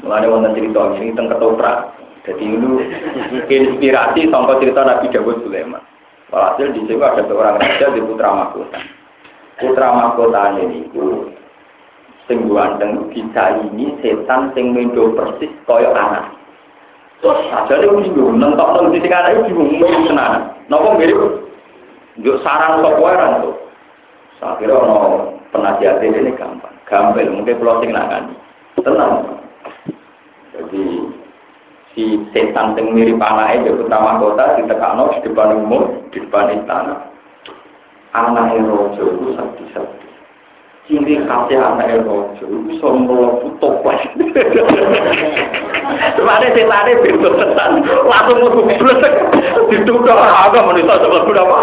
Mulanya 0.01 0.33
wonten 0.33 0.57
cerita 0.57 0.81
ini 0.97 1.13
tentang 1.13 1.37
ketoprak. 1.37 1.77
Jadi 2.25 2.45
itu 2.53 2.69
inspirasi 3.49 4.29
sampai 4.29 4.61
cerita 4.61 4.81
Nabi 4.85 5.09
Dawud 5.09 5.41
Sulaiman. 5.41 5.81
Walhasil 6.29 6.71
di 6.71 6.85
sini 6.85 7.01
ada 7.01 7.21
seorang 7.25 7.59
raja 7.59 7.91
di 7.91 8.01
putra 8.01 8.29
mahkota. 8.29 8.79
Putra 9.57 9.87
mahkota 9.91 10.41
ini 10.61 10.87
itu 10.87 11.27
sing 12.29 12.47
dan 12.47 13.11
kita 13.11 13.45
ini 13.67 13.91
setan 13.99 14.53
sing 14.55 14.71
mendo 14.71 15.11
persis 15.17 15.51
koyo 15.67 15.91
anak. 15.91 16.31
Terus 17.19 17.37
aja 17.53 17.77
dia 17.77 17.89
bingung, 17.89 18.41
nentok 18.41 18.69
nang 18.79 18.95
di 18.95 19.03
sing 19.03 19.11
anak 19.11 19.43
itu 19.43 19.53
bingung 19.53 20.07
tenan. 20.07 20.55
Napa 20.71 20.95
mirip? 20.95 21.19
Yo 22.21 22.39
sarang 22.45 22.79
sok 22.79 23.01
wae 23.01 23.17
tuh. 23.43 23.55
Saya 24.39 24.57
kira 24.57 24.73
ono 24.73 25.29
penasihat 25.53 26.01
ini 26.01 26.33
gampang, 26.33 26.73
gampang 26.89 27.29
mungkin 27.29 27.59
pulau 27.59 27.81
sing 27.83 27.93
nangani. 27.93 28.33
Tenang. 28.81 29.40
Jadi 30.61 30.85
si 31.97 32.21
setan 32.37 32.77
yang 32.77 32.93
mirip 32.93 33.17
anaknya 33.17 33.65
di 33.65 33.81
utama 33.81 34.21
kota 34.21 34.61
di 34.61 34.69
Tekano 34.69 35.09
di 35.17 35.25
depan 35.25 35.57
umum 35.57 36.05
di 36.13 36.21
depan 36.21 36.53
istana. 36.53 37.09
Anak 38.13 38.61
rojo 38.61 39.01
itu 39.01 39.33
sakti-sakti. 39.33 40.07
Ciri 40.85 41.17
khasnya 41.25 41.65
anak 41.65 42.05
rojo 42.05 42.45
itu 42.45 42.77
sombong 42.77 43.57
toples. 43.57 44.05
Sebenarnya 46.13 46.53
setannya 46.53 47.01
pintu 47.01 47.29
setan 47.41 47.81
langsung 48.05 48.37
mau 48.45 48.61
blesek 48.61 49.13
ditutup 49.73 50.13
apa 50.13 50.61
manusia 50.61 51.01
coba 51.01 51.25
apa. 51.25 51.59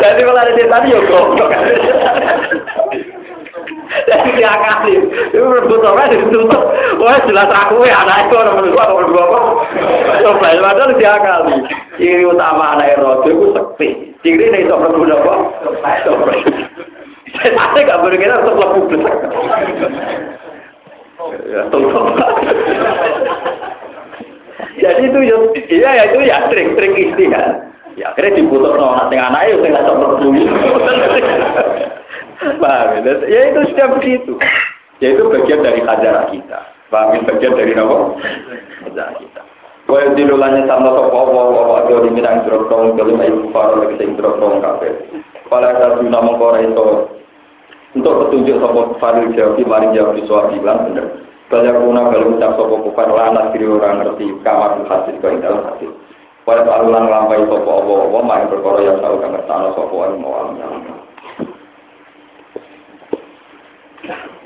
Jadi 0.00 0.20
kalau 0.24 0.40
ada 0.40 0.52
setan 0.56 0.88
ya 0.88 0.98
goblok. 1.04 1.52
Jadi 3.90 4.30
dia 4.38 4.54
kali 4.54 4.94
itu 5.34 5.42
orang 5.82 6.14
ditutup. 6.14 6.62
Wah 7.02 7.18
jelas 7.26 7.50
aku 7.50 7.82
ya 7.82 8.06
anak 8.06 8.30
itu 8.30 8.34
orang 8.38 8.62
manusia 8.62 8.86
orang 8.86 8.98
berdua 9.02 9.22
apa. 9.26 9.38
Coba 10.22 10.48
padahal 10.62 10.90
dia 10.94 11.14
kali. 11.18 11.54
Ciri 11.98 12.24
utama 12.26 12.78
anak 12.78 13.02
rojo 13.02 13.26
itu 13.26 13.46
sekti. 13.50 13.88
Ciri 14.22 14.46
ini 14.46 14.58
itu 14.62 14.74
rebut 14.74 15.10
apa. 15.10 15.34
Setannya 17.40 17.86
gak 17.86 18.00
berkira 18.02 18.42
untuk 18.42 18.58
lebih 18.58 18.82
blesek. 18.90 19.16
Ya, 21.50 21.62
Jadi 24.80 25.02
itu 25.12 25.18
ya, 25.20 25.36
iya 25.68 25.90
ya 25.92 26.04
itu 26.10 26.18
ya 26.24 26.36
trik-trik 26.48 26.94
istihad. 26.96 27.70
Ya 27.98 28.14
akhirnya 28.14 28.38
dibutuh 28.40 28.72
no 28.78 28.96
anak 28.96 29.12
sing 29.12 29.20
anak 29.20 29.50
itu 29.50 29.66
nggak 29.66 29.84
sempat. 29.84 30.10
Paham 32.40 33.04
ya? 33.04 33.12
Ya 33.28 33.40
itu 33.52 33.60
sudah 33.72 33.86
begitu. 34.00 34.32
Ya 35.00 35.12
itu 35.12 35.22
bagian 35.28 35.60
dari 35.60 35.80
kajaran 35.84 36.32
kita. 36.32 36.58
Paham 36.88 37.12
ya? 37.16 37.20
Bagian 37.28 37.52
dari 37.52 37.72
apa? 37.76 37.96
Kajaran 38.88 39.14
kita. 39.20 39.40
Wa 39.90 40.06
dilulanya 40.14 40.70
sama 40.70 40.94
sapa 40.94 41.10
apa 41.10 41.40
apa 41.50 41.72
ada 41.82 41.96
di 42.06 42.10
minang 42.14 42.46
jerotong 42.46 42.94
kelima 42.94 43.26
ibu 43.26 43.50
faro 43.50 43.82
lagi 43.82 43.98
sing 43.98 44.14
jerotong 44.14 44.62
kafe. 44.62 44.94
Pada 45.50 45.74
satu 45.82 46.06
nama 46.06 46.30
kora 46.38 46.62
itu 46.62 47.10
untuk 47.98 48.14
petunjuk 48.22 48.62
jawab 48.62 48.94
mari 49.02 49.90
jawab 49.98 50.14
di 50.14 50.22
soal 50.30 50.54
bilang 50.54 50.86
bener. 50.86 51.26
Banyak 51.50 51.82
guna 51.82 52.06
kalau 52.14 52.30
ucap 52.38 52.54
sopo 52.54 52.76
kufar 52.86 53.10
lanat 53.10 53.50
kiri 53.50 53.66
orang 53.66 54.06
ngerti 54.06 54.30
kamar 54.46 54.86
hasil 54.86 55.18
kau 55.18 55.34
yang 55.34 55.42
dalam 55.42 55.66
hasil. 55.66 55.90
Pada 56.46 56.62
alulan 56.70 57.10
lampai 57.10 57.42
obo 57.42 57.58
obo 57.58 58.22
main 58.22 58.46
berkoro 58.46 58.78
yang 58.78 59.02
tahu 59.02 59.18
kang 59.18 59.34
ngertano 59.34 59.74
sopo 59.74 60.06
yang 60.06 60.22
mau 60.22 60.54
alam 60.54 61.09
Yeah. 64.04 64.39